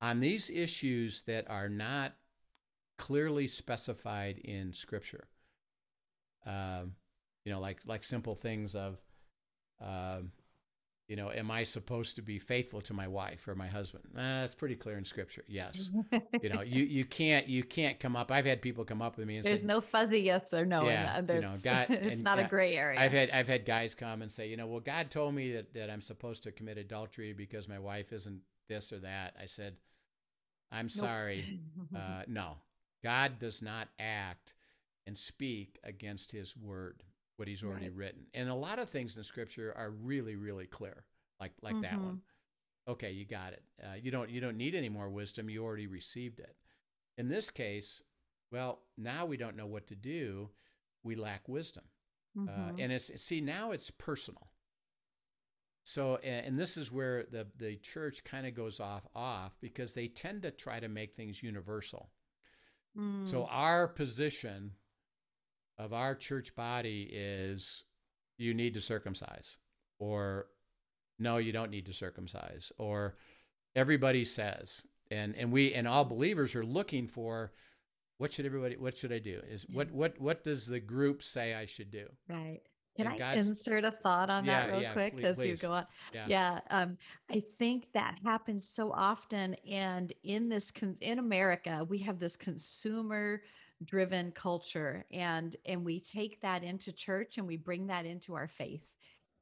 on 0.00 0.20
these 0.20 0.50
issues 0.50 1.22
that 1.22 1.48
are 1.48 1.68
not 1.68 2.16
clearly 2.96 3.46
specified 3.46 4.38
in 4.38 4.72
Scripture, 4.72 5.28
um, 6.46 6.94
you 7.44 7.52
know, 7.52 7.60
like 7.60 7.78
like 7.86 8.04
simple 8.04 8.34
things 8.34 8.74
of, 8.74 8.98
um, 9.80 10.32
you 11.08 11.16
know, 11.16 11.30
am 11.32 11.50
I 11.50 11.64
supposed 11.64 12.16
to 12.16 12.22
be 12.22 12.38
faithful 12.38 12.80
to 12.82 12.94
my 12.94 13.08
wife 13.08 13.48
or 13.48 13.54
my 13.56 13.66
husband? 13.66 14.04
Uh, 14.16 14.42
it's 14.44 14.54
pretty 14.54 14.76
clear 14.76 14.96
in 14.96 15.04
Scripture. 15.04 15.42
Yes. 15.48 15.90
you 16.42 16.48
know, 16.50 16.60
you 16.62 16.84
you 16.84 17.04
can't 17.04 17.48
you 17.48 17.64
can't 17.64 17.98
come 17.98 18.14
up. 18.14 18.30
I've 18.30 18.46
had 18.46 18.62
people 18.62 18.84
come 18.84 19.02
up 19.02 19.16
with 19.16 19.26
me 19.26 19.36
and 19.36 19.44
There's 19.44 19.62
say, 19.62 19.66
no 19.66 19.80
fuzzy 19.80 20.20
yes 20.20 20.54
or 20.54 20.64
no. 20.64 20.82
in 20.82 20.86
Yeah, 20.88 21.20
that. 21.20 21.34
you 21.34 21.40
know, 21.40 21.56
God- 21.62 21.86
it's 21.90 22.22
not 22.22 22.38
a 22.38 22.44
gray 22.44 22.76
area. 22.76 23.00
I've 23.00 23.12
had 23.12 23.30
I've 23.30 23.48
had 23.48 23.64
guys 23.66 23.94
come 23.94 24.22
and 24.22 24.30
say, 24.30 24.48
you 24.48 24.56
know, 24.56 24.66
well, 24.68 24.80
God 24.80 25.10
told 25.10 25.34
me 25.34 25.52
that, 25.52 25.74
that 25.74 25.90
I'm 25.90 26.02
supposed 26.02 26.44
to 26.44 26.52
commit 26.52 26.78
adultery 26.78 27.32
because 27.32 27.66
my 27.68 27.78
wife 27.78 28.12
isn't 28.12 28.40
this 28.68 28.92
or 28.92 29.00
that. 29.00 29.34
I 29.42 29.46
said, 29.46 29.74
I'm 30.70 30.86
Nope. 30.86 30.92
sorry, 30.92 31.60
uh, 31.96 32.22
no. 32.28 32.52
God 33.02 33.38
does 33.40 33.62
not 33.62 33.88
act 33.98 34.52
and 35.06 35.16
speak 35.16 35.78
against 35.84 36.30
His 36.32 36.56
word, 36.56 37.02
what 37.36 37.48
He's 37.48 37.62
already 37.62 37.86
Right. 37.86 37.96
written. 37.96 38.26
And 38.34 38.48
a 38.48 38.54
lot 38.54 38.78
of 38.78 38.88
things 38.88 39.16
in 39.16 39.24
Scripture 39.24 39.72
are 39.76 39.90
really, 39.90 40.36
really 40.36 40.66
clear, 40.66 41.04
like 41.40 41.52
like 41.62 41.80
that 41.80 41.94
Mm-hmm. 41.94 42.04
one. 42.04 42.20
Okay, 42.88 43.10
you 43.12 43.24
got 43.24 43.52
it. 43.52 43.62
Uh, 43.82 43.94
you 43.94 44.10
don't 44.10 44.30
you 44.30 44.40
don't 44.40 44.56
need 44.56 44.74
any 44.74 44.88
more 44.88 45.08
wisdom. 45.08 45.48
You 45.50 45.64
already 45.64 45.86
received 45.86 46.38
it. 46.40 46.56
In 47.18 47.28
this 47.28 47.50
case, 47.50 48.02
well, 48.50 48.80
now 48.96 49.26
we 49.26 49.36
don't 49.36 49.56
know 49.56 49.66
what 49.66 49.86
to 49.88 49.94
do. 49.94 50.50
We 51.02 51.14
lack 51.16 51.48
wisdom. 51.48 51.84
Uh, 52.48 52.70
Mhm. 52.70 52.78
and 52.78 52.92
it's 52.92 53.10
see 53.22 53.40
now 53.40 53.72
it's 53.72 53.90
personal. 53.90 54.50
So 55.84 56.16
and 56.16 56.58
this 56.58 56.76
is 56.76 56.92
where 56.92 57.24
the 57.24 57.46
the 57.56 57.76
church 57.76 58.22
kind 58.24 58.46
of 58.46 58.54
goes 58.54 58.80
off 58.80 59.06
off 59.14 59.52
because 59.60 59.92
they 59.92 60.08
tend 60.08 60.42
to 60.42 60.50
try 60.50 60.78
to 60.80 60.88
make 60.88 61.14
things 61.14 61.42
universal. 61.42 62.10
So 63.24 63.44
Mm. 63.44 63.48
our 63.50 63.88
position 63.88 64.72
of 65.80 65.92
our 65.94 66.14
church 66.14 66.54
body 66.54 67.08
is 67.10 67.84
you 68.38 68.52
need 68.54 68.74
to 68.74 68.80
circumcise 68.80 69.58
or 69.98 70.46
no 71.18 71.38
you 71.38 71.52
don't 71.52 71.70
need 71.70 71.86
to 71.86 71.92
circumcise 71.92 72.70
or 72.78 73.16
everybody 73.74 74.24
says 74.24 74.86
and 75.10 75.34
and 75.36 75.50
we 75.50 75.72
and 75.74 75.88
all 75.88 76.04
believers 76.04 76.54
are 76.54 76.64
looking 76.64 77.08
for 77.08 77.52
what 78.18 78.32
should 78.32 78.44
everybody 78.44 78.76
what 78.76 78.94
should 78.96 79.12
I 79.12 79.18
do? 79.18 79.40
Is 79.50 79.66
what 79.72 79.90
what 79.92 80.20
what 80.20 80.44
does 80.44 80.66
the 80.66 80.78
group 80.80 81.22
say 81.22 81.54
I 81.54 81.64
should 81.64 81.90
do? 81.90 82.06
Right. 82.28 82.60
Can 82.96 83.06
And 83.06 83.14
I 83.14 83.18
God's- 83.18 83.48
insert 83.48 83.84
a 83.86 83.90
thought 83.90 84.28
on 84.28 84.44
Yeah, 84.44 84.66
that 84.66 84.72
real 84.72 84.82
yeah, 84.82 84.92
quick 84.92 85.14
plea- 85.14 85.24
as 85.24 85.46
you 85.46 85.56
go 85.56 85.72
on? 85.72 85.86
Yeah. 86.12 86.26
Yeah, 86.28 86.60
um, 86.68 86.98
I 87.30 87.40
think 87.58 87.86
that 87.94 88.18
happens 88.22 88.68
so 88.68 88.92
often, 88.92 89.54
and 89.66 90.12
in 90.24 90.50
this 90.50 90.70
con- 90.70 90.98
in 91.00 91.18
America, 91.18 91.86
we 91.88 91.96
have 91.98 92.18
this 92.18 92.36
consumer 92.36 93.40
driven 93.84 94.32
culture, 94.32 95.04
and 95.12 95.56
and 95.66 95.84
we 95.84 96.00
take 96.00 96.40
that 96.40 96.62
into 96.62 96.92
church 96.92 97.38
and 97.38 97.46
we 97.46 97.56
bring 97.56 97.86
that 97.86 98.06
into 98.06 98.34
our 98.34 98.48
faith, 98.48 98.96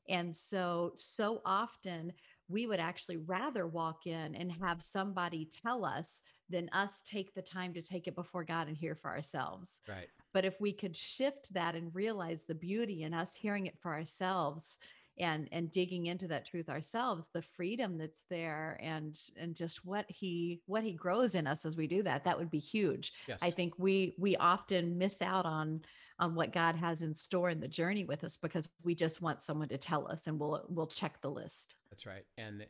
and 0.09 0.34
so 0.34 0.93
so 0.97 1.41
often 1.45 2.12
we 2.49 2.66
would 2.66 2.80
actually 2.80 3.18
rather 3.18 3.66
walk 3.66 4.07
in 4.07 4.34
and 4.34 4.51
have 4.51 4.82
somebody 4.82 5.49
tell 5.62 5.84
us 5.84 6.22
than 6.49 6.68
us 6.72 7.03
take 7.03 7.34
the 7.34 7.43
time 7.43 7.74
to 7.74 7.82
take 7.82 8.07
it 8.07 8.14
before 8.14 8.43
God 8.43 8.68
and 8.68 8.76
hear 8.76 8.95
for 8.95 9.11
ourselves. 9.11 9.78
Right. 9.86 10.09
But 10.32 10.45
if 10.45 10.61
we 10.61 10.72
could 10.72 10.97
shift 10.97 11.53
that 11.53 11.74
and 11.74 11.95
realize 11.95 12.45
the 12.45 12.55
beauty 12.55 13.03
in 13.03 13.12
us 13.12 13.34
hearing 13.34 13.66
it 13.66 13.78
for 13.78 13.93
ourselves 13.93 14.78
and 15.21 15.49
and 15.53 15.71
digging 15.73 16.07
into 16.07 16.29
that 16.29 16.47
truth 16.47 16.69
ourselves, 16.69 17.29
the 17.33 17.43
freedom 17.43 17.99
that's 17.99 18.23
there 18.31 18.79
and 18.83 19.19
and 19.37 19.55
just 19.55 19.85
what 19.85 20.05
he 20.09 20.61
what 20.66 20.83
he 20.83 20.93
grows 20.93 21.35
in 21.35 21.47
us 21.47 21.64
as 21.64 21.77
we 21.77 21.87
do 21.87 22.03
that, 22.03 22.25
that 22.25 22.39
would 22.39 22.51
be 22.51 22.59
huge. 22.59 23.12
Yes. 23.27 23.39
I 23.43 23.51
think 23.51 23.75
we 23.79 24.14
we 24.19 24.37
often 24.37 24.97
miss 24.99 25.21
out 25.23 25.47
on 25.47 25.83
on 26.19 26.35
what 26.35 26.53
God 26.53 26.75
has 26.77 27.03
in 27.03 27.14
store 27.14 27.51
in 27.51 27.61
the 27.61 27.69
journey 27.69 28.05
with 28.05 28.25
us 28.25 28.37
because 28.37 28.69
we 28.83 28.95
just 28.95 29.23
want 29.23 29.43
someone 29.43 29.69
to 29.69 29.79
tell 29.79 30.11
us 30.11 30.27
and 30.27 30.39
we'll 30.39 30.64
we'll 30.69 30.87
check 30.87 31.21
the 31.21 31.31
list. 31.31 31.77
That's 31.91 32.07
right, 32.07 32.25
and 32.37 32.66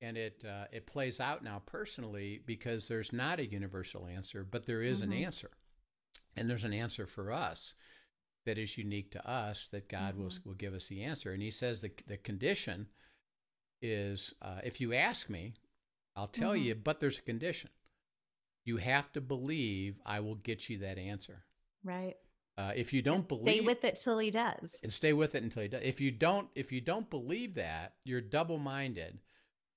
and 0.00 0.16
it 0.16 0.44
uh, 0.44 0.64
it 0.72 0.86
plays 0.86 1.20
out 1.20 1.42
now 1.42 1.62
personally 1.66 2.40
because 2.46 2.88
there's 2.88 3.12
not 3.12 3.40
a 3.40 3.46
universal 3.46 4.06
answer, 4.06 4.44
but 4.44 4.66
there 4.66 4.82
is 4.82 5.00
Mhm. 5.00 5.04
an 5.04 5.12
answer, 5.12 5.50
and 6.36 6.48
there's 6.48 6.64
an 6.64 6.72
answer 6.72 7.06
for 7.06 7.32
us 7.32 7.74
that 8.48 8.58
is 8.58 8.78
unique 8.78 9.10
to 9.12 9.30
us 9.30 9.68
that 9.72 9.88
God 9.88 10.16
will 10.16 10.30
Mhm. 10.30 10.44
will 10.46 10.54
give 10.54 10.74
us 10.74 10.86
the 10.88 11.02
answer. 11.04 11.32
And 11.32 11.42
He 11.42 11.50
says 11.50 11.80
the 11.80 11.92
the 12.06 12.16
condition 12.16 12.88
is 13.82 14.34
uh, 14.42 14.60
if 14.64 14.80
you 14.80 14.92
ask 14.94 15.28
me, 15.30 15.54
I'll 16.16 16.28
tell 16.28 16.56
Mhm. 16.56 16.64
you, 16.64 16.74
but 16.74 16.98
there's 17.00 17.18
a 17.18 17.22
condition. 17.22 17.70
You 18.64 18.78
have 18.78 19.12
to 19.12 19.20
believe 19.20 20.00
I 20.04 20.20
will 20.20 20.34
get 20.34 20.68
you 20.68 20.78
that 20.78 20.98
answer. 20.98 21.44
Right. 21.84 22.16
Uh, 22.56 22.72
if 22.74 22.92
you 22.92 23.02
don't 23.02 23.18
And 23.20 23.28
believe, 23.28 23.54
Stay 23.54 23.60
with 23.60 23.84
it 23.84 23.96
till 24.02 24.18
he 24.18 24.30
does. 24.30 24.80
and 24.82 24.92
stay 24.92 25.12
with 25.12 25.34
it 25.36 25.42
until 25.44 25.62
he 25.62 25.68
does. 25.68 25.82
If 25.84 26.00
you 26.00 26.10
don't, 26.10 26.50
if 26.56 26.72
you 26.72 26.80
don't 26.80 27.08
believe 27.08 27.54
that, 27.54 27.94
you're 28.04 28.20
double-minded. 28.20 29.20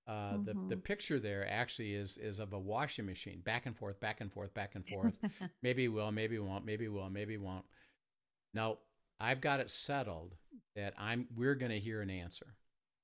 Uh, 0.08 0.38
The 0.38 0.56
the 0.68 0.76
Mhm. 0.78 0.84
picture 0.84 1.20
there 1.20 1.48
actually 1.48 1.94
is 1.94 2.18
is 2.18 2.40
of 2.40 2.54
a 2.54 2.60
washing 2.60 3.06
machine, 3.06 3.42
back 3.42 3.68
and 3.68 3.78
forth, 3.78 4.00
back 4.00 4.20
and 4.20 4.32
forth, 4.34 4.52
back 4.54 4.74
and 4.76 4.86
forth. 4.88 5.14
maybe 5.62 5.88
will, 5.88 6.12
maybe 6.12 6.40
won't, 6.40 6.66
maybe 6.66 6.88
will, 6.88 7.10
maybe 7.12 7.38
won't. 7.38 7.66
Now 8.54 8.80
I've 9.20 9.41
got 9.41 9.60
it 9.60 9.70
settled 9.70 10.36
that 10.76 10.93
I'm 10.97 11.28
we're 11.36 11.56
going 11.56 11.72
to 11.72 11.80
hear 11.80 12.02
an 12.02 12.10
answer. 12.10 12.56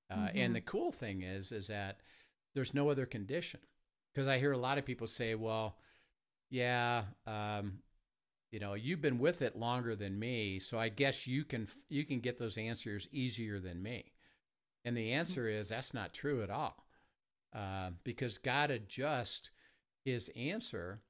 Uh, 0.10 0.30
And 0.36 0.52
Mhm. 0.52 0.56
the 0.56 0.62
cool 0.62 0.92
thing 0.92 1.22
is 1.22 1.52
is 1.52 1.68
that 1.68 2.02
there's 2.54 2.74
no 2.74 2.90
other 2.90 3.06
condition 3.06 3.60
because 4.14 4.28
I 4.28 4.40
hear 4.40 4.52
a 4.54 4.58
lot 4.58 4.78
of 4.78 4.86
people 4.86 5.08
say, 5.08 5.36
well, 5.36 5.78
yeah, 6.50 7.06
um, 7.26 7.82
you 8.52 8.60
know, 8.60 8.74
you've 8.76 9.02
been 9.02 9.20
with 9.20 9.42
it 9.42 9.58
longer 9.58 9.96
than 9.96 10.18
me, 10.20 10.60
so 10.60 10.80
I 10.80 10.90
guess 10.90 11.28
you 11.28 11.44
can 11.46 11.68
you 11.90 12.06
can 12.06 12.20
get 12.22 12.38
those 12.38 12.58
answers 12.58 13.08
easier 13.12 13.60
than 13.60 13.82
me. 13.84 14.14
And 14.86 14.96
the 14.98 15.12
answer 15.14 15.48
is 15.50 15.70
that's 15.70 15.94
not 15.94 16.14
true 16.14 16.42
at 16.44 16.50
all, 16.50 16.88
uh, 17.54 17.92
because 18.04 18.38
God 18.38 18.72
adjusts 18.72 19.52
His 20.06 20.30
answer 20.36 21.02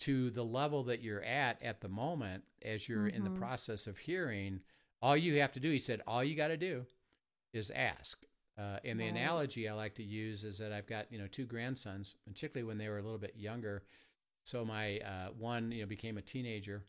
to 0.00 0.30
the 0.30 0.44
level 0.44 0.84
that 0.84 1.02
you're 1.02 1.22
at 1.24 1.62
at 1.62 1.80
the 1.80 1.88
moment 1.88 2.44
as 2.62 2.88
you're 2.88 3.08
in 3.08 3.24
the 3.24 3.30
Mhm. 3.30 3.34
process 3.38 3.86
of 3.86 3.98
hearing. 3.98 4.60
All 5.02 5.16
you 5.16 5.34
have 5.40 5.52
to 5.52 5.60
do, 5.60 5.70
He 5.70 5.78
said, 5.78 6.02
all 6.06 6.24
you 6.24 6.34
got 6.36 6.48
to 6.48 6.56
do 6.56 6.86
is 7.52 7.70
ask. 7.70 8.24
Uh, 8.58 8.78
and 8.84 9.00
the 9.00 9.04
Right. 9.04 9.10
analogy 9.10 9.68
I 9.68 9.74
like 9.74 9.94
to 9.96 10.02
use 10.04 10.44
is 10.44 10.58
that 10.58 10.72
I've 10.72 10.86
got 10.86 11.10
you 11.12 11.18
know 11.18 11.28
two 11.28 11.46
grandsons, 11.46 12.16
particularly 12.26 12.66
when 12.66 12.78
they 12.78 12.88
were 12.88 12.98
a 12.98 13.02
little 13.02 13.18
bit 13.18 13.36
younger. 13.36 13.84
So 14.44 14.64
my 14.64 14.98
uh, 15.00 15.30
one 15.32 15.72
you 15.72 15.82
know 15.82 15.86
became 15.88 16.18
a 16.18 16.22
teenager, 16.22 16.84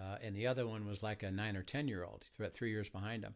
uh, 0.00 0.18
and 0.22 0.34
the 0.34 0.46
other 0.46 0.66
one 0.66 0.86
was 0.86 1.02
like 1.02 1.22
a 1.22 1.30
nine 1.30 1.56
or 1.56 1.62
ten 1.62 1.88
year 1.88 2.04
old, 2.04 2.24
about 2.38 2.54
three 2.54 2.70
years 2.70 2.88
behind 2.88 3.24
him. 3.24 3.34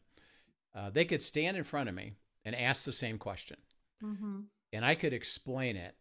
Uh, 0.75 0.91
they 0.91 1.05
could 1.05 1.23
stand 1.23 1.57
in 1.57 1.65
front 1.65 1.89
of 1.89 1.95
me 1.95 2.13
and 2.45 2.55
ask 2.57 2.85
the 2.85 2.93
same 2.93 3.19
question, 3.19 3.57
hmm 4.01 4.41
and 4.73 4.85
I 4.85 4.95
could 4.95 5.13
explain 5.13 5.77
it. 5.77 5.97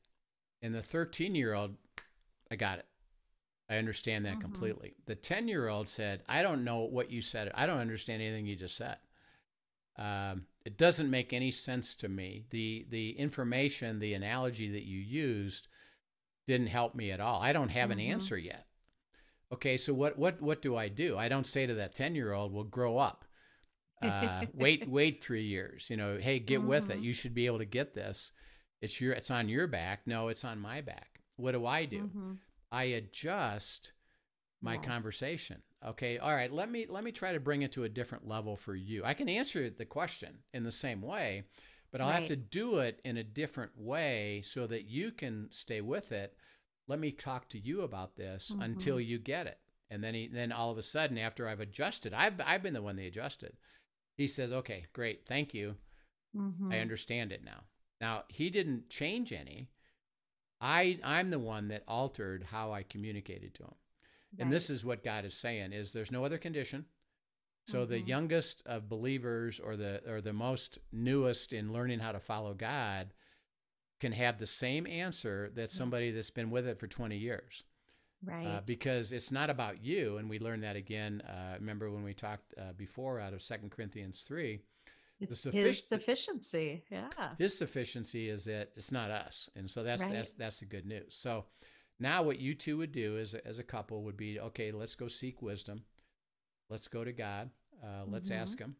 And 0.61 0.73
the 0.73 0.82
thirteen 0.82 1.36
year 1.36 1.53
old, 1.53 1.75
I 2.51 2.55
got 2.55 2.79
it. 2.79 2.85
I 3.69 3.77
understand 3.77 4.25
that 4.25 4.35
Mhm. 4.35 4.41
completely. 4.41 4.95
The 5.05 5.15
ten 5.15 5.47
year 5.47 5.67
old 5.67 5.89
said, 5.89 6.23
"I 6.27 6.41
don't 6.41 6.63
know 6.63 6.79
what 6.81 7.11
you 7.11 7.21
said. 7.21 7.51
I 7.53 7.65
don't 7.65 7.79
understand 7.79 8.21
anything 8.21 8.45
you 8.45 8.55
just 8.55 8.75
said." 8.75 8.97
Um, 9.97 10.47
it 10.65 10.77
doesn't 10.77 11.09
make 11.09 11.33
any 11.33 11.51
sense 11.51 11.95
to 11.95 12.09
me. 12.09 12.45
The 12.51 12.85
the 12.89 13.11
information, 13.17 13.99
the 13.99 14.13
analogy 14.13 14.69
that 14.71 14.85
you 14.85 14.99
used 14.99 15.67
didn't 16.47 16.67
help 16.67 16.95
me 16.95 17.11
at 17.11 17.19
all. 17.19 17.41
I 17.41 17.53
don't 17.53 17.69
have 17.69 17.91
an 17.91 17.99
Mhm. 17.99 17.99
answer 17.99 18.37
yet. 18.37 18.67
Okay, 19.51 19.77
so 19.77 19.93
what 19.93 20.17
what 20.17 20.41
what 20.41 20.61
do 20.61 20.75
I 20.75 20.89
do? 20.89 21.17
I 21.17 21.29
don't 21.29 21.45
say 21.47 21.65
to 21.67 21.75
that 21.75 21.95
10-year-old, 21.95 22.53
"Well, 22.53 22.63
grow 22.65 22.97
up." 22.97 23.25
Uh, 24.01 24.45
wait 24.53 24.87
wait 24.87 25.23
3 25.23 25.45
years. 25.45 25.89
You 25.89 25.97
know, 25.97 26.17
hey, 26.19 26.39
get 26.39 26.63
with 26.63 26.89
it. 26.89 26.99
Mhm. 26.99 27.01
You 27.01 27.13
should 27.13 27.33
be 27.35 27.47
able 27.47 27.59
to 27.59 27.65
get 27.65 27.93
this. 27.95 28.31
It's 28.81 29.01
your 29.01 29.13
it's 29.13 29.31
on 29.31 29.49
your 29.49 29.67
back. 29.67 30.07
No, 30.07 30.29
it's 30.29 30.45
on 30.45 30.59
my 30.59 30.81
back. 30.81 31.16
What 31.38 31.53
do 31.53 31.65
I 31.65 31.85
do? 31.85 32.11
hmm 32.11 32.39
I 32.71 32.85
adjust 32.85 33.93
my 34.61 34.77
Yes. 34.77 34.77
conversation. 34.77 35.61
Okay, 35.85 36.17
all 36.17 36.35
right, 36.35 36.51
let 36.51 36.69
me 36.71 36.85
let 36.88 37.03
me 37.03 37.11
try 37.11 37.33
to 37.33 37.39
bring 37.39 37.61
it 37.63 37.71
to 37.73 37.83
a 37.85 37.89
different 37.89 38.27
level 38.27 38.55
for 38.57 38.75
you. 38.75 39.03
I 39.05 39.13
can 39.13 39.29
answer 39.29 39.69
the 39.69 39.85
question 39.85 40.39
in 40.53 40.63
the 40.63 40.71
same 40.71 41.01
way, 41.01 41.43
but 41.91 42.01
I'll 42.01 42.11
have 42.11 42.25
to 42.25 42.35
do 42.35 42.79
it 42.79 43.01
in 43.05 43.17
a 43.17 43.23
different 43.23 43.71
way 43.77 44.41
so 44.43 44.67
that 44.67 44.85
you 44.85 45.11
can 45.11 45.51
stay 45.51 45.81
with 45.81 46.11
it. 46.11 46.35
Let 46.88 46.99
me 46.99 47.11
talk 47.11 47.49
to 47.49 47.59
you 47.59 47.81
about 47.81 48.15
this 48.15 48.53
Mm-hmm. 48.53 48.59
until 48.59 48.99
you 48.99 49.19
get 49.19 49.47
it. 49.47 49.59
And 49.89 50.03
then 50.03 50.13
he 50.15 50.27
then 50.27 50.51
all 50.51 50.71
of 50.71 50.77
a 50.77 50.83
sudden 50.83 51.17
after 51.17 51.47
I've 51.47 51.61
adjusted, 51.61 52.13
I've 52.13 52.41
I've 52.41 52.63
been 52.63 52.73
the 52.73 52.81
one 52.81 52.95
they 52.97 53.07
adjusted. 53.07 53.55
He 54.17 54.27
says, 54.27 54.51
"Okay, 54.53 54.88
great, 54.93 55.25
thank 55.27 55.53
you. 55.53 55.77
Mhm. 56.33 56.71
I 56.71 56.79
understand 56.79 57.31
it 57.33 57.43
now." 57.43 57.65
Now 57.99 58.23
he 58.29 58.49
didn't 58.49 58.89
change 58.89 59.33
any. 59.33 59.69
I 60.61 60.99
I'm 61.03 61.29
the 61.29 61.39
one 61.39 61.67
that 61.69 61.83
altered 61.87 62.43
how 62.43 62.71
I 62.71 62.83
communicated 62.83 63.53
to 63.55 63.63
him. 63.63 63.75
And 64.39 64.51
this 64.51 64.69
is 64.69 64.83
what 64.85 65.03
God 65.03 65.25
is 65.25 65.35
saying 65.35 65.73
is 65.73 65.93
there's 65.93 66.11
no 66.11 66.25
other 66.25 66.37
condition. 66.37 66.85
So 67.65 67.85
the 67.85 68.01
Mhm. 68.01 68.07
youngest 68.07 68.63
of 68.65 68.87
believers 68.89 69.59
or 69.59 69.75
the 69.75 70.01
or 70.09 70.21
the 70.21 70.33
most 70.33 70.79
newest 70.91 71.53
in 71.53 71.73
learning 71.73 71.99
how 71.99 72.11
to 72.13 72.19
follow 72.19 72.53
God 72.53 73.13
can 73.99 74.11
have 74.13 74.37
the 74.37 74.47
same 74.47 74.85
answer 74.87 75.49
that 75.55 75.71
somebody 75.71 76.11
that's 76.11 76.29
been 76.31 76.49
with 76.51 76.67
it 76.67 76.79
for 76.79 76.87
20 76.87 77.17
years. 77.17 77.63
right. 78.23 78.45
Uh, 78.47 78.61
because 78.61 79.11
it's 79.11 79.31
not 79.31 79.49
about 79.51 79.83
you 79.83 80.17
and 80.17 80.27
we 80.27 80.39
learned 80.39 80.63
that 80.63 80.75
again 80.75 81.21
uh, 81.21 81.55
remember 81.59 81.91
when 81.91 82.01
we 82.03 82.15
talked 82.15 82.51
uh, 82.57 82.73
before 82.73 83.19
out 83.19 83.31
of 83.31 83.41
2 83.43 83.69
Corinthians 83.69 84.23
3 84.23 84.59
the 85.20 85.51
his 85.51 85.88
sufficiency. 85.88 86.84
Yeah. 86.91 87.09
his 87.38 87.57
sufficiency 87.57 88.30
is 88.30 88.45
that 88.45 88.72
it's 88.76 88.91
not 88.91 89.09
us 89.11 89.49
and 89.55 89.70
so 89.70 89.84
that's 89.84 90.01
Right. 90.03 90.11
that's 90.13 90.34
that's 90.34 90.59
the 90.59 90.65
good 90.65 90.86
news 90.86 91.15
so 91.18 91.45
now 91.99 92.22
what 92.24 92.39
you 92.39 92.53
two 92.53 92.78
would 92.78 92.91
do 92.91 93.18
as 93.18 93.34
as 93.34 93.57
a 93.59 93.63
couple 93.63 94.03
would 94.03 94.18
be 94.18 94.39
okay 94.39 94.72
let's 94.72 94.95
go 94.95 95.07
seek 95.07 95.41
wisdom 95.41 95.84
let's 96.70 96.88
go 96.88 97.03
to 97.03 97.11
god 97.11 97.49
uh, 97.84 98.03
let's 98.07 98.30
Mhm. 98.30 98.36
ask 98.36 98.59
him 98.59 98.76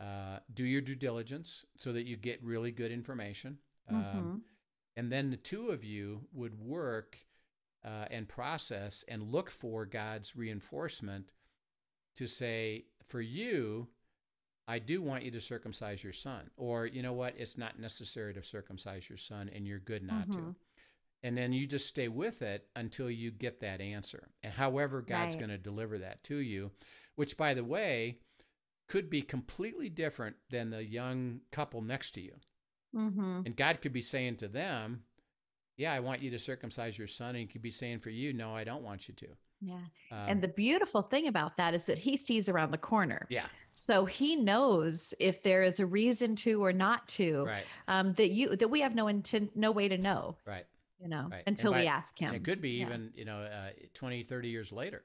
uh, 0.00 0.40
do 0.52 0.64
your 0.64 0.82
due 0.82 0.94
diligence 0.94 1.64
so 1.76 1.92
that 1.92 2.04
you 2.06 2.16
get 2.16 2.42
really 2.42 2.70
good 2.70 2.92
information 2.92 3.58
um, 3.88 3.96
Mhm. 3.96 4.42
and 4.96 5.10
then 5.12 5.30
the 5.30 5.36
two 5.38 5.70
of 5.70 5.82
you 5.84 6.28
would 6.32 6.58
work 6.58 7.26
uh, 7.84 8.06
and 8.10 8.28
process 8.28 9.04
and 9.08 9.22
look 9.22 9.50
for 9.50 9.86
god's 9.86 10.36
reinforcement 10.36 11.32
to 12.14 12.26
say 12.26 12.86
for 13.04 13.20
you 13.20 13.88
I 14.68 14.78
do 14.78 15.00
want 15.00 15.22
you 15.24 15.30
to 15.30 15.40
circumcise 15.40 16.02
your 16.02 16.12
son. 16.12 16.50
Or, 16.56 16.86
you 16.86 17.02
know 17.02 17.12
what? 17.12 17.34
It's 17.38 17.56
not 17.56 17.78
necessary 17.78 18.34
to 18.34 18.42
circumcise 18.42 19.08
your 19.08 19.18
son 19.18 19.48
and 19.54 19.66
you're 19.66 19.78
good 19.78 20.02
not 20.02 20.30
to. 20.32 20.38
Mhm. 20.38 20.56
And 21.22 21.36
then 21.36 21.52
you 21.52 21.66
just 21.66 21.86
stay 21.86 22.08
with 22.08 22.42
it 22.42 22.68
until 22.76 23.10
you 23.10 23.30
get 23.30 23.60
that 23.60 23.80
answer. 23.80 24.28
And 24.42 24.52
however 24.52 25.02
God's 25.02 25.34
Right. 25.34 25.40
going 25.40 25.50
to 25.50 25.58
deliver 25.58 25.98
that 25.98 26.22
to 26.24 26.36
you, 26.36 26.72
which, 27.14 27.36
by 27.36 27.54
the 27.54 27.64
way, 27.64 28.20
could 28.88 29.08
be 29.10 29.22
completely 29.22 29.88
different 29.88 30.36
than 30.50 30.70
the 30.70 30.84
young 30.84 31.40
couple 31.50 31.80
next 31.82 32.12
to 32.12 32.20
you. 32.20 32.38
Mhm. 32.94 33.46
And 33.46 33.56
God 33.56 33.80
could 33.82 33.92
be 33.92 34.02
saying 34.02 34.36
to 34.38 34.48
them, 34.48 35.04
Yeah, 35.78 35.92
I 35.92 36.00
want 36.00 36.22
you 36.22 36.30
to 36.30 36.38
circumcise 36.38 36.96
your 36.96 37.06
son. 37.08 37.30
And 37.30 37.38
he 37.38 37.46
could 37.46 37.60
be 37.60 37.70
saying 37.70 37.98
for 37.98 38.08
you, 38.10 38.32
No, 38.32 38.54
I 38.56 38.64
don't 38.64 38.82
want 38.82 39.08
you 39.08 39.14
to. 39.14 39.36
Yeah. 39.60 39.74
Um, 40.10 40.18
and 40.28 40.42
the 40.42 40.48
beautiful 40.48 41.02
thing 41.02 41.28
about 41.28 41.56
that 41.56 41.74
is 41.74 41.84
that 41.86 41.98
he 41.98 42.16
sees 42.16 42.48
around 42.48 42.70
the 42.72 42.78
corner. 42.78 43.26
yeah, 43.30 43.46
So 43.74 44.04
he 44.04 44.36
knows 44.36 45.14
if 45.18 45.42
there 45.42 45.62
is 45.62 45.80
a 45.80 45.86
reason 45.86 46.36
to 46.36 46.62
or 46.64 46.72
not 46.72 47.08
to. 47.08 47.44
right, 47.44 47.66
Um, 47.88 48.12
that 48.14 48.30
you 48.30 48.54
that 48.56 48.68
we 48.68 48.80
have 48.80 48.94
no 48.94 49.08
intent, 49.08 49.56
no 49.56 49.70
way 49.72 49.88
to 49.88 49.98
know. 49.98 50.36
right. 50.46 50.66
You 50.98 51.08
know, 51.08 51.28
Right. 51.30 51.42
Until 51.46 51.74
we 51.74 51.86
ask 51.86 52.18
him. 52.18 52.34
It 52.34 52.42
could 52.44 52.60
be 52.62 52.70
Yeah. 52.70 52.86
even, 52.86 53.12
you 53.14 53.26
know, 53.26 53.40
uh, 53.42 53.70
20, 53.92 54.22
30 54.22 54.48
years 54.48 54.72
later. 54.72 55.04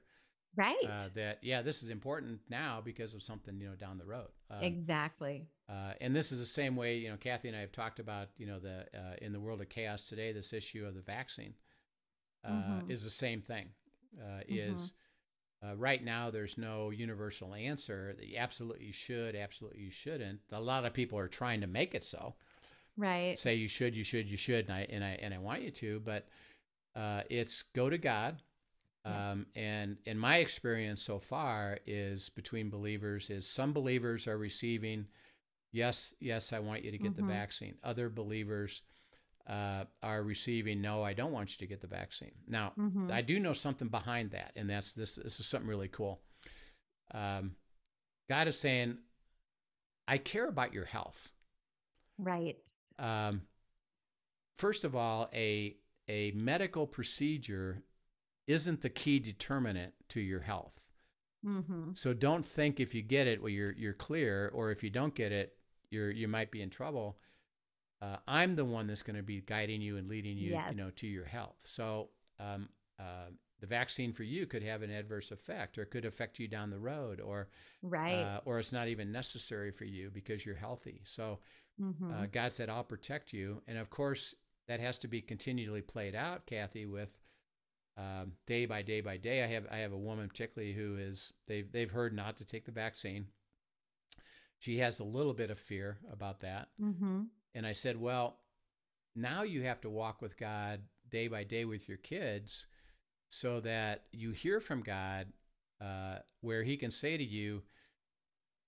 right. 0.56 0.76
uh, 0.86 1.08
that 1.14 1.38
yeah 1.42 1.62
this 1.62 1.82
is 1.82 1.88
important 1.88 2.40
now 2.50 2.80
because 2.84 3.14
of 3.14 3.22
something 3.22 3.58
you 3.60 3.68
know 3.68 3.74
down 3.74 3.96
the 3.98 4.04
road 4.04 4.28
um, 4.50 4.62
exactly. 4.64 5.46
uh, 5.68 5.92
and 6.00 6.14
this 6.14 6.30
is 6.32 6.38
the 6.38 6.46
same 6.46 6.76
way 6.76 6.96
you 6.98 7.08
know 7.08 7.16
kathy 7.16 7.48
and 7.48 7.56
i 7.56 7.60
have 7.60 7.72
talked 7.72 7.98
about 8.00 8.28
you 8.36 8.46
know 8.46 8.58
the 8.58 8.84
uh, 8.94 9.14
in 9.22 9.32
the 9.32 9.40
world 9.40 9.60
of 9.62 9.68
chaos 9.70 10.04
today 10.04 10.30
this 10.32 10.52
issue 10.52 10.84
of 10.86 10.94
the 10.94 11.00
vaccine 11.00 11.54
uh, 12.44 12.50
Mhm. 12.50 12.90
is 12.90 13.02
the 13.04 13.10
same 13.10 13.40
thing 13.40 13.68
uh, 14.20 14.40
is 14.48 14.94
uh, 15.64 15.76
right 15.76 16.04
now 16.04 16.30
there's 16.30 16.58
no 16.58 16.90
universal 16.90 17.54
answer. 17.54 18.14
That 18.14 18.26
you 18.26 18.38
absolutely 18.38 18.92
should 18.92 19.36
absolutely 19.36 19.80
you 19.80 19.90
shouldn't. 19.90 20.40
A 20.52 20.60
lot 20.60 20.84
of 20.84 20.92
people 20.94 21.18
are 21.18 21.28
trying 21.28 21.60
to 21.62 21.66
make 21.66 21.94
it 21.94 22.04
so. 22.04 22.34
Right. 22.96 23.36
say 23.36 23.54
you 23.54 23.68
should 23.68 23.94
you 23.96 24.04
should 24.04 24.28
you 24.28 24.36
should 24.36 24.66
and 24.66 24.74
i 24.74 24.86
and 24.90 25.02
i 25.04 25.18
and 25.22 25.32
i 25.34 25.38
want 25.38 25.62
you 25.62 25.70
to 25.70 26.00
but 26.00 26.28
uh, 26.96 27.22
it's 27.30 27.62
go 27.74 27.88
to 27.90 27.98
god. 27.98 28.42
Um, 29.04 29.46
and 29.56 29.96
in 30.06 30.18
my 30.18 30.36
experience 30.38 31.02
so 31.02 31.18
far 31.18 31.78
is 31.86 32.28
between 32.30 32.70
believers 32.70 33.30
is 33.30 33.46
some 33.48 33.72
believers 33.72 34.28
are 34.28 34.38
receiving 34.38 35.06
yes 35.72 36.14
yes 36.20 36.52
i 36.52 36.58
want 36.60 36.84
you 36.84 36.90
to 36.92 36.98
get 36.98 37.12
Mhm. 37.12 37.16
the 37.16 37.22
vaccine. 37.22 37.76
Other 37.82 38.08
believers 38.08 38.82
uh, 39.48 39.84
are 40.02 40.22
receiving 40.22 40.80
no 40.80 41.02
i 41.02 41.12
don't 41.12 41.32
want 41.32 41.50
you 41.50 41.58
to 41.58 41.66
get 41.66 41.80
the 41.80 41.86
vaccine 41.86 42.32
now 42.46 42.72
Mhm. 42.78 43.10
i 43.10 43.20
do 43.22 43.38
know 43.40 43.52
something 43.52 43.88
behind 43.88 44.30
that 44.30 44.52
and 44.56 44.68
that's 44.70 44.92
this 44.92 45.16
this 45.16 45.40
is 45.40 45.46
something 45.46 45.68
really 45.68 45.88
cool 45.88 46.22
um, 47.12 47.56
god 48.28 48.46
is 48.48 48.58
saying 48.58 48.98
i 50.06 50.16
care 50.18 50.48
about 50.48 50.72
your 50.72 50.84
health 50.84 51.28
right. 52.18 52.56
um, 52.98 53.42
first 54.54 54.84
of 54.84 54.94
all, 54.94 55.28
a 55.34 55.76
a 56.08 56.30
medical 56.32 56.86
procedure 56.86 57.82
isn't 58.46 58.82
the 58.82 58.90
key 58.90 59.18
determinant 59.18 59.94
to 60.08 60.20
your 60.20 60.40
health. 60.40 60.80
Mm-hmm. 61.46 61.90
So 61.94 62.12
don't 62.12 62.44
think 62.44 62.80
if 62.80 62.94
you 62.94 63.02
get 63.02 63.26
it, 63.26 63.40
well, 63.40 63.48
you're 63.50 63.72
you're 63.72 63.92
clear, 63.94 64.50
or 64.54 64.70
if 64.70 64.82
you 64.82 64.90
don't 64.90 65.14
get 65.14 65.32
it, 65.32 65.56
you're 65.90 66.10
you 66.10 66.28
might 66.28 66.50
be 66.50 66.60
in 66.62 66.70
trouble. 66.70 67.18
Uh, 68.02 68.16
I'm 68.26 68.56
the 68.56 68.64
one 68.64 68.88
that's 68.88 69.02
going 69.04 69.16
to 69.16 69.22
be 69.22 69.40
guiding 69.42 69.80
you 69.80 69.96
and 69.96 70.08
leading 70.08 70.36
you, 70.36 70.52
you 70.70 70.76
know, 70.76 70.90
to 70.96 71.06
your 71.06 71.24
health. 71.24 71.56
So 71.64 72.08
um, 72.40 72.68
uh, 72.98 73.30
the 73.60 73.66
vaccine 73.68 74.12
for 74.12 74.24
you 74.24 74.44
could 74.46 74.64
have 74.64 74.82
an 74.82 74.90
adverse 74.90 75.30
effect, 75.30 75.78
or 75.78 75.82
it 75.82 75.90
could 75.90 76.04
affect 76.04 76.40
you 76.40 76.48
down 76.48 76.70
the 76.70 76.78
road, 76.80 77.20
or 77.20 77.48
Right. 77.80 78.14
uh, 78.14 78.40
or 78.44 78.58
it's 78.58 78.72
not 78.72 78.88
even 78.88 79.12
necessary 79.12 79.70
for 79.70 79.84
you 79.84 80.10
because 80.10 80.44
you're 80.44 80.56
healthy. 80.56 81.00
So 81.04 81.38
mm-hmm. 81.80 82.12
uh, 82.12 82.26
God 82.32 82.52
said, 82.52 82.68
I'll 82.68 82.82
protect 82.82 83.32
you. 83.32 83.62
And 83.68 83.78
of 83.78 83.88
course, 83.88 84.34
that 84.66 84.80
has 84.80 84.98
to 85.00 85.08
be 85.08 85.20
continually 85.20 85.82
played 85.82 86.16
out, 86.16 86.44
Kathy, 86.46 86.86
with 86.86 87.10
um, 87.96 88.32
day 88.46 88.66
by 88.66 88.82
day 88.82 89.00
by 89.00 89.16
day. 89.16 89.44
I 89.44 89.46
have 89.48 89.66
I 89.70 89.78
have 89.78 89.92
a 89.92 89.98
woman 89.98 90.28
particularly 90.28 90.72
who 90.72 90.96
is 90.96 91.32
they've 91.46 91.70
they've 91.70 91.90
heard 91.90 92.14
not 92.14 92.36
to 92.38 92.44
take 92.44 92.64
the 92.64 92.72
vaccine. 92.72 93.26
She 94.58 94.78
has 94.78 95.00
a 95.00 95.04
little 95.04 95.34
bit 95.34 95.50
of 95.50 95.58
fear 95.58 95.98
about 96.10 96.40
that. 96.40 96.68
mm-hmm. 96.80 97.22
And 97.54 97.66
I 97.66 97.72
said, 97.72 98.00
Well, 98.00 98.38
now 99.14 99.42
you 99.42 99.62
have 99.62 99.80
to 99.82 99.90
walk 99.90 100.22
with 100.22 100.36
God 100.38 100.80
day 101.10 101.28
by 101.28 101.44
day 101.44 101.64
with 101.64 101.88
your 101.88 101.98
kids 101.98 102.66
so 103.28 103.60
that 103.60 104.04
you 104.12 104.30
hear 104.30 104.60
from 104.60 104.80
God 104.82 105.28
uh, 105.80 106.18
where 106.40 106.62
He 106.62 106.76
can 106.76 106.90
say 106.90 107.16
to 107.16 107.24
you, 107.24 107.62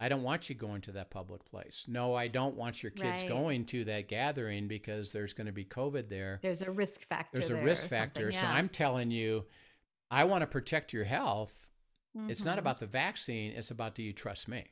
I 0.01 0.09
don't 0.09 0.23
want 0.25 0.49
you 0.49 0.55
going 0.55 0.81
to 0.83 0.93
that 0.93 1.11
public 1.11 1.45
place. 1.45 1.87
No, 1.89 2.15
I 2.15 2.29
don't 2.29 2.57
want 2.57 2.83
your 2.83 2.91
kids 2.91 3.21
Right. 3.21 3.29
going 3.29 3.65
to 3.67 3.85
that 3.85 4.09
gathering 4.09 4.67
because 4.69 5.13
there's 5.13 5.33
going 5.33 5.47
to 5.47 5.53
be 5.53 5.65
COVID 5.65 6.09
there. 6.09 6.41
There's 6.43 6.63
a 6.63 6.71
risk 6.71 7.07
factor. 7.07 7.39
There's 7.39 7.51
a 7.51 7.55
there 7.55 7.65
risk 7.65 7.89
factor. 7.89 8.33
something, 8.33 8.41
So. 8.41 8.47
I'm 8.47 8.69
telling 8.69 9.11
you, 9.11 9.45
I 10.11 10.25
want 10.25 10.43
to 10.43 10.47
protect 10.47 10.93
your 10.93 11.05
health. 11.05 11.71
It's 12.29 12.45
not 12.45 12.57
Mhm. 12.57 12.61
about 12.61 12.81
the 12.81 12.87
vaccine, 12.87 13.53
it's 13.53 13.71
about 13.71 13.95
do 13.95 14.03
you 14.03 14.13
trust 14.13 14.49
me? 14.49 14.67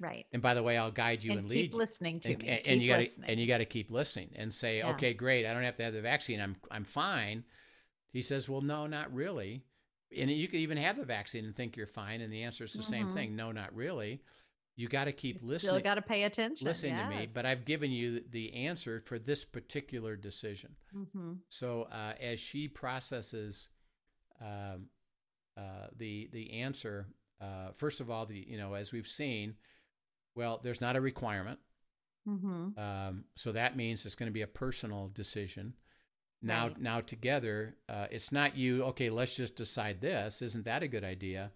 Right. 0.00 0.26
And 0.32 0.42
by 0.42 0.54
the 0.54 0.62
way, 0.62 0.76
I'll 0.76 0.90
guide 0.90 1.22
you 1.22 1.30
and, 1.32 1.40
and 1.40 1.48
lead 1.48 1.56
keep 1.56 1.72
you 1.72 1.78
listening 1.78 2.18
to 2.20 2.32
and, 2.32 2.42
me. 2.42 2.48
and- 2.48 2.58
keep 2.64 2.72
and 2.72 2.82
you 2.82 2.88
got 2.88 3.02
to 3.02 3.10
and 3.30 3.40
you 3.40 3.46
got 3.46 3.58
to 3.58 3.64
keep 3.66 3.90
listening 3.90 4.30
and 4.34 4.52
say, 4.52 4.78
Yeah. 4.78 4.90
okay, 4.90 5.14
great, 5.14 5.46
I 5.46 5.52
don't 5.52 5.62
have 5.62 5.76
to 5.76 5.84
have 5.84 5.92
the 5.92 6.00
vaccine. 6.02 6.40
I'm 6.40 6.56
I'm 6.70 6.84
fine. 6.84 7.44
He 8.12 8.22
says, 8.22 8.48
well, 8.48 8.60
no, 8.62 8.86
not 8.88 9.12
really. 9.14 9.62
And 10.18 10.28
you 10.28 10.48
could 10.48 10.58
even 10.58 10.76
have 10.78 10.96
the 10.96 11.04
vaccine 11.04 11.44
and 11.44 11.54
think 11.54 11.76
you're 11.76 11.86
fine, 11.86 12.20
and 12.20 12.32
the 12.32 12.42
answer 12.42 12.64
is 12.64 12.72
the 12.72 12.82
same 12.82 13.10
Mhm. 13.10 13.14
thing. 13.14 13.36
No, 13.36 13.52
not 13.52 13.72
really. 13.72 14.20
You 14.74 14.88
got 14.88 15.04
to 15.04 15.12
keep 15.12 15.40
You 15.42 15.46
listening. 15.48 15.70
Still 15.74 15.80
got 15.80 15.94
to 15.96 16.02
pay 16.02 16.24
attention. 16.24 16.66
listening 16.66 16.96
to 16.96 17.06
me, 17.08 17.28
but. 17.32 17.44
I've 17.46 17.64
given 17.64 17.90
you 17.92 18.24
the 18.30 18.52
answer 18.54 19.00
for 19.04 19.18
this 19.20 19.44
particular 19.44 20.16
decision. 20.16 20.74
Mhm. 20.92 21.38
So 21.48 21.82
uh, 21.92 22.14
as 22.20 22.40
she 22.40 22.66
processes 22.66 23.68
um, 24.40 24.88
uh, 25.56 25.88
the 25.96 26.28
the 26.32 26.52
answer, 26.54 27.06
uh, 27.40 27.72
first 27.76 28.00
of 28.00 28.10
all, 28.10 28.26
the 28.26 28.38
you 28.48 28.56
know 28.58 28.74
as 28.74 28.90
we've 28.90 29.06
seen, 29.06 29.54
well, 30.34 30.60
there's 30.62 30.80
not 30.80 30.96
a 30.96 31.00
requirement. 31.00 31.58
Mhm. 32.26 32.76
Um, 32.78 33.24
so 33.34 33.52
that 33.52 33.76
means 33.76 34.04
it's 34.06 34.14
going 34.14 34.28
to 34.28 34.32
be 34.32 34.42
a 34.42 34.46
personal 34.46 35.08
decision. 35.08 35.74
Now, 36.42 36.68
Right. 36.68 36.78
now 36.80 37.00
together, 37.00 37.76
uh, 37.88 38.06
it's 38.10 38.32
not 38.32 38.56
you. 38.56 38.84
Okay, 38.84 39.10
let's 39.10 39.34
just 39.36 39.56
decide 39.56 40.00
this. 40.00 40.40
Isn't 40.42 40.64
that 40.64 40.82
a 40.82 40.88
good 40.88 41.04
idea? 41.04 41.52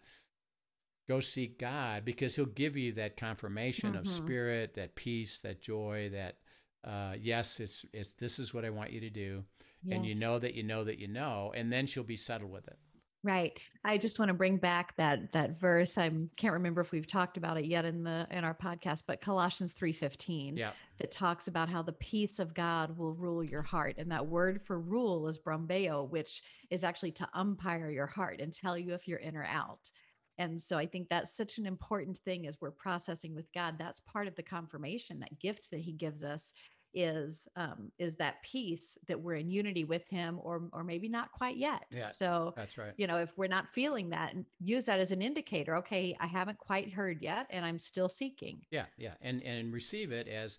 Go 1.09 1.21
seek 1.21 1.59
God 1.59 2.05
because 2.05 2.35
He'll 2.37 2.47
give 2.47 2.77
you 2.77 2.93
that 2.93 3.17
confirmation 3.17 3.95
of 3.95 4.05
Mhm. 4.05 4.09
spirit, 4.09 4.75
that 4.75 4.95
peace, 4.95 5.39
that 5.41 5.61
joy. 5.61 6.09
That 6.11 6.39
uh, 6.83 7.17
yes, 7.19 7.61
it's 7.61 7.85
it's 7.93 8.13
this 8.15 8.39
is 8.39 8.53
what 8.53 8.65
I 8.65 8.71
want 8.71 8.93
you 8.93 9.01
to 9.01 9.11
do, 9.11 9.45
and 9.91 10.05
you 10.05 10.15
know 10.15 10.39
that 10.39 10.55
you 10.55 10.63
know 10.63 10.85
that 10.85 10.99
you 10.99 11.09
know, 11.09 11.53
and 11.55 11.73
then 11.73 11.87
she'll 11.87 12.05
be 12.05 12.17
settled 12.17 12.51
with 12.51 12.67
it. 12.69 12.79
Right. 13.25 13.59
I 13.85 13.97
just 13.97 14.19
want 14.19 14.29
to 14.29 14.35
bring 14.35 14.59
back 14.59 14.95
that 14.99 15.33
that 15.33 15.59
verse. 15.59 15.97
I 15.97 16.11
can't 16.37 16.53
remember 16.53 16.83
if 16.83 16.93
we've 16.93 17.07
talked 17.07 17.39
about 17.39 17.57
it 17.57 17.65
yet 17.65 17.87
in 17.87 18.05
the 18.05 18.27
in 18.31 18.45
our 18.45 18.55
podcast, 18.55 19.05
but 19.07 19.23
Colossians 19.23 19.73
3:15 19.73 20.59
Yeah. 20.59 20.73
that 20.99 21.11
talks 21.11 21.49
about 21.49 21.71
how 21.71 21.81
the 21.81 21.95
peace 21.95 22.39
of 22.39 22.53
God 22.53 22.99
will 22.99 23.15
rule 23.15 23.43
your 23.43 23.63
heart. 23.63 23.95
And 23.97 24.13
that 24.13 24.27
word 24.27 24.61
for 24.63 24.79
rule 24.79 25.27
is 25.27 25.39
brabeuo, 25.39 26.07
which 26.11 26.43
is 26.69 26.85
actually 26.85 27.13
to 27.13 27.29
umpire 27.33 27.89
your 27.89 28.07
heart 28.07 28.43
and 28.43 28.53
tell 28.53 28.77
you 28.77 28.93
if 28.93 29.09
you're 29.09 29.19
in 29.21 29.37
or 29.37 29.47
out. 29.47 29.91
And 30.37 30.61
so 30.61 30.77
I 30.77 30.85
think 30.85 31.09
that's 31.09 31.35
such 31.35 31.57
an 31.59 31.65
important 31.65 32.19
thing 32.19 32.47
as 32.47 32.61
we're 32.61 32.73
processing 32.73 33.35
with 33.35 33.51
God. 33.55 33.77
That's 33.79 34.01
part 34.01 34.27
of 34.27 34.35
the 34.35 34.43
confirmation, 34.43 35.21
that 35.21 35.39
gift 35.39 35.71
that 35.71 35.81
he 35.81 35.93
gives 35.93 36.23
us 36.23 36.53
is 36.95 37.41
um, 37.57 37.91
is 37.99 38.17
that 38.17 38.43
peace 38.43 38.97
that 39.09 39.21
we're 39.21 39.35
in 39.37 39.51
unity 39.51 39.85
with 39.85 40.07
him 40.09 40.39
or 40.43 40.69
or 40.73 40.85
maybe 40.85 41.09
not 41.09 41.33
quite 41.33 41.57
yet 41.57 41.83
Yeah. 41.91 42.09
so 42.09 42.55
That's 42.57 42.79
right. 42.79 42.93
you 42.97 43.07
know 43.07 43.17
if 43.17 43.37
we're 43.37 43.47
not 43.49 43.69
feeling 43.69 44.11
that 44.11 44.35
and 44.35 44.45
use 44.61 44.85
that 44.87 45.01
as 45.01 45.13
an 45.13 45.21
indicator 45.23 45.77
okay 45.77 46.17
i 46.21 46.27
haven't 46.27 46.59
quite 46.59 46.93
heard 46.93 47.21
yet 47.23 47.47
and 47.51 47.65
i'm 47.65 47.79
still 47.79 48.09
seeking 48.09 48.61
Yeah, 48.71 48.87
yeah, 48.97 49.15
and 49.21 49.43
and 49.43 49.73
receive 49.73 50.13
it 50.13 50.29
as, 50.29 50.59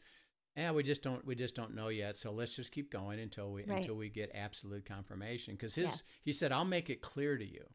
yeah, 0.55 0.71
we 0.71 0.83
just 0.83 1.03
don't 1.03 1.25
we 1.25 1.35
just 1.35 1.55
don't 1.55 1.75
know 1.75 1.89
yet. 1.89 2.17
So 2.17 2.31
let's 2.31 2.55
just 2.55 2.71
keep 2.71 2.91
going 2.91 3.19
until 3.19 3.51
we 3.51 3.63
Right. 3.63 3.77
until 3.79 3.95
we 3.95 4.09
get 4.09 4.31
absolute 4.33 4.85
confirmation. 4.85 5.55
Because 5.55 5.75
his 5.75 5.85
Yes. 5.85 6.03
he 6.23 6.33
said, 6.33 6.51
I'll 6.51 6.65
make 6.65 6.89
it 6.89 7.01
clear 7.01 7.37
to 7.37 7.45
you 7.45 7.65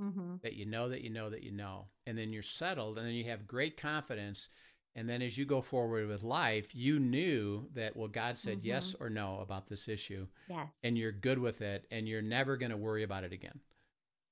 mm-hmm. 0.00 0.36
that 0.42 0.54
you 0.54 0.66
know 0.66 0.88
that 0.88 1.02
you 1.02 1.10
know 1.10 1.30
that 1.30 1.42
you 1.42 1.52
know, 1.52 1.88
and 2.06 2.16
then 2.16 2.32
you're 2.32 2.42
settled, 2.42 2.98
and 2.98 3.06
then 3.06 3.14
you 3.14 3.24
have 3.24 3.46
great 3.46 3.76
confidence. 3.76 4.48
And 4.96 5.06
then 5.08 5.20
as 5.20 5.36
you 5.36 5.44
go 5.44 5.60
forward 5.60 6.08
with 6.08 6.22
life, 6.24 6.74
you 6.74 6.98
knew 6.98 7.68
that 7.74 7.94
well, 7.94 8.08
God 8.08 8.38
said 8.38 8.64
yes 8.64 8.96
or 8.98 9.10
no 9.10 9.40
about 9.40 9.68
this 9.68 9.88
issue, 9.88 10.26
yes 10.48 10.66
and 10.82 10.96
you're 10.98 11.12
good 11.12 11.38
with 11.38 11.60
it, 11.60 11.86
and 11.90 12.08
you're 12.08 12.22
never 12.22 12.56
going 12.56 12.70
to 12.72 12.76
worry 12.78 13.02
about 13.04 13.22
it 13.22 13.32
again. 13.32 13.60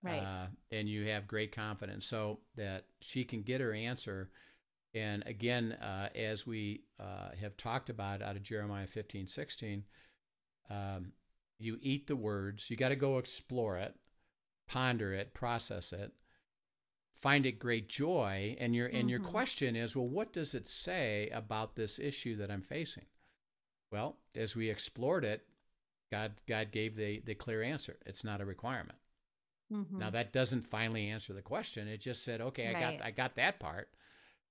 right 0.03 0.23
uh, 0.23 0.47
and 0.71 0.89
you 0.89 1.07
have 1.09 1.29
great 1.29 1.55
confidence 1.55 2.07
so 2.07 2.41
that 2.57 2.87
she 3.01 3.25
can 3.25 3.43
get 3.43 3.61
her 3.61 3.73
answer. 3.75 4.31
And 4.95 5.23
again, 5.27 5.73
uh, 5.73 6.09
as 6.15 6.47
we 6.47 6.85
uh, 6.99 7.31
have 7.41 7.57
talked 7.57 7.91
about 7.91 8.23
out 8.23 8.37
of 8.37 8.43
Jeremiah 8.43 8.87
15, 8.87 9.27
16, 9.27 9.85
um, 10.71 11.13
you 11.59 11.79
eat 11.83 12.07
the 12.07 12.17
words, 12.17 12.71
you 12.71 12.77
got 12.77 12.89
to 12.91 12.97
go 12.97 13.19
explore 13.19 13.77
it, 13.79 13.95
ponder 14.69 15.13
it, 15.13 15.35
process 15.35 15.93
it, 15.93 16.13
find 17.15 17.47
it 17.47 17.59
great 17.59 17.89
joy. 17.89 18.57
And 18.61 18.75
your, 18.75 18.89
and 18.89 19.09
your 19.09 19.21
Mhm. 19.21 19.25
question 19.31 19.77
is, 19.77 19.97
well, 19.97 20.09
what 20.09 20.33
does 20.33 20.55
it 20.55 20.69
say 20.69 21.29
about 21.31 21.75
this 21.77 21.99
issue 21.99 22.37
that 22.37 22.51
I'm 22.51 22.63
facing? 22.63 23.07
Well, 23.91 24.19
as 24.35 24.57
we 24.57 24.69
explored 24.71 25.25
it, 25.25 25.47
God, 26.11 26.33
God 26.47 26.71
gave 26.71 26.97
the, 26.97 27.21
the 27.21 27.35
clear 27.35 27.63
answer. 27.63 27.97
It's 28.07 28.25
not 28.25 28.41
a 28.41 28.45
requirement. 28.45 28.99
Mhm. 29.73 29.93
Now 29.93 30.11
that 30.11 30.33
doesn't 30.33 30.67
finally 30.67 31.09
answer 31.09 31.33
the 31.33 31.43
question. 31.43 31.89
It 31.89 31.99
just 31.99 32.23
said, 32.23 32.41
okay, 32.41 32.69
I 32.69 32.73
got 32.81 33.03
I 33.03 33.11
got 33.11 33.35
that 33.37 33.59
part. 33.59 33.89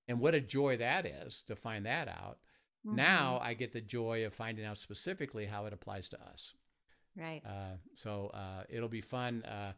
And 0.08 0.18
what 0.20 0.34
a 0.34 0.40
joy 0.40 0.76
that 0.78 1.06
is 1.06 1.42
to 1.44 1.56
find 1.56 1.86
that 1.86 2.08
out. 2.08 2.40
Mhm. 2.84 2.94
Now 2.94 3.38
I 3.38 3.54
get 3.54 3.72
the 3.72 3.80
joy 3.80 4.26
of 4.26 4.34
finding 4.34 4.64
out 4.64 4.76
specifically 4.78 5.46
how 5.46 5.66
it 5.66 5.72
applies 5.72 6.08
to 6.10 6.20
us. 6.22 6.54
right 7.16 7.42
Uh, 7.46 7.76
so 7.94 8.28
uh, 8.28 8.64
it'll 8.68 8.88
be 8.88 9.00
fun. 9.00 9.44
Uh, 9.44 9.72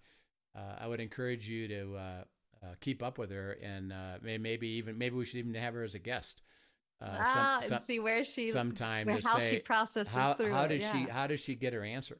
uh, 0.54 0.76
I 0.80 0.86
would 0.86 1.00
encourage 1.00 1.46
you 1.46 1.68
to 1.68 1.96
uh, 1.96 2.24
uh, 2.62 2.74
keep 2.80 3.02
up 3.02 3.18
with 3.18 3.30
her, 3.30 3.52
and 3.62 3.92
uh, 3.92 4.18
maybe 4.22 4.68
even 4.68 4.96
maybe 4.98 5.16
we 5.16 5.24
should 5.24 5.38
even 5.38 5.54
have 5.54 5.74
her 5.74 5.82
as 5.82 5.94
a 5.94 5.98
guest. 5.98 6.42
Uh, 7.00 7.06
some- 7.06 7.22
ah, 7.26 7.58
some- 7.62 7.72
and 7.74 7.82
see 7.82 7.98
where 8.00 8.24
she 8.24 8.48
sometime 8.48 9.06
where, 9.06 9.20
how 9.22 9.38
say 9.38 9.50
she 9.56 9.58
processes 9.60 10.14
how 10.14 10.34
through 10.34 10.52
how 10.52 10.62
it, 10.62 10.68
did 10.68 10.82
she 10.82 11.04
how 11.10 11.26
does 11.26 11.40
she 11.40 11.54
get 11.54 11.72
her 11.72 11.84
answer? 11.84 12.18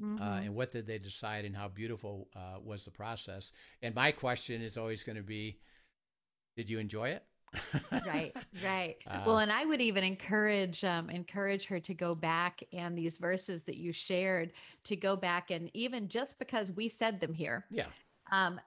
uh, 0.00 0.04
Mhm. 0.04 0.46
and 0.46 0.54
what 0.54 0.72
did 0.72 0.86
they 0.86 0.98
decide 0.98 1.44
and 1.44 1.56
how 1.56 1.68
beautiful 1.68 2.28
uh, 2.34 2.58
was 2.62 2.84
the 2.84 2.90
process 2.90 3.52
and 3.80 3.94
my 3.94 4.10
question 4.12 4.60
is 4.60 4.76
always 4.76 5.04
going 5.04 5.16
to 5.16 5.22
be 5.22 5.60
did 6.56 6.68
you 6.68 6.78
enjoy 6.80 7.08
it 7.10 7.24
right 8.06 8.34
right 8.64 8.96
Uh, 9.06 9.22
well 9.24 9.38
and 9.38 9.52
i 9.52 9.64
would 9.64 9.80
even 9.80 10.02
encourage 10.02 10.82
um, 10.84 11.08
encourage 11.10 11.64
her 11.66 11.78
to 11.78 11.94
go 11.94 12.14
back 12.14 12.62
and 12.72 12.98
these 12.98 13.18
verses 13.18 13.62
that 13.64 13.76
you 13.76 13.92
shared 13.92 14.52
to 14.82 14.96
go 14.96 15.14
back 15.16 15.50
and 15.52 15.70
even 15.74 16.08
just 16.08 16.38
because 16.38 16.72
we 16.72 16.88
said 16.88 17.20
them 17.20 17.32
here 17.32 17.64
yeah 17.70 17.86
um, 18.32 18.60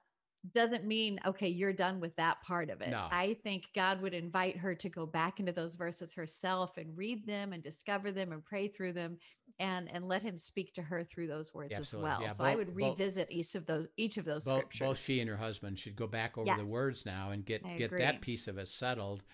doesn't 0.54 0.84
mean 0.84 1.18
okay 1.26 1.48
you're 1.48 1.72
done 1.72 2.00
with 2.00 2.14
that 2.16 2.40
part 2.42 2.70
of 2.70 2.80
it. 2.80 2.90
No. 2.90 3.06
i 3.10 3.36
think 3.42 3.64
god 3.74 4.00
would 4.00 4.14
invite 4.14 4.56
her 4.56 4.74
to 4.74 4.88
go 4.88 5.04
back 5.04 5.40
into 5.40 5.52
those 5.52 5.74
verses 5.74 6.12
herself 6.12 6.76
and 6.76 6.96
read 6.96 7.26
them 7.26 7.52
and 7.52 7.62
discover 7.62 8.12
them 8.12 8.32
and 8.32 8.44
pray 8.44 8.68
through 8.68 8.92
them 8.92 9.18
and 9.58 9.90
and 9.92 10.06
let 10.06 10.22
him 10.22 10.38
speak 10.38 10.72
to 10.74 10.82
her 10.82 11.02
through 11.02 11.26
those 11.26 11.52
words 11.52 11.74
Absolutely. 11.74 12.10
as 12.10 12.18
well. 12.18 12.22
Yeah, 12.22 12.32
so 12.32 12.44
i 12.44 12.50
both- 12.54 12.58
would 12.58 12.76
both- 12.76 12.98
revisit 12.98 13.28
each 13.30 13.54
of 13.56 13.66
those 13.66 13.88
each 13.96 14.16
of 14.16 14.24
those 14.24 14.44
both, 14.44 14.58
scriptures. 14.58 14.78
both 14.80 14.98
she 15.00 15.20
and 15.20 15.28
her 15.28 15.36
husband 15.36 15.78
should 15.78 15.96
go 15.96 16.06
back 16.06 16.38
over 16.38 16.54
the 16.56 16.64
words 16.64 17.04
now 17.04 17.30
and 17.30 17.44
get 17.44 17.62
get 17.76 17.90
that 17.90 18.20
piece 18.20 18.46
of 18.48 18.58
it 18.58 18.68
settled 18.68 19.24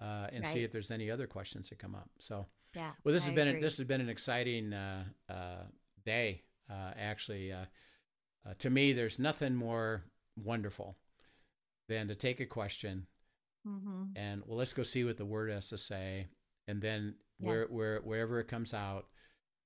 uh, 0.00 0.28
and 0.32 0.46
see 0.46 0.64
if 0.64 0.72
there's 0.72 0.90
any 0.90 1.10
other 1.10 1.26
questions 1.26 1.68
that 1.68 1.78
come 1.78 1.94
up. 1.94 2.08
So 2.18 2.46
yeah 2.74 2.92
well 3.04 3.12
this 3.12 3.22
I 3.22 3.26
has 3.26 3.34
been 3.34 3.48
agree. 3.48 3.60
this 3.60 3.76
has 3.76 3.86
been 3.86 4.00
an 4.00 4.08
exciting 4.08 4.72
uh, 4.72 5.04
uh, 5.28 5.64
day 6.06 6.42
uh, 6.70 6.92
actually 6.96 7.52
uh, 7.52 7.66
uh, 8.46 8.54
to 8.58 8.70
me 8.70 8.92
there's 8.94 9.18
nothing 9.18 9.54
more 9.54 10.02
wonderful 10.36 10.96
than 11.88 12.08
to 12.08 12.14
take 12.14 12.40
a 12.40 12.46
question 12.46 13.06
Mhm. 13.64 14.16
and 14.16 14.42
well 14.46 14.56
let's 14.56 14.72
go 14.72 14.82
see 14.82 15.04
what 15.04 15.16
the 15.16 15.24
word 15.24 15.50
has 15.50 15.68
to 15.68 15.78
say 15.78 16.26
and 16.68 16.80
then 16.80 17.14
where 17.38 17.62
Yes. 17.62 17.70
where 17.70 18.00
wherever 18.00 18.40
it 18.40 18.48
comes 18.48 18.74
out 18.74 19.06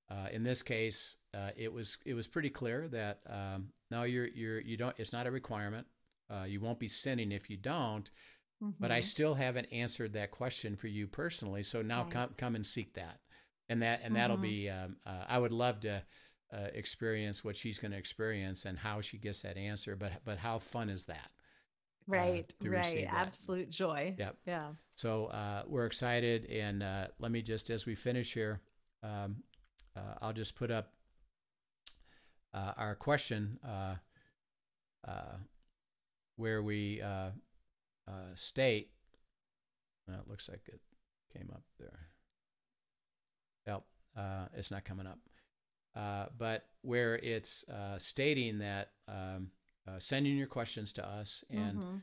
uh, 0.09 0.27
in 0.31 0.43
this 0.43 0.61
case 0.63 1.17
uh, 1.33 1.51
it 1.55 1.71
was 1.71 1.97
it 2.05 2.13
was 2.13 2.27
pretty 2.27 2.49
clear 2.49 2.87
that 2.87 3.19
um, 3.29 3.67
no 3.91 4.03
you're 4.03 4.27
you're 4.27 4.59
you 4.59 4.77
don't 4.77 4.95
it's 4.99 5.13
not 5.13 5.27
a 5.27 5.31
requirement 5.31 5.85
uh, 6.29 6.43
you 6.43 6.59
won't 6.59 6.79
be 6.79 6.87
sinning 6.89 7.31
if 7.31 7.49
you 7.49 7.57
don't 7.57 8.11
but 8.79 8.91
I 8.91 9.01
Mhm. 9.01 9.03
still 9.03 9.35
haven't 9.35 9.67
answered 9.71 10.13
that 10.13 10.31
question 10.31 10.75
for 10.75 10.87
you 10.87 11.07
personally 11.07 11.63
so 11.63 11.81
now 11.81 12.03
Right. 12.03 12.11
come 12.11 12.33
come 12.37 12.55
and 12.55 12.65
seek 12.65 12.93
that 12.95 13.19
and 13.69 13.81
that 13.81 14.01
and 14.03 14.15
that'll 14.15 14.37
Mhm. 14.37 14.41
be 14.41 14.69
um, 14.69 14.97
uh, 15.05 15.25
I 15.27 15.37
would 15.37 15.51
love 15.51 15.81
to 15.81 16.03
uh, 16.53 16.67
experience 16.73 17.43
what 17.43 17.55
she's 17.55 17.79
going 17.79 17.91
to 17.91 17.97
experience 17.97 18.65
and 18.65 18.77
how 18.77 19.01
she 19.01 19.17
gets 19.17 19.41
that 19.43 19.57
answer 19.57 19.95
but 19.95 20.11
but 20.25 20.37
how 20.37 20.57
fun 20.59 20.89
is 20.89 21.05
that 21.05 21.29
right 22.07 22.51
to 22.59 22.69
right 22.69 22.95
that. 23.11 23.27
absolute 23.27 23.69
joy 23.69 24.13
Yep. 24.17 24.35
yeah 24.45 24.67
So 24.95 25.27
uh, 25.27 25.63
we're 25.67 25.85
excited, 25.85 26.45
and 26.47 26.83
uh, 26.83 27.07
let 27.19 27.31
me 27.31 27.41
just, 27.41 27.69
as 27.69 27.85
we 27.85 27.95
finish 27.95 28.33
here, 28.33 28.59
um, 29.01 29.37
uh, 29.95 30.15
I'll 30.21 30.33
just 30.33 30.55
put 30.55 30.71
up 30.71 30.91
uh, 32.53 32.73
our 32.75 32.95
question 32.95 33.59
uh, 33.65 33.95
uh, 35.07 35.37
where 36.35 36.61
we 36.61 37.01
uh, 37.01 37.29
uh, 38.07 38.11
state. 38.35 38.89
Uh, 40.09 40.15
it 40.19 40.27
looks 40.27 40.49
like 40.49 40.61
it 40.67 40.81
came 41.33 41.49
up 41.53 41.63
there. 41.79 42.07
Yep, 43.67 43.83
uh, 44.17 44.45
it's 44.55 44.71
not 44.71 44.83
coming 44.83 45.07
up. 45.07 45.19
Uh, 45.95 46.27
but 46.37 46.65
where 46.81 47.15
it's 47.17 47.63
uh, 47.69 47.97
stating 47.97 48.59
that 48.59 48.91
um, 49.07 49.49
uh, 49.87 49.97
send 49.99 50.27
in 50.27 50.37
your 50.37 50.47
questions 50.47 50.93
to 50.93 51.05
us 51.05 51.43
and 51.49 51.79
Mhm. 51.79 52.01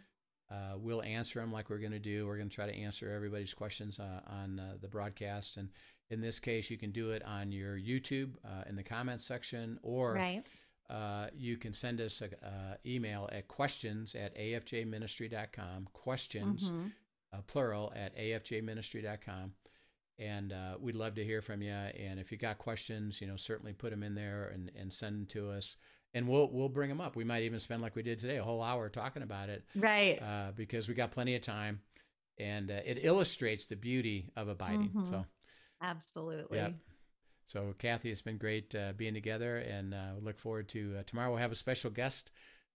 uh, 0.51 0.75
we'll 0.79 1.03
answer 1.03 1.41
them 1.41 1.53
like 1.53 1.71
we're 1.71 1.79
going 1.79 1.93
to 1.93 1.99
do. 1.99 2.27
We're 2.27 2.37
going 2.37 2.49
to 2.49 2.55
try 2.55 2.67
to 2.67 2.75
answer 2.77 3.11
everybody's 3.11 3.55
questions 3.55 3.99
uh, 4.01 4.21
on 4.27 4.59
uh, 4.61 4.77
the 4.81 4.89
broadcast. 4.89 5.57
And 5.57 5.71
in 6.11 6.21
this 6.21 6.39
case, 6.41 6.69
you 6.71 6.77
can 6.79 6.91
do 6.93 7.11
it 7.11 7.23
on 7.25 7.51
your 7.53 7.77
YouTube 7.79 8.35
uh, 8.45 8.65
in 8.69 8.77
the 8.77 8.83
comments 8.85 9.25
section, 9.27 9.79
or 9.83 10.15
right 10.15 10.45
uh, 10.89 11.27
you 11.35 11.57
can 11.57 11.73
send 11.73 12.01
us 12.01 12.21
an 12.21 12.33
uh, 12.45 12.77
email 12.87 13.29
at 13.33 13.49
questions 13.49 14.15
at 14.15 14.37
afjministry.com. 14.37 15.89
Questions, 15.93 16.71
Mhm. 16.71 16.93
uh, 17.33 17.43
plural, 17.43 17.93
at 17.97 18.17
afjministry.com. 18.17 19.53
And 20.19 20.53
uh, 20.53 20.77
we'd 20.81 20.97
love 20.97 21.15
to 21.17 21.25
hear 21.25 21.43
from 21.43 21.61
you. 21.61 21.73
And 21.73 22.19
if 22.19 22.33
you 22.33 22.39
got 22.39 22.59
questions, 22.59 23.21
you 23.21 23.27
know, 23.27 23.37
certainly 23.37 23.73
put 23.73 23.91
them 23.91 24.03
in 24.03 24.15
there 24.15 24.51
and, 24.55 24.71
and 24.79 24.93
send 24.93 25.17
them 25.17 25.27
to 25.27 25.51
us. 25.51 25.77
And 26.15 26.27
we'll 26.27 26.51
we'll 26.51 26.71
bring 26.71 26.89
them 26.89 27.01
up. 27.01 27.15
We 27.15 27.25
might 27.25 27.43
even 27.43 27.61
spend 27.61 27.83
like 27.83 27.95
we 27.95 28.03
did 28.03 28.19
today, 28.19 28.39
a 28.39 28.43
whole 28.43 28.63
hour 28.63 28.89
talking 28.89 29.23
about 29.23 29.51
it 29.51 29.65
right 29.75 30.19
uh, 30.23 30.53
because 30.57 30.89
we 30.89 30.95
got 30.95 31.11
plenty 31.11 31.35
of 31.35 31.43
time, 31.43 31.81
and 32.39 32.71
uh, 32.71 32.81
it 32.87 33.01
illustrates 33.03 33.67
the 33.67 33.77
beauty 33.77 34.31
of 34.35 34.49
abiding. 34.49 34.93
Mhm. 34.97 35.11
So, 35.11 35.27
absolutely 35.83 36.57
yeah. 36.57 36.71
so 37.45 37.75
Kathy, 37.79 38.11
it's 38.11 38.23
been 38.23 38.39
great 38.39 38.75
uh, 38.75 38.95
being 38.97 39.13
together, 39.13 39.59
and 39.59 39.93
uh, 39.93 40.13
look 40.23 40.39
forward 40.39 40.69
to 40.71 40.97
uh, 40.99 41.03
tomorrow. 41.03 41.29
We'll 41.31 41.41
have 41.41 41.53
a 41.53 41.57
special 41.57 41.91
guest 41.91 42.31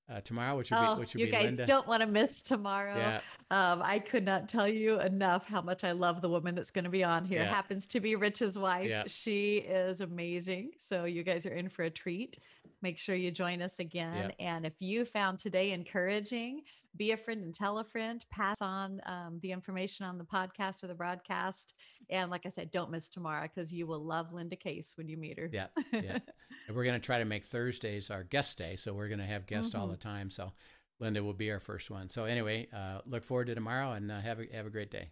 uh, 0.09 0.21
tomorrow, 0.21 0.57
which 0.57 0.71
will 0.71 0.77
oh 0.79 0.95
be 0.95 0.99
which 0.99 1.13
will 1.13 1.21
you 1.21 1.27
be 1.27 1.31
guys 1.31 1.45
Linda. 1.45 1.65
don't 1.65 1.87
want 1.87 2.01
to 2.01 2.07
miss 2.07 2.41
tomorrow 2.41 2.97
yeah, 2.97 3.19
um, 3.49 3.81
I 3.83 3.99
could 3.99 4.25
not 4.25 4.49
tell 4.49 4.67
you 4.67 4.99
enough 4.99 5.47
how 5.47 5.61
much 5.61 5.83
I 5.83 5.91
love 5.91 6.21
the 6.21 6.29
woman 6.29 6.55
that's 6.55 6.71
going 6.71 6.83
to 6.83 6.89
be 6.89 7.03
on 7.03 7.25
here. 7.25 7.41
Yeah. 7.41 7.53
Happens 7.53 7.87
to 7.87 7.99
be 7.99 8.15
Rich's 8.15 8.57
wife. 8.57 8.87
Yeah. 8.87 9.03
She 9.07 9.57
is 9.57 10.01
amazing. 10.01 10.71
So 10.77 11.05
you 11.05 11.23
guys 11.23 11.45
are 11.45 11.53
in 11.53 11.69
for 11.69 11.83
a 11.83 11.89
treat. 11.89 12.39
Make 12.81 12.97
sure 12.97 13.15
you 13.15 13.31
join 13.31 13.61
us 13.61 13.79
again. 13.79 14.15
Yep. 14.29 14.35
And 14.39 14.65
if 14.65 14.73
you 14.79 15.05
found 15.05 15.39
today 15.39 15.71
encouraging, 15.71 16.61
be 16.97 17.11
a 17.11 17.17
friend 17.17 17.43
and 17.43 17.53
tell 17.53 17.79
a 17.79 17.83
friend, 17.83 18.23
pass 18.31 18.57
on 18.61 18.99
um, 19.05 19.39
the 19.41 19.51
information 19.51 20.05
on 20.05 20.17
the 20.17 20.23
podcast 20.25 20.83
or 20.83 20.87
the 20.87 20.93
broadcast. 20.93 21.73
And 22.09 22.29
like 22.29 22.45
I 22.45 22.49
said, 22.49 22.71
don't 22.71 22.91
miss 22.91 23.07
tomorrow 23.09 23.47
because 23.53 23.71
you 23.71 23.87
will 23.87 24.03
love 24.03 24.33
Linda 24.33 24.55
Case 24.55 24.93
when 24.97 25.07
you 25.07 25.15
meet 25.17 25.39
her. 25.39 25.49
Yeah, 25.51 25.67
yeah. 25.93 26.17
and 26.67 26.75
we're 26.75 26.83
going 26.83 26.99
to 26.99 27.05
try 27.05 27.19
to 27.19 27.25
make 27.25 27.45
Thursdays 27.45 28.09
our 28.11 28.23
guest 28.23 28.57
day, 28.57 28.75
so 28.75 28.93
we're 28.93 29.07
going 29.07 29.19
to 29.19 29.25
have 29.25 29.45
guests 29.45 29.73
all 29.75 29.87
Mhm. 29.87 29.91
the 29.91 29.97
time. 29.97 30.29
So 30.29 30.51
Linda 30.99 31.23
will 31.23 31.33
be 31.33 31.49
our 31.51 31.59
first 31.59 31.89
one. 31.89 32.09
So 32.09 32.25
anyway, 32.25 32.67
uh, 32.75 32.99
look 33.05 33.23
forward 33.23 33.47
to 33.47 33.55
tomorrow, 33.55 33.93
and 33.93 34.11
uh, 34.11 34.19
have 34.19 34.39
a 34.39 34.45
have 34.53 34.65
a 34.65 34.69
great 34.69 34.91
day. 34.91 35.09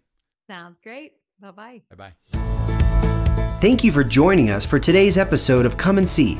Sounds 0.47 0.77
great. 0.83 1.13
Bye 1.39 1.51
bye. 1.51 1.81
Bye 1.95 2.11
bye. 2.33 3.59
Thank 3.61 3.83
you 3.83 3.91
for 3.91 4.03
joining 4.03 4.49
us 4.51 4.65
for 4.65 4.79
today's 4.79 5.17
episode 5.17 5.65
of 5.65 5.77
Come 5.77 5.97
and 5.97 6.07
See, 6.07 6.39